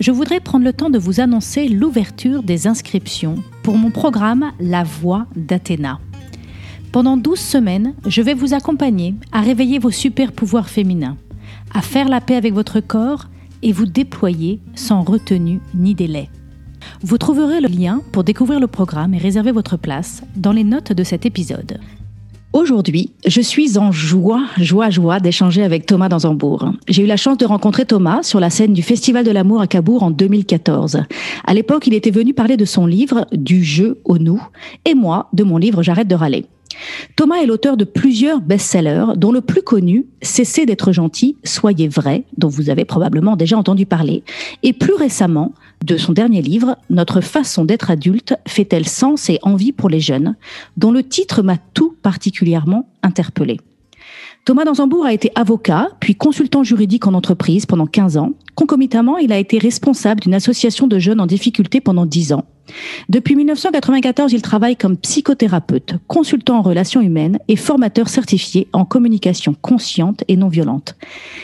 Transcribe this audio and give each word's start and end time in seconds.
je 0.00 0.10
voudrais 0.10 0.40
prendre 0.40 0.64
le 0.64 0.72
temps 0.72 0.88
de 0.88 0.98
vous 0.98 1.20
annoncer 1.20 1.68
l'ouverture 1.68 2.42
des 2.42 2.66
inscriptions 2.66 3.36
pour 3.62 3.76
mon 3.76 3.90
programme 3.90 4.52
La 4.58 4.82
Voix 4.82 5.26
d'Athéna. 5.36 6.00
Pendant 6.90 7.18
12 7.18 7.38
semaines, 7.38 7.94
je 8.06 8.22
vais 8.22 8.34
vous 8.34 8.54
accompagner 8.54 9.14
à 9.30 9.42
réveiller 9.42 9.78
vos 9.78 9.90
super 9.90 10.32
pouvoirs 10.32 10.70
féminins, 10.70 11.18
à 11.74 11.82
faire 11.82 12.08
la 12.08 12.22
paix 12.22 12.34
avec 12.34 12.54
votre 12.54 12.80
corps 12.80 13.26
et 13.62 13.72
vous 13.72 13.86
déployer 13.86 14.58
sans 14.74 15.02
retenue 15.02 15.60
ni 15.74 15.94
délai. 15.94 16.30
Vous 17.02 17.18
trouverez 17.18 17.60
le 17.60 17.68
lien 17.68 18.00
pour 18.10 18.24
découvrir 18.24 18.58
le 18.58 18.66
programme 18.66 19.12
et 19.12 19.18
réserver 19.18 19.52
votre 19.52 19.76
place 19.76 20.22
dans 20.34 20.52
les 20.52 20.64
notes 20.64 20.92
de 20.92 21.04
cet 21.04 21.26
épisode. 21.26 21.78
Aujourd'hui, 22.52 23.12
je 23.24 23.40
suis 23.40 23.78
en 23.78 23.92
joie, 23.92 24.44
joie, 24.58 24.90
joie 24.90 25.20
d'échanger 25.20 25.62
avec 25.62 25.86
Thomas 25.86 26.08
Danzambourg. 26.08 26.72
J'ai 26.88 27.04
eu 27.04 27.06
la 27.06 27.16
chance 27.16 27.38
de 27.38 27.46
rencontrer 27.46 27.86
Thomas 27.86 28.24
sur 28.24 28.40
la 28.40 28.50
scène 28.50 28.72
du 28.72 28.82
Festival 28.82 29.24
de 29.24 29.30
l'amour 29.30 29.60
à 29.60 29.68
Cabourg 29.68 30.02
en 30.02 30.10
2014. 30.10 31.02
À 31.46 31.54
l'époque, 31.54 31.86
il 31.86 31.94
était 31.94 32.10
venu 32.10 32.34
parler 32.34 32.56
de 32.56 32.64
son 32.64 32.86
livre 32.86 33.24
Du 33.30 33.62
jeu 33.62 34.00
au 34.04 34.18
nous 34.18 34.42
et 34.84 34.94
moi 34.94 35.28
de 35.32 35.44
mon 35.44 35.58
livre 35.58 35.84
J'arrête 35.84 36.08
de 36.08 36.16
râler. 36.16 36.44
Thomas 37.16 37.36
est 37.36 37.46
l'auteur 37.46 37.76
de 37.76 37.84
plusieurs 37.84 38.40
best-sellers, 38.40 39.16
dont 39.16 39.32
le 39.32 39.40
plus 39.40 39.62
connu, 39.62 40.06
Cessez 40.22 40.66
d'être 40.66 40.92
gentil, 40.92 41.36
soyez 41.44 41.88
vrai, 41.88 42.24
dont 42.36 42.48
vous 42.48 42.70
avez 42.70 42.84
probablement 42.84 43.36
déjà 43.36 43.56
entendu 43.56 43.86
parler, 43.86 44.22
et 44.62 44.72
plus 44.72 44.94
récemment, 44.94 45.52
de 45.84 45.96
son 45.96 46.12
dernier 46.12 46.42
livre, 46.42 46.76
Notre 46.90 47.20
façon 47.20 47.64
d'être 47.64 47.90
adulte 47.90 48.34
fait-elle 48.46 48.86
sens 48.86 49.30
et 49.30 49.38
envie 49.42 49.72
pour 49.72 49.88
les 49.88 50.00
jeunes, 50.00 50.36
dont 50.76 50.92
le 50.92 51.02
titre 51.02 51.42
m'a 51.42 51.56
tout 51.56 51.94
particulièrement 52.02 52.88
interpellé. 53.02 53.58
Thomas 54.44 54.64
Danzambourg 54.64 55.04
a 55.04 55.12
été 55.12 55.30
avocat, 55.34 55.88
puis 56.00 56.14
consultant 56.14 56.64
juridique 56.64 57.06
en 57.06 57.14
entreprise 57.14 57.66
pendant 57.66 57.86
15 57.86 58.16
ans. 58.16 58.32
Concomitamment, 58.54 59.18
il 59.18 59.32
a 59.32 59.38
été 59.38 59.58
responsable 59.58 60.20
d'une 60.20 60.34
association 60.34 60.86
de 60.86 60.98
jeunes 60.98 61.20
en 61.20 61.26
difficulté 61.26 61.80
pendant 61.80 62.06
10 62.06 62.32
ans. 62.32 62.46
Depuis 63.08 63.36
1994, 63.36 64.32
il 64.32 64.42
travaille 64.42 64.76
comme 64.76 64.96
psychothérapeute, 64.96 65.94
consultant 66.06 66.58
en 66.58 66.62
relations 66.62 67.00
humaines 67.00 67.38
et 67.48 67.56
formateur 67.56 68.08
certifié 68.08 68.68
en 68.72 68.84
communication 68.84 69.54
consciente 69.60 70.24
et 70.28 70.36
non 70.36 70.48
violente. 70.48 70.96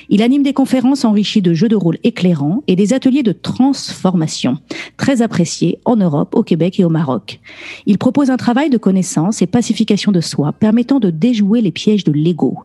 Il 0.09 0.23
anime 0.23 0.43
des 0.43 0.53
conférences 0.53 1.05
enrichies 1.05 1.43
de 1.43 1.55
jeux 1.55 1.69
de 1.69 1.77
rôle 1.77 1.99
éclairants 2.05 2.63
et 2.67 2.77
des 2.77 2.93
ateliers 2.93 3.23
de 3.23 3.33
transformation, 3.33 4.59
très 4.97 5.23
appréciés 5.23 5.79
en 5.85 5.97
Europe, 5.97 6.35
au 6.35 6.43
Québec 6.43 6.79
et 6.81 6.85
au 6.85 6.91
Maroc. 6.91 7.41
Il 7.87 7.99
propose 7.99 8.31
un 8.31 8.37
travail 8.37 8.71
de 8.71 8.79
connaissance 8.79 9.43
et 9.43 9.47
pacification 9.47 10.13
de 10.13 10.21
soi 10.21 10.53
permettant 10.53 11.01
de 11.01 11.11
déjouer 11.11 11.61
les 11.61 11.73
pièges 11.73 12.05
de 12.05 12.13
l'ego, 12.13 12.59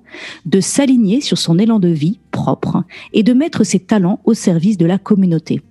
de 0.45 0.59
s'aligner 0.59 1.21
sur 1.21 1.37
son 1.37 1.57
élan 1.57 1.79
de 1.79 1.87
vie 1.87 2.19
propre 2.31 2.83
et 3.13 3.23
de 3.23 3.33
mettre 3.33 3.63
ses 3.63 3.79
talents 3.79 4.19
au 4.25 4.33
service 4.33 4.77
de 4.77 4.85
la 4.85 4.97
communauté. 4.97 5.61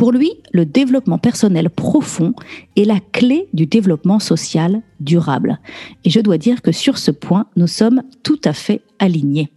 Pour 0.00 0.12
lui, 0.12 0.32
le 0.54 0.64
développement 0.64 1.18
personnel 1.18 1.68
profond 1.68 2.32
est 2.74 2.86
la 2.86 3.00
clé 3.00 3.48
du 3.52 3.66
développement 3.66 4.18
social 4.18 4.80
durable. 4.98 5.60
Et 6.06 6.10
je 6.10 6.20
dois 6.20 6.38
dire 6.38 6.62
que 6.62 6.72
sur 6.72 6.96
ce 6.96 7.10
point, 7.10 7.48
nous 7.56 7.66
sommes 7.66 8.02
tout 8.22 8.40
à 8.46 8.54
fait 8.54 8.80
alignés. 8.98 9.50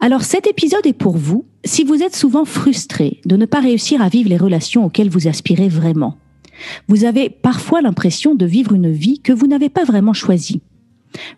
Alors 0.00 0.22
cet 0.22 0.46
épisode 0.46 0.86
est 0.86 0.94
pour 0.94 1.18
vous 1.18 1.44
si 1.66 1.84
vous 1.84 2.02
êtes 2.02 2.16
souvent 2.16 2.46
frustré 2.46 3.20
de 3.26 3.36
ne 3.36 3.44
pas 3.44 3.60
réussir 3.60 4.00
à 4.00 4.08
vivre 4.08 4.30
les 4.30 4.38
relations 4.38 4.86
auxquelles 4.86 5.10
vous 5.10 5.28
aspirez 5.28 5.68
vraiment. 5.68 6.16
Vous 6.88 7.04
avez 7.04 7.28
parfois 7.28 7.82
l'impression 7.82 8.34
de 8.34 8.46
vivre 8.46 8.72
une 8.72 8.90
vie 8.90 9.20
que 9.20 9.34
vous 9.34 9.48
n'avez 9.48 9.68
pas 9.68 9.84
vraiment 9.84 10.14
choisie. 10.14 10.62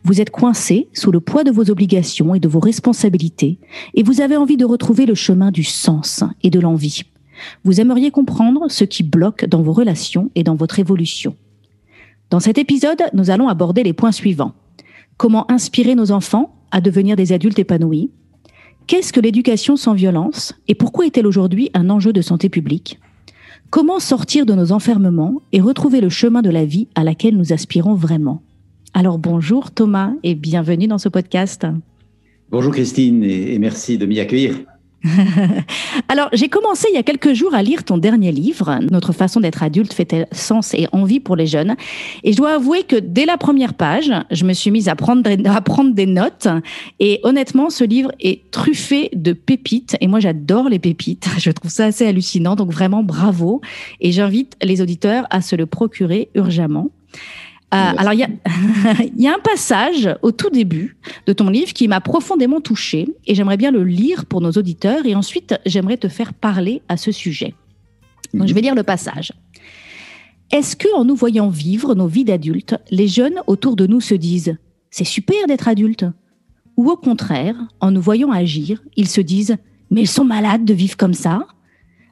Vous 0.04 0.20
êtes 0.20 0.31
coincé 0.31 0.88
sous 0.92 1.10
le 1.10 1.19
poids 1.19 1.42
de 1.42 1.50
vos 1.50 1.69
obligations 1.69 2.32
et 2.36 2.38
de 2.38 2.46
vos 2.46 2.60
responsabilités 2.60 3.58
et 3.94 4.04
vous 4.04 4.20
avez 4.20 4.36
envie 4.36 4.56
de 4.56 4.64
retrouver 4.64 5.04
le 5.04 5.16
chemin 5.16 5.50
du 5.50 5.64
sens 5.64 6.22
et 6.44 6.50
de 6.50 6.60
l'envie. 6.60 7.02
Vous 7.64 7.80
aimeriez 7.80 8.10
comprendre 8.10 8.66
ce 8.68 8.84
qui 8.84 9.02
bloque 9.02 9.44
dans 9.46 9.62
vos 9.62 9.72
relations 9.72 10.30
et 10.34 10.42
dans 10.42 10.54
votre 10.54 10.78
évolution. 10.78 11.36
Dans 12.30 12.40
cet 12.40 12.58
épisode, 12.58 13.02
nous 13.12 13.30
allons 13.30 13.48
aborder 13.48 13.82
les 13.82 13.92
points 13.92 14.12
suivants. 14.12 14.54
Comment 15.16 15.50
inspirer 15.50 15.94
nos 15.94 16.10
enfants 16.10 16.54
à 16.70 16.80
devenir 16.80 17.16
des 17.16 17.32
adultes 17.32 17.58
épanouis? 17.58 18.10
Qu'est-ce 18.86 19.12
que 19.12 19.20
l'éducation 19.20 19.76
sans 19.76 19.94
violence? 19.94 20.54
Et 20.68 20.74
pourquoi 20.74 21.06
est-elle 21.06 21.26
aujourd'hui 21.26 21.70
un 21.74 21.88
enjeu 21.90 22.12
de 22.12 22.20
santé 22.20 22.48
publique? 22.48 22.98
Comment 23.70 23.98
sortir 23.98 24.46
de 24.46 24.54
nos 24.54 24.72
enfermements 24.72 25.40
et 25.52 25.60
retrouver 25.60 26.00
le 26.00 26.08
chemin 26.08 26.42
de 26.42 26.50
la 26.50 26.64
vie 26.64 26.88
à 26.94 27.04
laquelle 27.04 27.36
nous 27.36 27.52
aspirons 27.52 27.94
vraiment? 27.94 28.42
Alors 28.92 29.18
bonjour 29.18 29.70
Thomas 29.70 30.12
et 30.22 30.34
bienvenue 30.34 30.86
dans 30.86 30.98
ce 30.98 31.08
podcast. 31.08 31.66
Bonjour 32.50 32.72
Christine 32.72 33.24
et 33.24 33.58
merci 33.58 33.98
de 33.98 34.06
m'y 34.06 34.20
accueillir. 34.20 34.64
Alors, 36.09 36.28
j'ai 36.32 36.48
commencé 36.48 36.88
il 36.91 36.94
y 36.94 36.98
a 36.98 37.03
quelques 37.03 37.34
jours 37.34 37.54
à 37.54 37.62
lire 37.62 37.84
ton 37.84 37.98
dernier 37.98 38.32
livre, 38.32 38.78
Notre 38.91 39.12
façon 39.12 39.41
d'être 39.41 39.62
adulte 39.62 39.92
fait-elle 39.92 40.26
sens 40.32 40.75
et 40.75 40.88
envie 40.92 41.20
pour 41.20 41.37
les 41.37 41.47
jeunes? 41.47 41.76
Et 42.22 42.32
je 42.32 42.37
dois 42.37 42.54
avouer 42.54 42.84
que 42.84 42.97
dès 42.97 43.26
la 43.26 43.37
première 43.37 43.75
page, 43.75 44.10
je 44.31 44.44
me 44.44 44.53
suis 44.53 44.70
mise 44.70 44.88
à 44.88 44.97
prendre, 44.97 45.28
à 45.44 45.60
prendre 45.60 45.94
des 45.94 46.06
notes. 46.06 46.48
Et 47.00 47.20
honnêtement, 47.22 47.70
ce 47.70 47.84
livre 47.84 48.12
est 48.20 48.50
truffé 48.50 49.10
de 49.14 49.32
pépites. 49.32 49.97
Et 50.00 50.06
moi, 50.06 50.20
j'adore 50.20 50.69
les 50.69 50.78
pépites. 50.78 51.28
Je 51.38 51.50
trouve 51.50 51.70
ça 51.70 51.87
assez 51.87 52.06
hallucinant. 52.06 52.56
Donc, 52.56 52.70
vraiment, 52.70 53.03
bravo. 53.03 53.60
Et 54.00 54.12
j'invite 54.12 54.56
les 54.62 54.81
auditeurs 54.81 55.26
à 55.31 55.41
se 55.43 55.56
le 55.56 55.66
procurer 55.66 56.31
urgemment. 56.34 56.91
Euh, 57.74 57.92
alors, 57.96 58.12
il 58.14 58.20
y, 59.16 59.26
a, 59.26 59.34
un 59.34 59.38
passage 59.40 60.14
au 60.22 60.30
tout 60.30 60.50
début 60.50 60.96
de 61.26 61.32
ton 61.32 61.50
livre 61.50 61.72
qui 61.72 61.88
m'a 61.88 62.00
profondément 62.00 62.60
touché 62.60 63.08
et 63.26 63.34
j'aimerais 63.34 63.56
bien 63.56 63.72
le 63.72 63.82
lire 63.82 64.26
pour 64.26 64.40
nos 64.40 64.52
auditeurs. 64.52 65.06
Et 65.06 65.14
ensuite 65.14 65.56
j'aimerais 65.66 65.96
te 65.96 66.08
faire 66.08 66.34
parler 66.34 66.82
à 66.88 66.96
ce 66.96 67.10
sujet. 67.10 67.54
Donc, 68.32 68.48
je 68.48 68.54
vais 68.54 68.60
lire 68.60 68.74
le 68.74 68.82
passage. 68.82 69.32
Est-ce 70.52 70.76
que, 70.76 70.88
en 70.94 71.04
nous 71.04 71.16
voyant 71.16 71.48
vivre 71.48 71.94
nos 71.94 72.06
vies 72.06 72.24
d'adultes, 72.24 72.76
les 72.90 73.08
jeunes 73.08 73.40
autour 73.46 73.76
de 73.76 73.86
nous 73.86 74.00
se 74.00 74.14
disent 74.14 74.56
c'est 74.90 75.04
super 75.04 75.46
d'être 75.48 75.66
adulte? 75.66 76.04
Ou 76.76 76.90
au 76.90 76.96
contraire, 76.96 77.56
en 77.80 77.90
nous 77.90 78.00
voyant 78.00 78.30
agir, 78.30 78.82
ils 78.96 79.08
se 79.08 79.20
disent 79.20 79.56
mais 79.90 80.02
ils 80.02 80.08
sont 80.08 80.24
malades 80.24 80.64
de 80.64 80.74
vivre 80.74 80.96
comme 80.96 81.14
ça? 81.14 81.46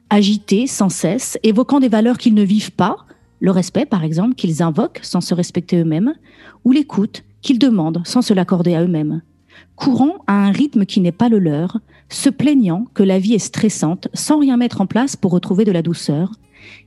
Agités 0.09 0.67
sans 0.67 0.89
cesse, 0.89 1.37
évoquant 1.43 1.79
des 1.79 1.87
valeurs 1.87 2.17
qu'ils 2.17 2.33
ne 2.33 2.43
vivent 2.43 2.71
pas, 2.71 2.97
le 3.43 3.51
respect, 3.51 3.85
par 3.85 4.05
exemple, 4.05 4.35
qu'ils 4.35 4.63
invoquent 4.63 5.01
sans 5.03 5.19
se 5.19 5.33
respecter 5.33 5.77
eux-mêmes, 5.77 6.13
ou 6.63 6.71
l'écoute 6.71 7.25
qu'ils 7.41 7.59
demandent 7.59 8.01
sans 8.05 8.21
se 8.21 8.33
l'accorder 8.33 8.73
à 8.73 8.81
eux-mêmes. 8.81 9.21
Courant 9.75 10.19
à 10.27 10.45
un 10.45 10.51
rythme 10.51 10.85
qui 10.85 11.01
n'est 11.01 11.11
pas 11.11 11.27
le 11.27 11.39
leur, 11.39 11.79
se 12.07 12.29
plaignant 12.29 12.87
que 12.93 13.03
la 13.03 13.19
vie 13.19 13.33
est 13.33 13.39
stressante 13.39 14.07
sans 14.13 14.39
rien 14.39 14.55
mettre 14.55 14.79
en 14.79 14.87
place 14.87 15.17
pour 15.17 15.33
retrouver 15.33 15.65
de 15.65 15.73
la 15.73 15.81
douceur, 15.81 16.31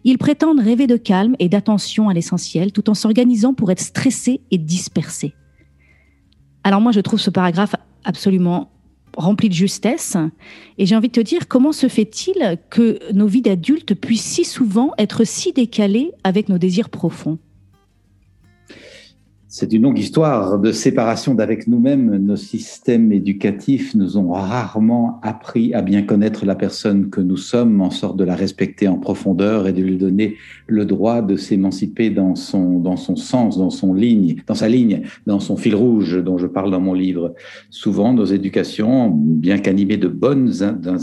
ils 0.05 0.17
prétendent 0.17 0.61
rêver 0.61 0.87
de 0.87 0.97
calme 0.97 1.37
et 1.41 1.51
d'attention 1.51 2.09
à 2.09 2.15
l'essentiel 2.15 2.73
tout 2.73 2.89
en 2.89 2.95
s'organisant 2.95 3.53
pour 3.53 3.71
être 3.71 3.81
stressés 3.83 4.41
et 4.51 4.57
dispersés. 4.57 5.35
Alors 6.65 6.81
moi, 6.81 6.91
je 6.91 7.01
trouve 7.01 7.21
ce 7.21 7.29
paragraphe 7.29 7.77
absolument 8.05 8.71
rempli 9.17 9.49
de 9.49 9.55
justesse. 9.55 10.17
Et 10.79 10.87
j'ai 10.87 10.97
envie 10.97 11.09
de 11.09 11.13
te 11.13 11.21
dire, 11.21 11.49
comment 11.49 11.73
se 11.73 11.89
fait-il 11.89 12.59
que 12.71 12.99
nos 13.13 13.27
vies 13.27 13.43
d'adultes 13.43 13.95
puissent 13.95 14.25
si 14.25 14.45
souvent 14.45 14.93
être 14.99 15.25
si 15.25 15.53
décalées 15.53 16.13
avec 16.25 16.49
nos 16.49 16.59
désirs 16.59 16.91
profonds? 16.91 17.39
C'est 19.59 19.73
une 19.73 19.85
longue 19.85 19.99
histoire 19.99 20.59
de 20.59 20.71
séparation 20.71 21.35
d'avec 21.35 21.67
nous-mêmes. 21.67 22.17
Nos 22.17 22.37
systèmes 22.37 23.11
éducatifs 23.11 23.95
nous 23.95 24.19
ont 24.19 24.33
rarement 24.33 25.19
appris 25.23 25.73
à 25.73 25.81
bien 25.81 26.03
connaître 26.03 26.45
la 26.45 26.55
personne 26.55 27.09
que 27.09 27.23
nous 27.23 27.39
sommes, 27.39 27.81
en 27.81 27.89
sorte 27.89 28.19
de 28.19 28.25
la 28.25 28.35
respecter 28.35 28.87
en 28.87 28.99
profondeur 28.99 29.67
et 29.67 29.73
de 29.73 29.81
lui 29.81 29.97
donner 29.97 30.37
le 30.67 30.85
droit 30.85 31.23
de 31.23 31.37
s'émanciper 31.37 32.11
dans 32.11 32.35
son, 32.35 32.81
dans 32.81 32.99
son 32.99 33.17
sens, 33.17 33.57
dans 33.57 33.71
son 33.71 33.95
ligne, 33.95 34.37
dans 34.47 34.55
sa 34.55 34.69
ligne, 34.69 35.05
dans 35.27 35.41
son 35.41 35.57
fil 35.57 35.75
rouge 35.75 36.23
dont 36.23 36.37
je 36.37 36.47
parle 36.47 36.71
dans 36.71 36.83
mon 36.83 36.93
livre. 36.93 37.35
Souvent, 37.71 38.13
nos 38.13 38.27
éducations, 38.27 39.09
bien 39.09 39.57
qu'animées 39.57 39.97
de 39.97 40.09
bonnes 40.09 40.53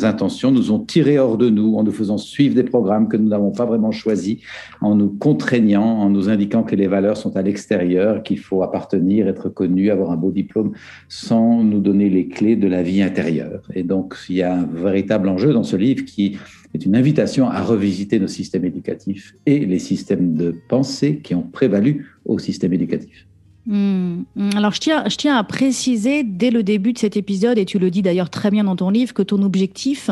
intentions, 0.03 0.51
nous 0.51 0.71
ont 0.71 0.77
tirés 0.79 1.17
hors 1.17 1.39
de 1.39 1.50
nous 1.50 1.75
en 1.75 1.83
nous 1.83 1.91
faisant 1.91 2.19
suivre 2.19 2.53
des 2.53 2.61
programmes 2.61 3.07
que 3.07 3.17
nous 3.17 3.29
n'avons 3.29 3.50
pas 3.50 3.65
vraiment 3.65 3.89
choisis, 3.89 4.38
en 4.79 4.94
nous 4.94 5.09
contraignant, 5.09 6.01
en 6.01 6.11
nous 6.11 6.29
indiquant 6.29 6.61
que 6.61 6.75
les 6.75 6.85
valeurs 6.85 7.17
sont 7.17 7.35
à 7.35 7.41
l'extérieur, 7.41 8.21
qu'il 8.21 8.43
faut 8.44 8.63
appartenir, 8.63 9.28
être 9.28 9.50
connu, 9.50 9.90
avoir 9.90 10.12
un 10.12 10.18
beau 10.18 10.31
diplôme, 10.31 10.74
sans 11.07 11.63
nous 11.63 11.80
donner 11.80 12.10
les 12.10 12.28
clés 12.28 12.56
de 12.56 12.68
la 12.68 12.84
vie 12.84 13.01
intérieure. 13.01 13.63
Et 13.74 13.84
donc, 13.84 14.16
il 14.30 14.36
y 14.36 14.44
a 14.44 14.54
un 14.54 14.66
véritable 14.66 15.30
enjeu 15.30 15.54
dans 15.54 15.63
ce 15.63 15.75
livre 15.75 16.06
qui 16.06 16.38
est 16.74 16.86
une 16.86 16.95
invitation 16.95 17.50
à 17.50 17.62
revisiter 17.62 18.19
nos 18.19 18.28
systèmes 18.28 18.66
éducatifs 18.66 19.36
et 19.45 19.60
les 19.66 19.80
systèmes 19.80 20.34
de 20.34 20.56
pensée 20.69 21.19
qui 21.24 21.36
ont 21.36 21.44
prévalu 21.44 22.07
au 22.25 22.40
système 22.40 22.74
éducatif. 22.74 23.28
Hmm. 23.66 24.24
Hmm. 24.36 24.50
Alors, 24.57 24.74
je 24.74 24.81
tiens, 24.81 25.06
je 25.07 25.16
tiens 25.16 25.38
à 25.38 25.44
préciser 25.44 26.24
dès 26.24 26.51
le 26.51 26.63
début 26.63 26.92
de 26.92 26.98
cet 26.98 27.16
épisode, 27.16 27.57
et 27.57 27.66
tu 27.66 27.80
le 27.80 27.89
dis 27.92 28.01
d'ailleurs 28.01 28.30
très 28.30 28.51
bien 28.51 28.66
dans 28.66 28.75
ton 28.75 28.89
livre, 28.89 29.13
que 29.13 29.22
ton 29.22 29.42
objectif, 29.42 30.10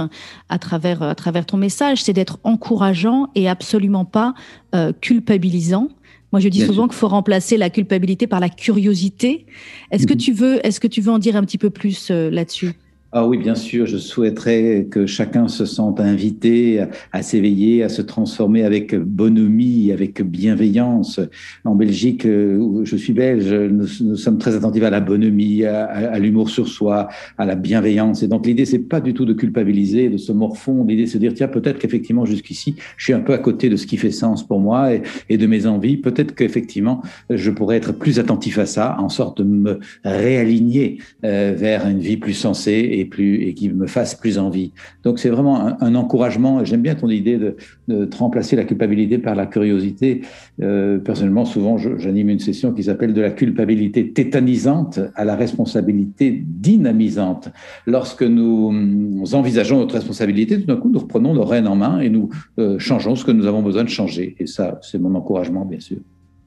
à 0.47 0.57
travers, 0.57 1.01
à 1.03 1.15
travers 1.15 1.45
ton 1.45 1.57
message, 1.57 2.03
c'est 2.03 2.13
d'être 2.13 2.39
encourageant 2.43 3.27
et 3.35 3.49
absolument 3.49 4.05
pas 4.05 4.33
euh, 4.73 4.93
culpabilisant. 5.01 5.89
Moi, 6.31 6.39
je 6.39 6.47
dis 6.47 6.65
souvent 6.65 6.87
qu'il 6.87 6.97
faut 6.97 7.09
remplacer 7.09 7.57
la 7.57 7.69
culpabilité 7.69 8.25
par 8.25 8.39
la 8.39 8.49
curiosité. 8.49 9.45
Est-ce 9.91 10.07
que 10.07 10.13
mhm. 10.13 10.19
tu 10.19 10.31
veux, 10.31 10.65
est-ce 10.65 10.79
que 10.79 10.87
tu 10.87 11.01
veux 11.01 11.11
en 11.11 11.19
dire 11.19 11.35
un 11.35 11.43
petit 11.43 11.57
peu 11.57 11.69
plus 11.69 12.09
euh, 12.09 12.29
là-dessus? 12.29 12.73
Ah 13.13 13.27
oui, 13.27 13.37
bien 13.37 13.55
sûr, 13.55 13.87
je 13.87 13.97
souhaiterais 13.97 14.87
que 14.89 15.05
chacun 15.05 15.49
se 15.49 15.65
sente 15.65 15.99
invité 15.99 16.85
à, 17.11 17.21
s'éveiller, 17.21 17.83
à 17.83 17.89
se 17.89 18.01
transformer 18.01 18.63
avec 18.63 18.95
bonhomie, 18.95 19.91
avec 19.91 20.21
bienveillance. 20.21 21.19
En 21.65 21.75
Belgique, 21.75 22.25
euh, 22.25 22.85
je 22.85 22.95
suis 22.95 23.11
belge, 23.11 23.51
nous, 23.51 24.15
sommes 24.15 24.37
très 24.37 24.55
attentifs 24.55 24.83
à 24.83 24.89
la 24.89 25.01
bonhomie, 25.01 25.65
à, 25.65 26.17
l'humour 26.19 26.49
sur 26.49 26.69
soi, 26.69 27.09
à 27.37 27.45
la 27.45 27.55
bienveillance. 27.55 28.23
Et 28.23 28.29
donc 28.29 28.45
l'idée, 28.45 28.63
c'est 28.63 28.79
pas 28.79 29.01
du 29.01 29.13
tout 29.13 29.25
de 29.25 29.33
culpabiliser, 29.33 30.07
de 30.07 30.15
se 30.15 30.31
morfondre. 30.31 30.89
L'idée, 30.89 31.05
c'est 31.05 31.17
de 31.17 31.27
dire, 31.27 31.33
tiens, 31.33 31.49
peut-être 31.49 31.79
qu'effectivement, 31.79 32.23
jusqu'ici, 32.23 32.75
je 32.95 33.03
suis 33.03 33.13
un 33.13 33.19
peu 33.19 33.33
à 33.33 33.39
côté 33.39 33.67
de 33.67 33.75
ce 33.75 33.87
qui 33.87 33.97
fait 33.97 34.11
sens 34.11 34.47
pour 34.47 34.61
moi 34.61 34.91
et, 35.27 35.37
de 35.37 35.47
mes 35.47 35.65
envies. 35.65 35.97
Peut-être 35.97 36.33
qu'effectivement, 36.33 37.01
je 37.29 37.51
pourrais 37.51 37.75
être 37.75 37.91
plus 37.91 38.19
attentif 38.19 38.57
à 38.57 38.65
ça, 38.65 38.95
en 38.99 39.09
sorte 39.09 39.39
de 39.39 39.43
me 39.43 39.79
réaligner 40.05 40.99
euh, 41.25 41.53
vers 41.57 41.85
une 41.85 41.99
vie 41.99 42.15
plus 42.15 42.35
sensée 42.35 43.00
plus, 43.05 43.43
et 43.43 43.53
qui 43.53 43.69
me 43.69 43.87
fasse 43.87 44.15
plus 44.15 44.37
envie. 44.37 44.71
Donc 45.03 45.19
c'est 45.19 45.29
vraiment 45.29 45.81
un, 45.81 45.95
encouragement. 45.95 46.63
J'aime 46.63 46.81
bien 46.81 46.95
ton 46.95 47.09
idée 47.09 47.37
de, 47.37 47.55
de, 47.87 48.09
remplacer 48.17 48.55
la 48.55 48.63
culpabilité 48.63 49.17
par 49.17 49.35
la 49.35 49.45
curiosité. 49.45 50.21
Euh, 50.61 50.97
personnellement, 50.99 51.45
souvent, 51.45 51.77
j'anime 51.77 52.29
une 52.29 52.39
session 52.39 52.71
qui 52.73 52.83
s'appelle 52.83 53.13
de 53.13 53.21
la 53.21 53.31
culpabilité 53.31 54.11
tétanisante 54.11 54.99
à 55.15 55.25
la 55.25 55.35
responsabilité 55.35 56.43
dynamisante. 56.45 57.49
Lorsque 57.85 58.23
nous, 58.23 58.71
nous 58.71 59.35
envisageons 59.35 59.79
notre 59.79 59.95
responsabilité, 59.95 60.59
tout 60.59 60.67
d'un 60.67 60.77
coup, 60.77 60.89
nous 60.89 60.99
reprenons 60.99 61.33
nos 61.33 61.45
rênes 61.45 61.67
en 61.67 61.75
main 61.75 61.99
et 61.99 62.09
nous 62.09 62.29
euh, 62.59 62.79
changeons 62.79 63.15
ce 63.15 63.25
que 63.25 63.31
nous 63.31 63.47
avons 63.47 63.61
besoin 63.61 63.83
de 63.83 63.89
changer. 63.89 64.35
Et 64.39 64.47
ça, 64.47 64.79
c'est 64.81 64.99
mon 64.99 65.15
encouragement, 65.15 65.65
bien 65.65 65.79
sûr. 65.79 65.97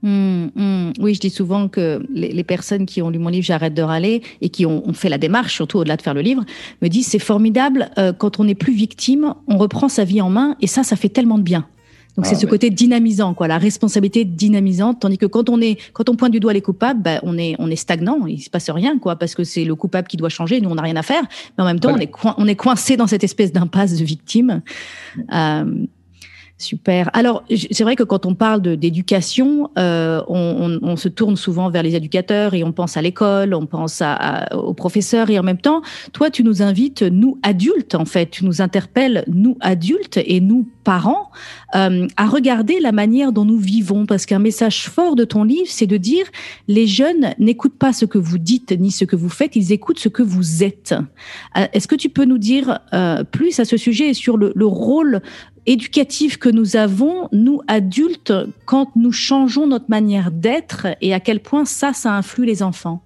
Mmh, 0.04 0.50
mmh. 0.54 0.92
Oui, 1.00 1.14
je 1.14 1.20
dis 1.20 1.30
souvent 1.30 1.66
que 1.68 2.06
les, 2.12 2.44
personnes 2.44 2.84
qui 2.84 3.00
ont 3.00 3.08
lu 3.08 3.18
mon 3.18 3.30
livre 3.30 3.46
J'arrête 3.46 3.72
de 3.72 3.80
râler 3.80 4.20
et 4.42 4.50
qui 4.50 4.66
ont, 4.66 4.92
fait 4.92 5.08
la 5.08 5.16
démarche, 5.16 5.54
surtout 5.54 5.78
au-delà 5.78 5.96
de 5.96 6.02
faire 6.02 6.12
le 6.12 6.20
livre, 6.20 6.44
me 6.82 6.88
disent 6.88 7.06
c'est 7.06 7.18
formidable, 7.18 7.88
euh, 7.96 8.12
quand 8.12 8.38
on 8.38 8.44
n'est 8.44 8.54
plus 8.54 8.74
victime, 8.74 9.34
on 9.48 9.56
reprend 9.56 9.88
sa 9.88 10.04
vie 10.04 10.20
en 10.20 10.28
main 10.28 10.56
et 10.60 10.66
ça, 10.66 10.82
ça 10.82 10.96
fait 10.96 11.08
tellement 11.08 11.38
de 11.38 11.42
bien. 11.42 11.66
Donc 12.16 12.26
c'est 12.26 12.36
ah, 12.36 12.38
ce 12.38 12.46
côté 12.46 12.68
dynamisant, 12.70 13.32
quoi, 13.32 13.48
la 13.48 13.56
responsabilité 13.56 14.24
dynamisante, 14.24 15.00
tandis 15.00 15.18
que 15.18 15.26
quand 15.26 15.48
on 15.48 15.60
est, 15.60 15.78
quand 15.94 16.08
on 16.10 16.16
pointe 16.16 16.32
du 16.32 16.38
doigt 16.38 16.52
les 16.52 16.60
coupables, 16.60 17.02
ben, 17.02 17.18
on 17.22 17.38
est, 17.38 17.56
on 17.58 17.70
est 17.70 17.76
stagnant, 17.76 18.26
il 18.26 18.40
se 18.40 18.50
passe 18.50 18.68
rien, 18.70 18.98
quoi, 18.98 19.16
parce 19.16 19.34
que 19.34 19.42
c'est 19.42 19.64
le 19.64 19.74
coupable 19.74 20.06
qui 20.06 20.18
doit 20.18 20.28
changer, 20.28 20.60
nous 20.60 20.70
on 20.70 20.76
n'a 20.76 20.82
rien 20.82 20.96
à 20.96 21.02
faire, 21.02 21.22
mais 21.56 21.64
en 21.64 21.66
même 21.66 21.80
temps 21.80 21.94
on 21.94 21.98
est, 21.98 22.12
on 22.36 22.46
est 22.46 22.56
coincé 22.56 22.96
dans 22.96 23.06
cette 23.06 23.24
espèce 23.24 23.52
d'impasse 23.52 23.98
de 23.98 24.04
victime. 24.04 24.62
Euh, 25.32 25.64
Super. 26.56 27.10
Alors, 27.14 27.42
c'est 27.72 27.82
vrai 27.82 27.96
que 27.96 28.04
quand 28.04 28.26
on 28.26 28.36
parle 28.36 28.62
d'éducation, 28.62 29.70
euh, 29.76 30.22
on, 30.28 30.96
se 30.96 31.08
tourne 31.08 31.34
souvent 31.36 31.68
vers 31.68 31.82
les 31.82 31.96
éducateurs 31.96 32.54
et 32.54 32.62
on 32.62 32.70
pense 32.70 32.96
à 32.96 33.02
l'école, 33.02 33.54
on 33.54 33.66
pense 33.66 34.04
aux 34.52 34.72
professeurs 34.72 35.30
et 35.30 35.38
en 35.38 35.42
même 35.42 35.58
temps, 35.58 35.82
toi, 36.12 36.30
tu 36.30 36.44
nous 36.44 36.62
invites, 36.62 37.02
nous 37.02 37.38
adultes, 37.42 37.96
en 37.96 38.04
fait, 38.04 38.30
tu 38.30 38.44
nous 38.44 38.62
interpelles, 38.62 39.24
nous 39.26 39.58
adultes 39.60 40.20
et 40.24 40.40
nous 40.40 40.68
parents, 40.84 41.32
euh, 41.74 42.06
à 42.16 42.26
regarder 42.26 42.78
la 42.78 42.92
manière 42.92 43.32
dont 43.32 43.44
nous 43.44 43.58
vivons. 43.58 44.06
Parce 44.06 44.24
qu'un 44.24 44.38
message 44.38 44.88
fort 44.88 45.16
de 45.16 45.24
ton 45.24 45.42
livre, 45.42 45.66
c'est 45.68 45.88
de 45.88 45.96
dire, 45.96 46.26
les 46.68 46.86
jeunes 46.86 47.34
n'écoutent 47.40 47.78
pas 47.78 47.92
ce 47.92 48.04
que 48.04 48.18
vous 48.18 48.38
dites 48.38 48.70
ni 48.78 48.92
ce 48.92 49.04
que 49.04 49.16
vous 49.16 49.28
faites, 49.28 49.56
ils 49.56 49.72
écoutent 49.72 49.98
ce 49.98 50.08
que 50.08 50.22
vous 50.22 50.62
êtes. 50.62 50.94
Euh, 51.56 51.66
est-ce 51.72 51.88
que 51.88 51.96
tu 51.96 52.10
peux 52.10 52.24
nous 52.24 52.38
dire 52.38 52.78
plus 53.32 53.58
à 53.58 53.64
ce 53.64 53.76
sujet 53.76 54.14
sur 54.14 54.36
le, 54.36 54.52
le 54.54 54.66
rôle 54.66 55.20
éducatif 55.66 56.38
que 56.38 56.48
nous 56.48 56.76
avons, 56.76 57.28
nous 57.32 57.60
adultes, 57.68 58.32
quand 58.64 58.94
nous 58.96 59.12
changeons 59.12 59.66
notre 59.66 59.88
manière 59.88 60.30
d'être 60.30 60.86
et 61.00 61.14
à 61.14 61.20
quel 61.20 61.40
point 61.40 61.64
ça, 61.64 61.92
ça 61.92 62.14
influe 62.14 62.44
les 62.44 62.62
enfants 62.62 63.02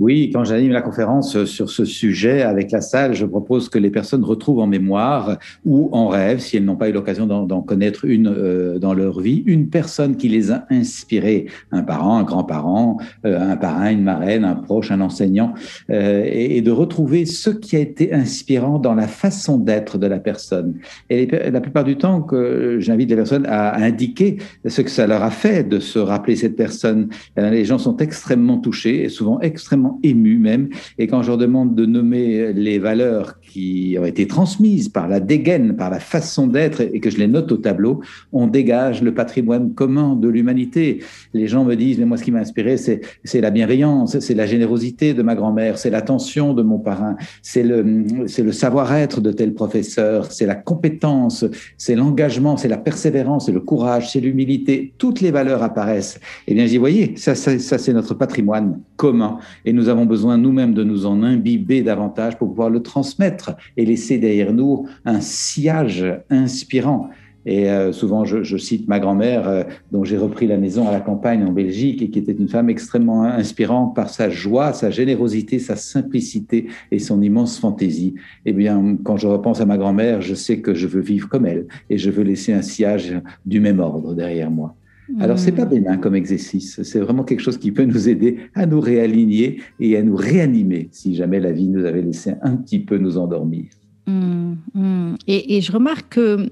oui, 0.00 0.30
quand 0.32 0.44
j'anime 0.44 0.72
la 0.72 0.82
conférence 0.82 1.44
sur 1.44 1.70
ce 1.70 1.84
sujet 1.84 2.42
avec 2.42 2.70
la 2.70 2.80
salle, 2.80 3.14
je 3.14 3.26
propose 3.26 3.68
que 3.68 3.78
les 3.78 3.90
personnes 3.90 4.22
retrouvent 4.22 4.60
en 4.60 4.66
mémoire 4.66 5.38
ou 5.64 5.88
en 5.92 6.08
rêve, 6.08 6.38
si 6.38 6.56
elles 6.56 6.64
n'ont 6.64 6.76
pas 6.76 6.88
eu 6.88 6.92
l'occasion 6.92 7.26
d'en 7.26 7.62
connaître 7.62 8.04
une 8.04 8.28
euh, 8.28 8.78
dans 8.78 8.94
leur 8.94 9.20
vie, 9.20 9.42
une 9.46 9.68
personne 9.68 10.16
qui 10.16 10.28
les 10.28 10.52
a 10.52 10.66
inspirées, 10.70 11.46
un 11.72 11.82
parent, 11.82 12.18
un 12.18 12.22
grand-parent, 12.22 12.98
euh, 13.24 13.40
un 13.40 13.56
parrain, 13.56 13.90
une 13.90 14.02
marraine, 14.02 14.44
un 14.44 14.54
proche, 14.54 14.90
un 14.90 15.00
enseignant, 15.00 15.54
euh, 15.90 16.22
et, 16.26 16.60
de 16.60 16.70
retrouver 16.70 17.24
ce 17.24 17.50
qui 17.50 17.76
a 17.76 17.78
été 17.78 18.12
inspirant 18.12 18.78
dans 18.78 18.94
la 18.94 19.08
façon 19.08 19.58
d'être 19.58 19.96
de 19.96 20.06
la 20.06 20.18
personne. 20.18 20.74
Et 21.08 21.26
la 21.26 21.60
plupart 21.60 21.84
du 21.84 21.96
temps, 21.96 22.20
que 22.20 22.78
j'invite 22.80 23.08
les 23.10 23.16
personnes 23.16 23.46
à 23.46 23.76
indiquer 23.82 24.38
ce 24.66 24.82
que 24.82 24.90
ça 24.90 25.06
leur 25.06 25.22
a 25.22 25.30
fait 25.30 25.66
de 25.68 25.78
se 25.78 25.98
rappeler 25.98 26.36
cette 26.36 26.56
personne. 26.56 27.08
Les 27.36 27.64
gens 27.64 27.78
sont 27.78 27.96
extrêmement 27.98 28.58
touchés 28.58 29.04
et 29.04 29.08
souvent 29.08 29.37
extrêmement 29.40 29.98
émus 30.02 30.38
même. 30.38 30.68
Et 30.98 31.06
quand 31.06 31.22
je 31.22 31.28
leur 31.28 31.38
demande 31.38 31.74
de 31.74 31.86
nommer 31.86 32.52
les 32.52 32.78
valeurs 32.78 33.34
qui 33.48 33.96
ont 34.00 34.04
été 34.04 34.26
transmises 34.26 34.88
par 34.88 35.08
la 35.08 35.20
dégaine, 35.20 35.74
par 35.76 35.90
la 35.90 35.98
façon 35.98 36.46
d'être, 36.46 36.80
et 36.80 37.00
que 37.00 37.10
je 37.10 37.18
les 37.18 37.26
note 37.26 37.50
au 37.50 37.56
tableau, 37.56 38.00
on 38.32 38.46
dégage 38.46 39.02
le 39.02 39.12
patrimoine 39.12 39.74
commun 39.74 40.14
de 40.14 40.28
l'humanité. 40.28 41.00
Les 41.34 41.48
gens 41.48 41.64
me 41.64 41.74
disent, 41.74 41.98
mais 41.98 42.04
moi, 42.04 42.16
ce 42.16 42.24
qui 42.24 42.30
m'a 42.30 42.40
inspiré, 42.40 42.76
c'est, 42.76 43.00
la 43.40 43.50
bienveillance, 43.50 44.18
c'est 44.20 44.34
la 44.34 44.46
générosité 44.46 45.14
de 45.14 45.22
ma 45.22 45.34
grand-mère, 45.34 45.78
c'est 45.78 45.90
l'attention 45.90 46.54
de 46.54 46.62
mon 46.62 46.78
parrain, 46.78 47.16
c'est 47.42 47.62
le, 47.62 47.82
le 47.82 48.52
savoir-être 48.52 49.20
de 49.20 49.32
tel 49.32 49.54
professeur, 49.54 50.30
c'est 50.30 50.46
la 50.46 50.54
compétence, 50.54 51.44
c'est 51.76 51.94
l'engagement, 51.94 52.56
c'est 52.56 52.68
la 52.68 52.78
persévérance, 52.78 53.46
c'est 53.46 53.52
le 53.52 53.60
courage, 53.60 54.12
c'est 54.12 54.20
l'humilité. 54.20 54.92
Toutes 54.98 55.20
les 55.20 55.30
valeurs 55.30 55.62
apparaissent. 55.62 56.20
Eh 56.46 56.54
bien, 56.54 56.66
voyez, 56.78 57.14
ça, 57.16 57.34
ça, 57.34 57.58
ça 57.58 57.78
c'est 57.78 57.92
notre 57.92 58.14
patrimoine 58.14 58.80
commun. 58.96 59.38
Et 59.64 59.72
nous 59.72 59.88
avons 59.88 60.04
besoin 60.04 60.36
nous-mêmes 60.36 60.74
de 60.74 60.84
nous 60.84 61.06
en 61.06 61.22
imbiber 61.22 61.82
davantage 61.82 62.36
pour 62.36 62.48
pouvoir 62.48 62.70
le 62.70 62.82
transmettre 62.82 63.37
et 63.76 63.84
laisser 63.84 64.18
derrière 64.18 64.52
nous 64.52 64.86
un 65.04 65.20
sillage 65.20 66.04
inspirant. 66.30 67.10
Et 67.46 67.70
euh, 67.70 67.92
souvent, 67.92 68.26
je, 68.26 68.56
cite 68.58 68.88
ma 68.88 69.00
grand-mère, 69.00 69.48
euh, 69.48 69.62
dont 69.90 70.04
j'ai 70.04 70.18
repris 70.18 70.46
la 70.46 70.58
maison 70.58 70.86
à 70.86 70.92
la 70.92 71.00
campagne 71.00 71.42
en 71.44 71.52
Belgique, 71.52 72.02
et 72.02 72.10
qui 72.10 72.18
était 72.18 72.32
une 72.32 72.48
femme 72.48 72.68
extrêmement 72.68 73.24
inspirante 73.24 73.94
par 73.96 74.10
sa 74.10 74.28
joie, 74.28 74.74
sa 74.74 74.90
générosité, 74.90 75.58
sa 75.58 75.74
simplicité 75.74 76.66
et 76.90 76.98
son 76.98 77.22
immense 77.22 77.58
fantaisie. 77.58 78.14
Eh 78.44 78.52
bien, 78.52 78.98
quand 79.02 79.16
je 79.16 79.26
repense 79.26 79.62
à 79.62 79.66
ma 79.66 79.78
grand-mère, 79.78 80.20
je 80.20 80.34
sais 80.34 80.60
que 80.60 80.74
je 80.74 80.86
veux 80.86 81.00
vivre 81.00 81.28
comme 81.28 81.46
elle, 81.46 81.66
et 81.88 81.96
je 81.96 82.10
veux 82.10 82.22
laisser 82.22 82.52
un 82.52 82.60
sillage 82.60 83.14
du 83.46 83.60
même 83.60 83.80
ordre 83.80 84.14
derrière 84.14 84.50
moi. 84.50 84.74
Alors, 85.20 85.38
c'est 85.38 85.52
pas 85.52 85.64
hmm. 85.64 85.70
bénin 85.70 85.96
comme 85.96 86.14
exercice. 86.14 86.82
C'est 86.82 87.00
vraiment 87.00 87.24
quelque 87.24 87.40
chose 87.40 87.58
qui 87.58 87.72
peut 87.72 87.84
nous 87.84 88.08
aider 88.08 88.38
à 88.54 88.66
nous 88.66 88.80
réaligner 88.80 89.60
et 89.80 89.96
à 89.96 90.02
nous 90.02 90.16
réanimer 90.16 90.88
si 90.92 91.14
jamais 91.14 91.40
la 91.40 91.52
vie 91.52 91.68
nous 91.68 91.84
avait 91.84 92.02
laissé 92.02 92.34
un 92.42 92.56
petit 92.56 92.78
peu 92.80 92.98
nous 92.98 93.16
endormir. 93.16 93.66
Hmm, 94.06 94.54
hmm. 94.74 95.14
Et, 95.26 95.56
et, 95.56 95.60
je 95.60 95.72
remarque 95.72 96.14
que 96.14 96.50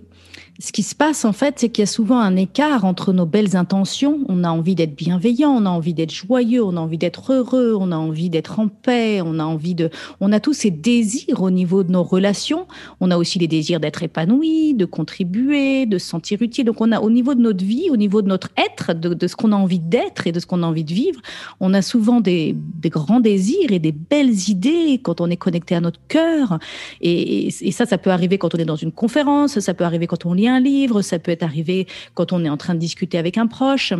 ce 0.58 0.72
qui 0.72 0.82
se 0.82 0.94
passe 0.94 1.24
en 1.24 1.32
fait, 1.32 1.58
c'est 1.58 1.68
qu'il 1.68 1.82
y 1.82 1.84
a 1.84 1.86
souvent 1.86 2.18
un 2.18 2.34
écart 2.34 2.84
entre 2.84 3.12
nos 3.12 3.26
belles 3.26 3.56
intentions. 3.56 4.20
On 4.28 4.42
a 4.42 4.48
envie 4.48 4.74
d'être 4.74 4.94
bienveillant, 4.94 5.50
on 5.50 5.66
a 5.66 5.70
envie 5.70 5.92
d'être 5.92 6.12
joyeux, 6.12 6.64
on 6.64 6.76
a 6.76 6.80
envie 6.80 6.96
d'être 6.96 7.32
heureux, 7.32 7.76
on 7.78 7.92
a 7.92 7.96
envie 7.96 8.30
d'être 8.30 8.58
en 8.58 8.68
paix, 8.68 9.20
on 9.22 9.38
a 9.38 9.44
envie 9.44 9.74
de, 9.74 9.90
on 10.20 10.32
a 10.32 10.40
tous 10.40 10.54
ces 10.54 10.70
désirs 10.70 11.42
au 11.42 11.50
niveau 11.50 11.82
de 11.82 11.92
nos 11.92 12.02
relations. 12.02 12.66
On 13.00 13.10
a 13.10 13.18
aussi 13.18 13.38
les 13.38 13.48
désirs 13.48 13.80
d'être 13.80 14.02
épanoui, 14.02 14.72
de 14.72 14.86
contribuer, 14.86 15.84
de 15.84 15.98
se 15.98 16.08
sentir 16.08 16.40
utile. 16.40 16.64
Donc 16.64 16.80
on 16.80 16.90
a 16.90 17.00
au 17.00 17.10
niveau 17.10 17.34
de 17.34 17.40
notre 17.40 17.64
vie, 17.64 17.90
au 17.90 17.96
niveau 17.96 18.22
de 18.22 18.28
notre 18.28 18.48
être, 18.56 18.94
de, 18.94 19.26
ce 19.26 19.36
qu'on 19.36 19.52
a 19.52 19.56
envie 19.56 19.80
d'être 19.80 20.26
et 20.26 20.32
de 20.32 20.40
ce 20.40 20.46
qu'on 20.46 20.62
a 20.62 20.66
envie 20.66 20.84
de 20.84 20.94
vivre, 20.94 21.20
on 21.60 21.74
a 21.74 21.82
souvent 21.82 22.20
des, 22.20 22.56
grands 22.84 23.20
désirs 23.20 23.72
et 23.72 23.78
des 23.78 23.92
belles 23.92 24.48
idées 24.48 25.00
quand 25.02 25.20
on 25.20 25.28
est 25.28 25.36
connecté 25.36 25.74
à 25.74 25.80
notre 25.80 26.00
cœur. 26.08 26.58
Et, 27.02 27.48
et 27.48 27.72
ça, 27.72 27.84
ça 27.84 27.98
peut 27.98 28.10
arriver 28.10 28.38
quand 28.38 28.54
on 28.54 28.58
est 28.58 28.64
dans 28.64 28.76
une 28.76 28.92
conférence, 28.92 29.58
ça 29.58 29.74
peut 29.74 29.84
arriver 29.84 30.06
quand 30.06 30.24
on 30.24 30.32
lit 30.32 30.45
un 30.48 30.60
livre, 30.60 31.02
ça 31.02 31.18
peut 31.18 31.30
être 31.30 31.42
arrivé 31.42 31.86
quand 32.14 32.32
on 32.32 32.44
est 32.44 32.48
en 32.48 32.56
train 32.56 32.74
de 32.74 32.80
discuter 32.80 33.18
avec 33.18 33.38
un 33.38 33.46
proche. 33.46 33.92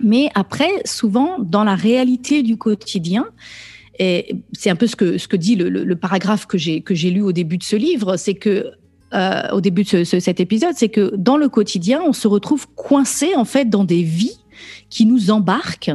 Mais 0.00 0.30
après, 0.34 0.70
souvent, 0.84 1.38
dans 1.38 1.64
la 1.64 1.74
réalité 1.74 2.42
du 2.42 2.56
quotidien, 2.56 3.26
et 3.98 4.36
c'est 4.52 4.70
un 4.70 4.76
peu 4.76 4.86
ce 4.86 4.96
que, 4.96 5.18
ce 5.18 5.26
que 5.26 5.36
dit 5.36 5.56
le, 5.56 5.96
paragraphe 5.96 6.46
que 6.46 6.58
j'ai, 6.58 6.82
que 6.82 6.94
j'ai 6.94 7.10
lu 7.10 7.22
au 7.22 7.32
début 7.32 7.58
de 7.58 7.62
ce 7.62 7.76
livre, 7.76 8.16
c'est 8.16 8.34
que 8.34 8.72
euh, 9.14 9.42
au 9.52 9.60
début 9.60 9.84
de 9.84 10.04
cet 10.04 10.40
épisode, 10.40 10.74
c'est 10.74 10.88
que 10.88 11.14
dans 11.16 11.36
le 11.36 11.48
quotidien, 11.48 12.02
on 12.06 12.12
se 12.12 12.28
retrouve 12.28 12.66
coincé 12.74 13.34
en 13.36 13.44
fait 13.44 13.70
dans 13.70 13.84
des 13.84 14.02
vies 14.02 14.38
qui 14.90 15.06
nous 15.06 15.30
embarquent 15.30 15.92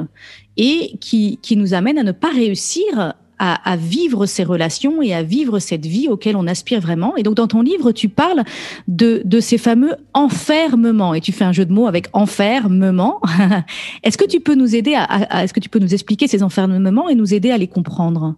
et 0.57 0.97
qui, 0.99 1.37
qui 1.41 1.57
nous 1.57 1.73
amènent 1.73 1.97
à 1.97 2.03
ne 2.03 2.11
pas 2.11 2.31
réussir 2.31 3.13
à, 3.43 3.75
vivre 3.75 4.27
ces 4.27 4.43
relations 4.43 5.01
et 5.01 5.15
à 5.15 5.23
vivre 5.23 5.57
cette 5.57 5.87
vie 5.87 6.07
auquel 6.07 6.35
on 6.35 6.45
aspire 6.45 6.79
vraiment. 6.79 7.15
Et 7.17 7.23
donc, 7.23 7.33
dans 7.35 7.47
ton 7.47 7.61
livre, 7.61 7.91
tu 7.91 8.07
parles 8.07 8.43
de, 8.87 9.23
de 9.25 9.39
ces 9.39 9.57
fameux 9.57 9.95
enfermements 10.13 11.15
et 11.15 11.21
tu 11.21 11.31
fais 11.31 11.43
un 11.43 11.51
jeu 11.51 11.65
de 11.65 11.73
mots 11.73 11.87
avec 11.87 12.07
enfermement. 12.13 13.19
est-ce 14.03 14.17
que 14.17 14.25
tu 14.25 14.39
peux 14.41 14.53
nous 14.53 14.75
aider 14.75 14.93
à 14.95 15.43
est-ce 15.43 15.53
que 15.53 15.59
tu 15.59 15.69
peux 15.69 15.79
nous 15.79 15.93
expliquer 15.93 16.27
ces 16.27 16.43
enfermements 16.43 17.09
et 17.09 17.15
nous 17.15 17.33
aider 17.33 17.49
à 17.49 17.57
les 17.57 17.67
comprendre? 17.67 18.35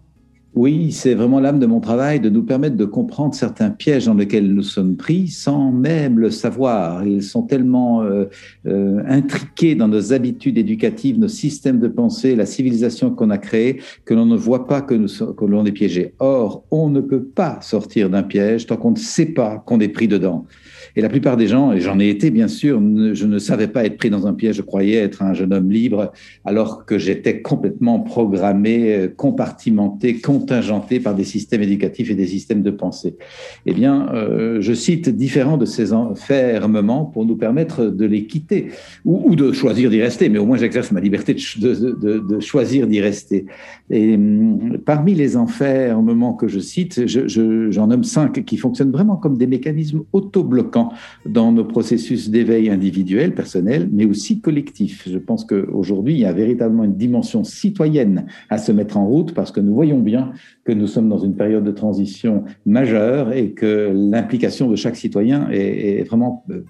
Oui, 0.56 0.92
c'est 0.92 1.16
vraiment 1.16 1.40
l'âme 1.40 1.58
de 1.58 1.66
mon 1.66 1.80
travail 1.80 2.20
de 2.20 2.30
nous 2.30 2.44
permettre 2.44 2.76
de 2.76 2.86
comprendre 2.86 3.34
certains 3.34 3.72
pièges 3.72 4.06
dans 4.06 4.14
lesquels 4.14 4.54
nous 4.54 4.62
sommes 4.62 4.98
pris 4.98 5.28
sans 5.28 5.72
même 5.72 6.20
le 6.20 6.30
savoir. 6.30 7.08
Ils 7.08 7.24
sont 7.24 7.42
tellement 7.42 8.04
euh, 8.04 8.26
euh, 8.68 9.02
intriqués 9.08 9.74
dans 9.74 9.88
nos 9.88 10.14
habitudes 10.14 10.60
éducatives, 10.60 11.18
nos 11.18 11.28
systèmes 11.28 11.80
de 11.80 11.88
pensée, 11.88 12.36
la 12.36 12.46
civilisation 12.46 13.10
qu'on 13.10 13.32
a 13.32 13.40
créée, 13.40 13.82
que 14.06 14.14
l'on 14.14 14.28
ne 14.28 14.38
voit 14.38 14.68
pas 14.68 14.84
que, 14.84 14.94
nous, 14.94 15.08
que 15.08 15.46
l'on 15.46 15.66
est 15.66 15.72
piégé. 15.72 16.14
Or, 16.20 16.64
on 16.70 16.90
ne 16.90 17.02
peut 17.02 17.24
pas 17.24 17.58
sortir 17.62 18.12
d'un 18.12 18.24
piège 18.24 18.68
tant 18.68 18.78
qu'on 18.78 18.92
ne 18.92 18.98
sait 18.98 19.34
pas 19.34 19.64
qu'on 19.66 19.80
est 19.80 19.90
pris 19.90 20.08
dedans. 20.08 20.46
Et 20.96 21.02
la 21.02 21.10
plupart 21.10 21.38
des 21.38 21.48
gens, 21.48 21.72
et 21.72 21.80
j'en 21.80 22.00
ai 22.00 22.10
été 22.10 22.30
bien 22.30 22.48
sûr, 22.48 22.80
je 23.14 23.26
ne 23.26 23.40
savais 23.40 23.68
pas 23.68 23.86
être 23.86 23.98
pris 23.98 24.10
dans 24.10 24.28
un 24.28 24.34
piège, 24.34 24.58
je 24.58 24.62
croyais 24.62 24.98
être 24.98 25.24
un 25.24 25.34
jeune 25.34 25.54
homme 25.54 25.72
libre, 25.72 26.12
alors 26.46 26.86
que 26.86 26.98
j'étais 26.98 27.42
complètement 27.42 28.00
programmé, 28.00 29.10
compartimenté, 29.18 30.20
contingenté 30.20 31.00
par 31.00 31.16
des 31.16 31.24
systèmes 31.24 31.62
éducatifs 31.62 32.12
et 32.12 32.16
des 32.16 32.28
systèmes 32.28 32.62
de 32.62 32.72
pensée. 32.72 33.16
Eh 33.66 33.74
bien, 33.74 34.10
euh, 34.14 34.62
je 34.62 34.74
cite 34.74 35.10
différents 35.10 35.58
de 35.58 35.66
ces 35.66 35.94
enfermements 35.94 37.06
pour 37.06 37.26
nous 37.26 37.36
permettre 37.36 37.86
de 37.86 38.06
les 38.06 38.26
quitter 38.26 38.68
ou, 39.06 39.36
de 39.36 39.52
choisir 39.52 39.90
d'y 39.90 40.02
rester, 40.02 40.30
mais 40.30 40.40
au 40.40 40.46
moins 40.46 40.58
j'exerce 40.58 40.92
ma 40.92 41.00
liberté 41.00 41.34
de, 41.34 42.40
choisir 42.40 42.88
d'y 42.88 43.02
rester. 43.02 43.46
Et 43.90 44.16
hum, 44.16 44.78
parmi 44.86 45.14
les 45.14 45.38
enfermements 45.38 46.34
que 46.34 46.48
je 46.48 46.60
cite, 46.60 47.08
j'en 47.08 47.28
je, 47.28 47.80
nomme 47.80 48.04
cinq 48.04 48.46
qui 48.46 48.58
fonctionnent 48.58 48.92
vraiment 48.92 49.16
comme 49.16 49.38
des 49.38 49.48
mécanismes 49.48 50.04
autobloquants 50.14 50.83
dans 51.26 51.52
nos 51.52 51.66
processus 51.66 52.30
d'éveil 52.30 52.70
individuel, 52.70 53.34
personnel, 53.34 53.90
mais 53.92 54.06
aussi 54.06 54.40
collectif. 54.42 55.08
Je 55.10 55.18
pense 55.18 55.46
qu'aujourd'hui, 55.46 56.14
il 56.14 56.20
y 56.20 56.26
a 56.26 56.34
véritablement 56.34 56.84
une 56.84 56.96
dimension 56.96 57.44
citoyenne 57.44 58.26
à 58.50 58.58
se 58.58 58.72
mettre 58.72 58.98
en 58.98 59.08
route 59.08 59.34
parce 59.34 59.52
que 59.52 59.60
nous 59.60 59.74
voyons 59.74 60.00
bien 60.00 60.32
que 60.66 60.72
nous 60.72 60.88
sommes 60.88 61.10
dans 61.10 61.18
une 61.18 61.36
période 61.36 61.64
de 61.64 61.72
transition 61.72 62.44
majeure 62.66 63.34
et 63.34 63.52
que 63.52 63.92
l'implication 63.94 64.70
de 64.70 64.76
chaque 64.76 64.96
citoyen 64.96 65.50
est, 65.52 66.04
vraiment 66.08 66.44
euh, 66.50 66.64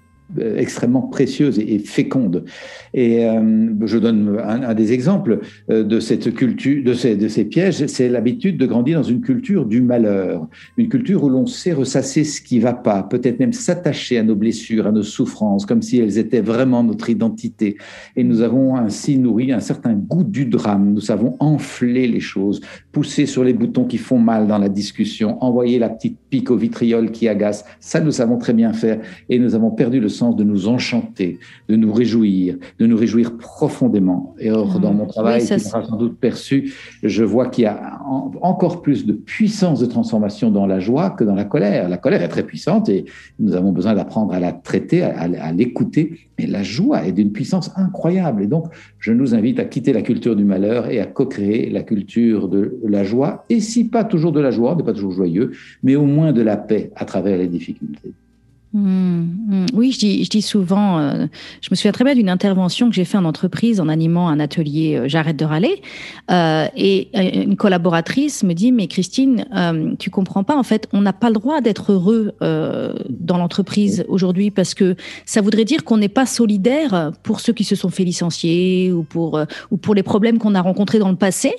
extrêmement 0.56 1.02
précieuse 1.02 1.58
et, 1.58 1.78
féconde. 1.78 2.44
Et 2.92 3.24
euh, 3.26 3.68
je 3.84 3.98
donne 3.98 4.38
un, 4.42 4.74
des 4.74 4.92
exemples 4.92 5.40
euh, 5.70 5.84
de 5.84 6.00
cette 6.00 6.34
culture, 6.34 6.82
de 6.82 6.94
ces, 6.94 7.44
pièges, 7.44 7.86
c'est 7.86 8.08
l'habitude 8.08 8.56
de 8.56 8.66
grandir 8.66 8.98
dans 9.00 9.08
une 9.08 9.20
culture 9.20 9.66
du 9.66 9.82
malheur, 9.82 10.46
une 10.76 10.88
culture 10.88 11.24
où 11.24 11.28
l'on 11.28 11.46
sait 11.46 11.72
ressasser 11.72 12.24
ce 12.24 12.40
qui 12.40 12.58
va 12.58 12.72
pas, 12.72 13.02
peut-être 13.02 13.38
même 13.38 13.52
s'attacher 13.52 14.18
à 14.18 14.22
nos 14.22 14.34
blessures, 14.34 14.86
à 14.86 14.92
nos 14.92 15.02
souffrances, 15.02 15.66
comme 15.66 15.82
si 15.82 15.98
elles 15.98 16.18
étaient 16.18 16.40
vraiment 16.40 16.82
notre 16.82 17.10
identité. 17.10 17.76
Et 18.16 18.24
nous 18.24 18.40
avons 18.40 18.76
ainsi 18.76 19.18
nourri 19.18 19.52
un 19.52 19.60
certain 19.60 19.92
goût 19.92 20.24
du 20.24 20.46
drame. 20.46 20.92
Nous 20.94 21.00
savons 21.00 21.36
enfler 21.38 22.08
les 22.08 22.20
choses, 22.20 22.60
pousser 22.92 23.26
sur 23.26 23.44
les 23.44 23.52
boutons 23.52 23.84
qui 23.84 23.98
font 23.98 24.18
mal 24.18 24.46
dans 24.46 24.58
la 24.58 24.68
discussion, 24.68 25.42
envoyer 25.42 25.78
la 25.78 25.90
petite 25.90 26.18
pique 26.30 26.50
au 26.50 26.56
vitriol 26.56 27.10
qui 27.10 27.28
agace. 27.28 27.64
Ça, 27.78 28.00
nous 28.00 28.12
savons 28.12 28.38
très 28.38 28.54
bien 28.54 28.72
faire. 28.72 29.00
Et 29.28 29.38
nous 29.38 29.54
avons 29.54 29.70
perdu 29.70 30.00
le 30.00 30.08
sens 30.20 30.36
de 30.36 30.44
nous 30.44 30.68
enchanter, 30.68 31.38
de 31.68 31.76
nous 31.76 31.92
réjouir, 31.92 32.56
de 32.78 32.86
nous 32.86 32.96
réjouir 32.96 33.36
profondément. 33.36 34.34
Et 34.38 34.50
or, 34.50 34.80
dans 34.80 34.94
mon 34.94 35.06
travail, 35.06 35.42
oui, 35.42 35.48
tu 35.48 35.58
sans 35.58 35.96
doute 35.96 36.16
perçu, 36.18 36.72
je 37.02 37.24
vois 37.24 37.48
qu'il 37.48 37.64
y 37.64 37.66
a 37.66 37.98
encore 38.42 38.82
plus 38.82 39.06
de 39.06 39.12
puissance 39.12 39.80
de 39.80 39.86
transformation 39.86 40.50
dans 40.50 40.66
la 40.66 40.80
joie 40.80 41.10
que 41.10 41.24
dans 41.24 41.34
la 41.34 41.44
colère. 41.44 41.88
La 41.88 41.98
colère 41.98 42.22
est 42.22 42.28
très 42.28 42.44
puissante 42.44 42.88
et 42.88 43.04
nous 43.38 43.54
avons 43.54 43.72
besoin 43.72 43.94
d'apprendre 43.94 44.32
à 44.32 44.40
la 44.40 44.52
traiter, 44.52 45.02
à, 45.02 45.22
à 45.22 45.52
l'écouter. 45.52 46.04
Mais 46.38 46.46
la 46.46 46.62
joie 46.62 47.06
est 47.06 47.12
d'une 47.12 47.32
puissance 47.32 47.70
incroyable. 47.76 48.42
Et 48.42 48.46
donc, 48.46 48.66
je 48.98 49.12
nous 49.12 49.34
invite 49.34 49.58
à 49.58 49.64
quitter 49.64 49.92
la 49.92 50.02
culture 50.02 50.36
du 50.36 50.44
malheur 50.44 50.90
et 50.90 51.00
à 51.00 51.06
co-créer 51.06 51.70
la 51.70 51.82
culture 51.82 52.48
de 52.48 52.78
la 52.84 53.04
joie. 53.04 53.44
Et 53.50 53.60
si 53.60 53.84
pas 53.84 54.04
toujours 54.04 54.32
de 54.32 54.40
la 54.40 54.50
joie, 54.50 54.72
on 54.72 54.76
n'est 54.76 54.82
pas 54.82 54.92
toujours 54.92 55.12
joyeux, 55.12 55.52
mais 55.82 55.96
au 55.96 56.06
moins 56.06 56.32
de 56.32 56.42
la 56.42 56.56
paix 56.56 56.90
à 56.96 57.04
travers 57.04 57.38
les 57.38 57.48
difficultés. 57.48 58.12
Mmh, 58.74 58.80
mmh. 58.80 59.66
Oui, 59.74 59.92
je 59.92 60.00
dis, 60.00 60.24
je 60.24 60.30
dis 60.30 60.42
souvent, 60.42 60.98
euh, 60.98 61.26
je 61.60 61.68
me 61.70 61.76
souviens 61.76 61.92
très 61.92 62.02
bien 62.02 62.16
d'une 62.16 62.28
intervention 62.28 62.88
que 62.88 62.94
j'ai 62.96 63.04
fait 63.04 63.16
en 63.16 63.24
entreprise 63.24 63.78
en 63.78 63.88
animant 63.88 64.28
un 64.28 64.40
atelier 64.40 64.96
euh, 64.96 65.04
J'arrête 65.06 65.36
de 65.36 65.44
râler. 65.44 65.80
Euh, 66.32 66.66
et 66.76 67.08
une 67.14 67.54
collaboratrice 67.54 68.42
me 68.42 68.52
dit, 68.52 68.72
mais 68.72 68.88
Christine, 68.88 69.46
tu 70.00 70.10
comprends 70.10 70.42
pas, 70.42 70.56
en 70.56 70.64
fait, 70.64 70.88
on 70.92 71.00
n'a 71.02 71.12
pas 71.12 71.28
le 71.28 71.34
droit 71.34 71.60
d'être 71.60 71.92
heureux 71.92 72.32
dans 72.40 73.38
l'entreprise 73.38 74.04
aujourd'hui 74.08 74.50
parce 74.50 74.74
que 74.74 74.96
ça 75.24 75.40
voudrait 75.40 75.64
dire 75.64 75.84
qu'on 75.84 75.98
n'est 75.98 76.08
pas 76.08 76.26
solidaire 76.26 77.12
pour 77.22 77.40
ceux 77.40 77.52
qui 77.52 77.64
se 77.64 77.76
sont 77.76 77.90
fait 77.90 78.04
licencier 78.04 78.92
ou 78.92 79.02
pour, 79.02 79.38
ou 79.70 79.76
pour 79.76 79.94
les 79.94 80.02
problèmes 80.02 80.38
qu'on 80.38 80.54
a 80.54 80.62
rencontrés 80.62 80.98
dans 80.98 81.10
le 81.10 81.16
passé. 81.16 81.52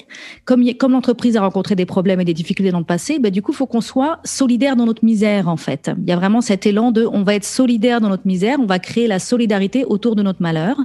Comme, 0.44 0.66
comme 0.74 0.92
l'entreprise 0.92 1.38
a 1.38 1.42
rencontré 1.42 1.76
des 1.76 1.86
problèmes 1.86 2.20
et 2.20 2.26
des 2.26 2.34
difficultés 2.34 2.72
dans 2.72 2.80
le 2.80 2.86
passé, 2.86 3.20
ben, 3.20 3.32
du 3.32 3.42
coup, 3.42 3.52
il 3.52 3.56
faut 3.56 3.68
qu'on 3.68 3.82
soit 3.82 4.20
solidaire 4.24 4.76
dans 4.76 4.86
notre 4.86 5.06
misère, 5.06 5.48
en 5.48 5.58
fait. 5.58 5.92
Il 5.98 6.10
y 6.10 6.12
a 6.12 6.18
vraiment 6.18 6.42
cet 6.42 6.66
élan 6.66 6.92
de 6.92 7.05
on 7.12 7.24
va 7.24 7.36
être 7.36 7.46
solidaire 7.46 8.02
dans 8.02 8.10
notre 8.10 8.26
misère, 8.28 8.60
on 8.60 8.66
va 8.66 8.80
créer 8.80 9.08
la 9.08 9.20
solidarité 9.20 9.86
autour 9.86 10.16
de 10.16 10.24
notre 10.24 10.42
malheur. 10.42 10.78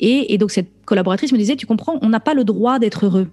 Et, 0.00 0.36
donc 0.38 0.50
cette 0.50 0.68
collaboratrice 0.84 1.32
me 1.32 1.38
disait, 1.38 1.56
tu 1.56 1.66
comprends, 1.66 1.98
on 2.02 2.08
n'a 2.08 2.20
pas 2.20 2.34
le 2.34 2.44
droit 2.44 2.78
d'être 2.78 3.06
heureux. 3.06 3.28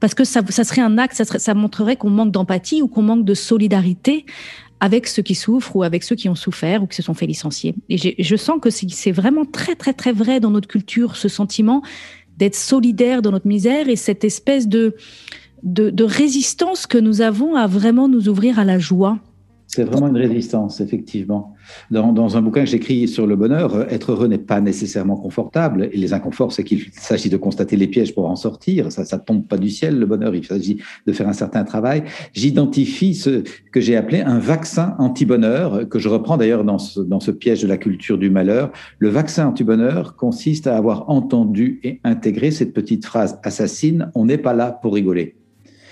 Parce 0.00 0.14
que 0.14 0.24
ça, 0.24 0.42
serait 0.42 0.82
un 0.82 0.98
acte, 0.98 1.14
ça, 1.14 1.54
montrerait 1.54 1.96
qu'on 1.96 2.10
manque 2.10 2.30
d'empathie 2.30 2.82
ou 2.82 2.88
qu'on 2.88 3.02
manque 3.02 3.24
de 3.24 3.34
solidarité 3.34 4.26
avec 4.80 5.06
ceux 5.06 5.22
qui 5.22 5.34
souffrent 5.34 5.76
ou 5.76 5.82
avec 5.82 6.02
ceux 6.02 6.16
qui 6.16 6.28
ont 6.28 6.34
souffert 6.34 6.82
ou 6.82 6.86
qui 6.86 6.96
se 6.96 7.02
sont 7.02 7.14
fait 7.14 7.26
licencier. 7.26 7.74
Et 7.88 8.22
je 8.22 8.36
sens 8.36 8.58
que 8.60 8.70
c'est 8.70 9.12
vraiment 9.12 9.44
très, 9.46 9.76
très, 9.76 9.94
très 9.94 10.12
vrai 10.12 10.40
dans 10.40 10.50
notre 10.50 10.68
culture, 10.68 11.16
ce 11.16 11.28
sentiment 11.28 11.82
d'être 12.36 12.56
solidaire 12.56 13.22
dans 13.22 13.30
notre 13.30 13.46
misère 13.46 13.88
et 13.88 13.96
cette 13.96 14.24
espèce 14.24 14.68
de 14.68 14.94
résistance 16.04 16.86
que 16.86 16.98
nous 16.98 17.22
avons 17.22 17.54
à 17.54 17.66
vraiment 17.66 18.08
nous 18.08 18.28
ouvrir 18.28 18.58
à 18.58 18.64
la 18.64 18.78
joie. 18.78 19.18
C'est 19.74 19.82
vraiment 19.82 20.06
une 20.06 20.16
résistance, 20.16 20.80
effectivement. 20.80 21.52
Dans, 21.90 22.36
un 22.36 22.42
bouquin 22.42 22.60
que 22.60 22.70
j'écris 22.70 23.08
sur 23.08 23.26
le 23.26 23.34
bonheur, 23.34 23.74
euh, 23.74 23.86
être 23.90 24.12
heureux 24.12 24.28
n'est 24.28 24.38
pas 24.38 24.60
nécessairement 24.60 25.16
confortable. 25.16 25.88
Et 25.90 25.96
les 25.96 26.12
inconforts, 26.12 26.52
c'est 26.52 26.62
qu'il 26.62 26.92
s'agit 26.92 27.28
de 27.28 27.36
constater 27.36 27.74
les 27.74 27.88
pièges 27.88 28.14
pour 28.14 28.28
en 28.28 28.36
sortir. 28.36 28.92
Ça 28.92 29.02
ne 29.02 29.22
tombe 29.22 29.48
pas 29.48 29.58
du 29.58 29.70
ciel, 29.70 29.98
le 29.98 30.06
bonheur. 30.06 30.32
Il 30.32 30.46
s'agit 30.46 30.78
de 31.08 31.12
faire 31.12 31.26
un 31.26 31.32
certain 31.32 31.64
travail. 31.64 32.04
J'identifie 32.34 33.16
ce 33.16 33.42
que 33.72 33.80
j'ai 33.80 33.96
appelé 33.96 34.20
un 34.20 34.38
vaccin 34.38 34.94
anti-bonheur, 35.00 35.88
que 35.88 35.98
je 35.98 36.08
reprends 36.08 36.36
d'ailleurs 36.36 36.62
dans 36.62 36.78
ce, 36.78 37.30
piège 37.32 37.62
de 37.62 37.66
la 37.66 37.76
culture 37.76 38.16
du 38.16 38.30
malheur. 38.30 38.70
Le 39.00 39.08
vaccin 39.08 39.48
anti-bonheur 39.48 40.14
consiste 40.14 40.68
à 40.68 40.76
avoir 40.76 41.10
entendu 41.10 41.80
et 41.82 42.00
intégré 42.04 42.52
cette 42.52 42.74
petite 42.74 43.04
phrase 43.04 43.40
assassine, 43.42 44.12
on 44.14 44.26
n'est 44.26 44.38
pas 44.38 44.54
là 44.54 44.70
pour 44.70 44.94
rigoler. 44.94 45.34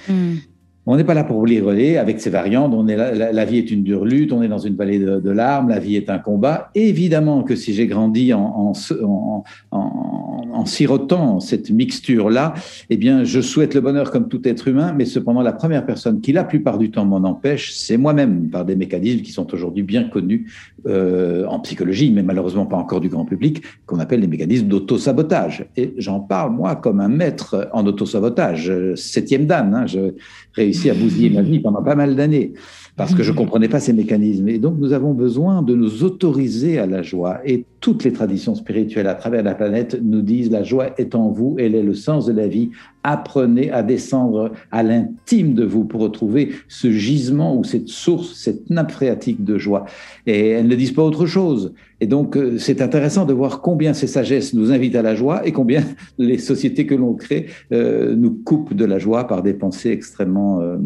Hmm. 0.08 0.36
On 0.84 0.96
n'est 0.96 1.04
pas 1.04 1.14
là 1.14 1.22
pour 1.22 1.44
rigoler 1.44 1.96
avec 1.96 2.20
ces 2.20 2.30
variantes. 2.30 2.72
On 2.74 2.88
est 2.88 2.96
la, 2.96 3.44
vie 3.44 3.58
est 3.58 3.70
une 3.70 3.84
dure 3.84 4.04
lutte, 4.04 4.32
on 4.32 4.42
est 4.42 4.48
dans 4.48 4.58
une 4.58 4.74
vallée 4.74 4.98
de, 4.98 5.30
larmes, 5.30 5.68
la 5.68 5.78
vie 5.78 5.94
est 5.94 6.10
un 6.10 6.18
combat. 6.18 6.70
Évidemment 6.74 7.44
que 7.44 7.54
si 7.54 7.72
j'ai 7.72 7.86
grandi 7.86 8.32
en, 8.32 8.72
en, 9.00 9.44
en, 9.70 10.64
sirotant 10.66 11.38
cette 11.38 11.70
mixture-là, 11.70 12.54
eh 12.90 12.96
bien, 12.96 13.22
je 13.22 13.40
souhaite 13.40 13.74
le 13.74 13.80
bonheur 13.80 14.10
comme 14.10 14.28
tout 14.28 14.46
être 14.46 14.68
humain, 14.68 14.92
mais 14.96 15.04
cependant, 15.04 15.40
la 15.40 15.52
première 15.52 15.86
personne 15.86 16.20
qui, 16.20 16.32
la 16.32 16.44
plupart 16.44 16.78
du 16.78 16.90
temps, 16.90 17.04
m'en 17.04 17.28
empêche, 17.28 17.72
c'est 17.72 17.96
moi-même, 17.96 18.48
par 18.50 18.64
des 18.64 18.76
mécanismes 18.76 19.22
qui 19.22 19.32
sont 19.32 19.52
aujourd'hui 19.54 19.82
bien 19.82 20.04
connus 20.04 20.50
euh, 20.86 21.46
en 21.46 21.60
psychologie, 21.60 22.10
mais 22.10 22.22
malheureusement 22.22 22.66
pas 22.66 22.76
encore 22.76 23.00
du 23.00 23.08
grand 23.08 23.24
public, 23.24 23.62
qu'on 23.86 24.00
appelle 24.00 24.20
les 24.20 24.26
mécanismes 24.26 24.66
d'auto-sabotage. 24.66 25.66
Et 25.76 25.94
j'en 25.98 26.20
parle, 26.20 26.52
moi, 26.52 26.76
comme 26.76 27.00
un 27.00 27.08
maître 27.08 27.68
en 27.72 27.86
auto-sabotage, 27.86 28.72
septième 28.96 29.46
dan. 29.46 29.74
Hein, 29.74 29.86
je 29.86 30.12
réussi 30.54 30.90
à 30.90 30.94
bousiller 30.94 31.30
ma 31.30 31.42
vie 31.42 31.60
pendant 31.60 31.82
pas 31.82 31.94
mal 31.94 32.16
d'années 32.16 32.52
parce 32.96 33.14
que 33.14 33.22
je 33.22 33.32
ne 33.32 33.36
comprenais 33.36 33.68
pas 33.68 33.80
ces 33.80 33.92
mécanismes. 33.92 34.48
Et 34.48 34.58
donc, 34.58 34.76
nous 34.78 34.92
avons 34.92 35.14
besoin 35.14 35.62
de 35.62 35.74
nous 35.74 36.04
autoriser 36.04 36.78
à 36.78 36.86
la 36.86 37.02
joie. 37.02 37.40
Et 37.44 37.64
toutes 37.80 38.04
les 38.04 38.12
traditions 38.12 38.54
spirituelles 38.54 39.06
à 39.06 39.14
travers 39.14 39.42
la 39.42 39.54
planète 39.54 39.98
nous 40.02 40.20
disent 40.20 40.50
la 40.50 40.62
joie 40.62 40.90
est 40.98 41.14
en 41.14 41.30
vous, 41.30 41.56
elle 41.58 41.74
est 41.74 41.82
le 41.82 41.94
sens 41.94 42.26
de 42.26 42.32
la 42.32 42.48
vie. 42.48 42.70
Apprenez 43.02 43.70
à 43.70 43.82
descendre 43.82 44.52
à 44.70 44.82
l'intime 44.82 45.54
de 45.54 45.64
vous 45.64 45.84
pour 45.84 46.02
retrouver 46.02 46.50
ce 46.68 46.90
gisement 46.90 47.56
ou 47.56 47.64
cette 47.64 47.88
source, 47.88 48.34
cette 48.34 48.68
nappe 48.68 48.92
phréatique 48.92 49.42
de 49.42 49.58
joie. 49.58 49.86
Et 50.26 50.48
elles 50.50 50.68
ne 50.68 50.74
disent 50.76 50.92
pas 50.92 51.02
autre 51.02 51.26
chose. 51.26 51.74
Et 52.00 52.06
donc, 52.06 52.36
euh, 52.36 52.58
c'est 52.58 52.80
intéressant 52.80 53.24
de 53.24 53.32
voir 53.32 53.60
combien 53.60 53.92
ces 53.92 54.06
sagesses 54.06 54.54
nous 54.54 54.70
invitent 54.70 54.96
à 54.96 55.02
la 55.02 55.14
joie 55.14 55.46
et 55.46 55.52
combien 55.52 55.82
les 56.18 56.38
sociétés 56.38 56.86
que 56.86 56.94
l'on 56.94 57.14
crée 57.14 57.46
euh, 57.72 58.14
nous 58.14 58.30
coupent 58.30 58.74
de 58.74 58.84
la 58.84 58.98
joie 58.98 59.26
par 59.26 59.42
des 59.42 59.54
pensées 59.54 59.90
extrêmement 59.90 60.60
euh, 60.60 60.78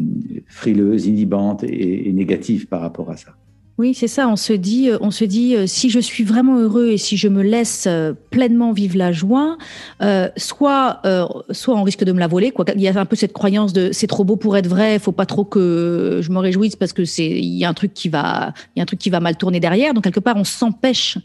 frileuses, 0.46 1.06
inhibantes 1.06 1.64
et, 1.64 2.08
et 2.08 2.12
négatives 2.12 2.66
par 2.66 2.80
rapport 2.80 3.10
à 3.10 3.16
ça. 3.16 3.36
Oui, 3.78 3.92
c'est 3.92 4.08
ça. 4.08 4.28
On 4.28 4.36
se 4.36 4.54
dit, 4.54 4.90
on 5.00 5.10
se 5.10 5.24
dit, 5.24 5.54
si 5.68 5.90
je 5.90 6.00
suis 6.00 6.24
vraiment 6.24 6.58
heureux 6.58 6.88
et 6.88 6.96
si 6.98 7.16
je 7.18 7.28
me 7.28 7.42
laisse 7.42 7.86
pleinement 8.30 8.72
vivre 8.72 8.96
la 8.96 9.12
joie, 9.12 9.58
soit, 10.36 11.02
soit 11.50 11.76
on 11.76 11.82
risque 11.82 12.02
de 12.04 12.12
me 12.12 12.18
la 12.18 12.26
voler. 12.26 12.52
Quoi. 12.52 12.64
Il 12.74 12.80
y 12.80 12.88
a 12.88 12.98
un 12.98 13.04
peu 13.04 13.16
cette 13.16 13.34
croyance 13.34 13.74
de 13.74 13.90
c'est 13.92 14.06
trop 14.06 14.24
beau 14.24 14.36
pour 14.36 14.56
être 14.56 14.66
vrai, 14.66 14.94
il 14.94 15.00
faut 15.00 15.12
pas 15.12 15.26
trop 15.26 15.44
que 15.44 16.20
je 16.22 16.30
me 16.30 16.38
réjouisse 16.38 16.76
parce 16.76 16.92
que 16.92 17.04
c'est 17.04 17.28
il 17.28 17.56
y 17.56 17.64
a 17.64 17.68
un 17.68 17.74
truc 17.74 17.92
qui 17.94 18.08
va, 18.08 18.54
il 18.74 18.78
y 18.78 18.80
a 18.80 18.84
un 18.84 18.86
truc 18.86 18.98
qui 18.98 19.10
va 19.10 19.20
mal 19.20 19.36
tourner 19.36 19.60
derrière. 19.60 19.94
Donc 19.94 20.04
quelque 20.04 20.20
part, 20.20 20.36
on 20.36 20.44
s'empêche 20.44 21.18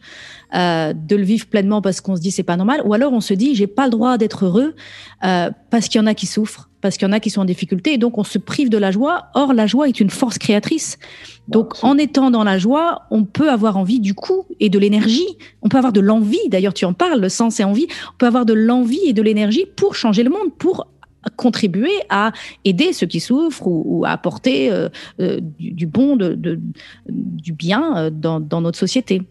euh, 0.53 0.93
de 0.93 1.15
le 1.15 1.23
vivre 1.23 1.45
pleinement 1.47 1.81
parce 1.81 2.01
qu'on 2.01 2.15
se 2.15 2.21
dit 2.21 2.31
c'est 2.31 2.43
pas 2.43 2.57
normal, 2.57 2.81
ou 2.85 2.93
alors 2.93 3.13
on 3.13 3.21
se 3.21 3.33
dit 3.33 3.55
j'ai 3.55 3.67
pas 3.67 3.85
le 3.85 3.91
droit 3.91 4.17
d'être 4.17 4.45
heureux 4.45 4.75
euh, 5.23 5.49
parce 5.69 5.87
qu'il 5.87 5.99
y 5.99 6.03
en 6.03 6.07
a 6.07 6.13
qui 6.13 6.27
souffrent, 6.27 6.69
parce 6.81 6.97
qu'il 6.97 7.07
y 7.07 7.09
en 7.09 7.13
a 7.13 7.19
qui 7.19 7.29
sont 7.29 7.41
en 7.41 7.45
difficulté, 7.45 7.93
et 7.93 7.97
donc 7.97 8.17
on 8.17 8.23
se 8.23 8.37
prive 8.37 8.69
de 8.69 8.77
la 8.77 8.91
joie. 8.91 9.27
Or 9.33 9.53
la 9.53 9.67
joie 9.67 9.87
est 9.87 9.99
une 9.99 10.09
force 10.09 10.37
créatrice. 10.37 10.97
Donc 11.47 11.83
en 11.83 11.97
étant 11.97 12.31
dans 12.31 12.43
la 12.43 12.57
joie, 12.57 13.03
on 13.11 13.23
peut 13.23 13.49
avoir 13.49 13.77
envie 13.77 13.99
du 13.99 14.13
coup 14.13 14.45
et 14.59 14.69
de 14.69 14.79
l'énergie. 14.79 15.37
On 15.61 15.69
peut 15.69 15.77
avoir 15.77 15.93
de 15.93 16.01
l'envie. 16.01 16.49
D'ailleurs 16.49 16.73
tu 16.73 16.85
en 16.85 16.93
parles, 16.93 17.19
le 17.19 17.29
sens 17.29 17.59
et 17.59 17.63
envie. 17.63 17.87
On 18.13 18.17
peut 18.17 18.27
avoir 18.27 18.45
de 18.45 18.53
l'envie 18.53 19.05
et 19.05 19.13
de 19.13 19.21
l'énergie 19.21 19.65
pour 19.75 19.95
changer 19.95 20.23
le 20.23 20.29
monde, 20.29 20.53
pour 20.57 20.87
contribuer 21.35 21.93
à 22.09 22.31
aider 22.65 22.93
ceux 22.93 23.05
qui 23.05 23.19
souffrent 23.19 23.67
ou, 23.67 24.03
à 24.05 24.09
apporter 24.09 24.71
euh, 24.71 24.89
du, 25.59 25.85
bon, 25.85 26.15
de, 26.15 26.59
du 27.07 27.53
bien 27.53 28.09
dans, 28.11 28.39
dans 28.39 28.61
notre 28.61 28.79
société. 28.79 29.21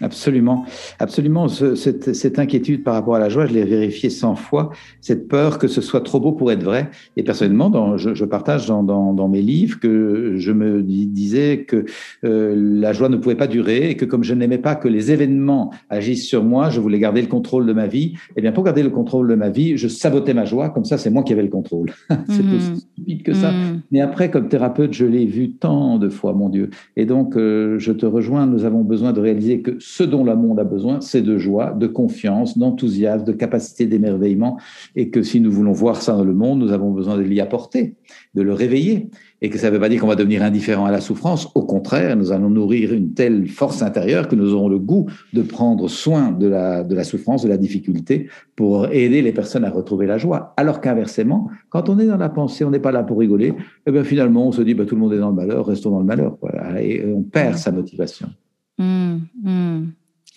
Absolument, 0.00 0.66
absolument. 0.98 1.46
cette, 1.46 2.38
inquiétude 2.40 2.82
par 2.82 2.94
rapport 2.94 3.14
à 3.14 3.20
la 3.20 3.28
joie, 3.28 3.46
je 3.46 3.54
l'ai 3.54 3.64
vérifiée 3.64 4.10
100 4.10 4.34
fois. 4.34 4.70
Cette 5.00 5.28
peur 5.28 5.58
que 5.58 5.68
ce 5.68 5.80
soit 5.80 6.00
trop 6.00 6.18
beau 6.18 6.32
pour 6.32 6.50
être 6.50 6.64
vrai. 6.64 6.90
Et 7.16 7.22
personnellement, 7.22 7.70
dans, 7.70 7.96
je, 7.96 8.24
partage 8.24 8.66
dans, 8.66 9.28
mes 9.28 9.40
livres 9.40 9.78
que 9.78 10.34
je 10.36 10.50
me 10.50 10.82
disais 10.82 11.64
que 11.68 11.84
euh, 12.24 12.54
la 12.56 12.92
joie 12.92 13.08
ne 13.08 13.16
pouvait 13.16 13.36
pas 13.36 13.46
durer 13.46 13.90
et 13.90 13.96
que 13.96 14.04
comme 14.04 14.24
je 14.24 14.34
n'aimais 14.34 14.58
pas 14.58 14.74
que 14.74 14.88
les 14.88 15.12
événements 15.12 15.72
agissent 15.90 16.26
sur 16.26 16.42
moi, 16.42 16.70
je 16.70 16.80
voulais 16.80 16.98
garder 16.98 17.22
le 17.22 17.28
contrôle 17.28 17.64
de 17.64 17.72
ma 17.72 17.86
vie. 17.86 18.14
Et 18.30 18.38
eh 18.38 18.40
bien, 18.40 18.50
pour 18.50 18.64
garder 18.64 18.82
le 18.82 18.90
contrôle 18.90 19.28
de 19.28 19.34
ma 19.36 19.48
vie, 19.48 19.76
je 19.76 19.86
sabotais 19.86 20.34
ma 20.34 20.44
joie. 20.44 20.70
Comme 20.70 20.84
ça, 20.84 20.98
c'est 20.98 21.10
moi 21.10 21.22
qui 21.22 21.32
avais 21.32 21.42
le 21.42 21.48
contrôle. 21.48 21.92
c'est 22.28 22.42
mmh. 22.42 22.56
aussi 22.56 22.80
stupide 22.80 23.22
que 23.22 23.32
ça. 23.32 23.52
Mmh. 23.52 23.82
Mais 23.92 24.00
après, 24.00 24.28
comme 24.28 24.48
thérapeute, 24.48 24.92
je 24.92 25.06
l'ai 25.06 25.24
vu 25.24 25.52
tant 25.52 25.98
de 25.98 26.08
fois, 26.08 26.32
mon 26.32 26.48
Dieu. 26.48 26.70
Et 26.96 27.06
donc, 27.06 27.36
euh, 27.36 27.78
je 27.78 27.92
te 27.92 28.06
rejoins. 28.06 28.46
Nous 28.46 28.64
avons 28.64 28.82
besoin 28.82 29.12
de 29.12 29.20
réaliser 29.20 29.60
que 29.60 29.78
ce 29.86 30.02
dont 30.02 30.24
le 30.24 30.34
monde 30.34 30.58
a 30.58 30.64
besoin, 30.64 31.02
c'est 31.02 31.20
de 31.20 31.36
joie, 31.36 31.72
de 31.72 31.86
confiance, 31.86 32.56
d'enthousiasme, 32.56 33.22
de 33.22 33.32
capacité 33.32 33.84
d'émerveillement, 33.84 34.58
et 34.96 35.10
que 35.10 35.22
si 35.22 35.40
nous 35.40 35.52
voulons 35.52 35.72
voir 35.72 36.00
ça 36.00 36.14
dans 36.16 36.24
le 36.24 36.32
monde, 36.32 36.60
nous 36.60 36.72
avons 36.72 36.90
besoin 36.90 37.18
de 37.18 37.22
l'y 37.22 37.38
apporter, 37.38 37.94
de 38.34 38.40
le 38.40 38.54
réveiller, 38.54 39.10
et 39.42 39.50
que 39.50 39.58
ça 39.58 39.68
ne 39.68 39.74
veut 39.74 39.80
pas 39.80 39.90
dire 39.90 40.00
qu'on 40.00 40.06
va 40.06 40.16
devenir 40.16 40.42
indifférent 40.42 40.86
à 40.86 40.90
la 40.90 41.02
souffrance, 41.02 41.50
au 41.54 41.64
contraire, 41.64 42.16
nous 42.16 42.32
allons 42.32 42.48
nourrir 42.48 42.94
une 42.94 43.12
telle 43.12 43.46
force 43.46 43.82
intérieure 43.82 44.26
que 44.26 44.34
nous 44.34 44.54
aurons 44.54 44.70
le 44.70 44.78
goût 44.78 45.06
de 45.34 45.42
prendre 45.42 45.86
soin 45.88 46.32
de 46.32 46.46
la, 46.46 47.04
souffrance, 47.04 47.42
de 47.42 47.48
la 47.50 47.58
difficulté, 47.58 48.28
pour 48.56 48.86
aider 48.86 49.20
les 49.20 49.32
personnes 49.32 49.66
à 49.66 49.70
retrouver 49.70 50.06
la 50.06 50.16
joie. 50.16 50.54
Alors 50.56 50.80
qu'inversement, 50.80 51.50
quand 51.68 51.90
on 51.90 51.98
est 51.98 52.06
dans 52.06 52.16
la 52.16 52.30
pensée, 52.30 52.64
on 52.64 52.70
n'est 52.70 52.78
pas 52.78 52.92
là 52.92 53.02
pour 53.02 53.18
rigoler, 53.18 53.48
et 53.48 53.54
eh 53.86 53.92
bien 53.92 54.02
finalement, 54.02 54.48
on 54.48 54.52
se 54.52 54.62
dit, 54.62 54.72
bah, 54.72 54.86
tout 54.86 54.94
le 54.94 55.02
monde 55.02 55.12
est 55.12 55.18
dans 55.18 55.28
le 55.28 55.36
malheur, 55.36 55.66
restons 55.66 55.90
dans 55.90 56.00
le 56.00 56.06
malheur, 56.06 56.38
et 56.80 57.04
on 57.04 57.20
perd 57.20 57.58
sa 57.58 57.70
motivation. 57.70 58.28
Mmh, 58.78 59.16
mmh. 59.42 59.82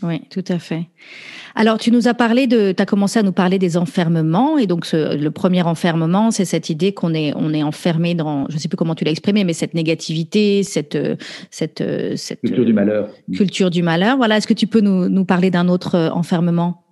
Oui, 0.03 0.21
tout 0.29 0.43
à 0.47 0.59
fait. 0.59 0.85
Alors, 1.55 1.79
tu 1.79 1.89
nous 1.89 2.07
as 2.07 2.13
parlé 2.13 2.45
de, 2.45 2.71
tu 2.71 2.83
as 2.83 2.85
commencé 2.85 3.17
à 3.17 3.23
nous 3.23 3.31
parler 3.31 3.57
des 3.57 3.77
enfermements, 3.77 4.59
et 4.59 4.67
donc 4.67 4.87
le 4.93 5.29
premier 5.29 5.63
enfermement, 5.63 6.29
c'est 6.29 6.45
cette 6.45 6.69
idée 6.69 6.93
qu'on 6.93 7.15
est, 7.15 7.33
on 7.35 7.51
est 7.51 7.63
enfermé 7.63 8.13
dans, 8.13 8.45
je 8.47 8.55
ne 8.55 8.59
sais 8.59 8.67
plus 8.67 8.77
comment 8.77 8.93
tu 8.93 9.05
l'as 9.05 9.11
exprimé, 9.11 9.43
mais 9.43 9.53
cette 9.53 9.73
négativité, 9.73 10.61
cette, 10.61 10.99
cette, 11.49 11.83
cette 12.15 12.41
culture 12.41 12.65
du 12.65 12.73
malheur. 12.73 13.09
Culture 13.33 13.71
du 13.71 13.81
malheur. 13.81 14.17
Voilà. 14.17 14.37
Est-ce 14.37 14.45
que 14.45 14.53
tu 14.53 14.67
peux 14.67 14.81
nous, 14.81 15.09
nous 15.09 15.25
parler 15.25 15.49
d'un 15.49 15.67
autre 15.67 15.95
euh, 15.95 16.09
enfermement? 16.11 16.83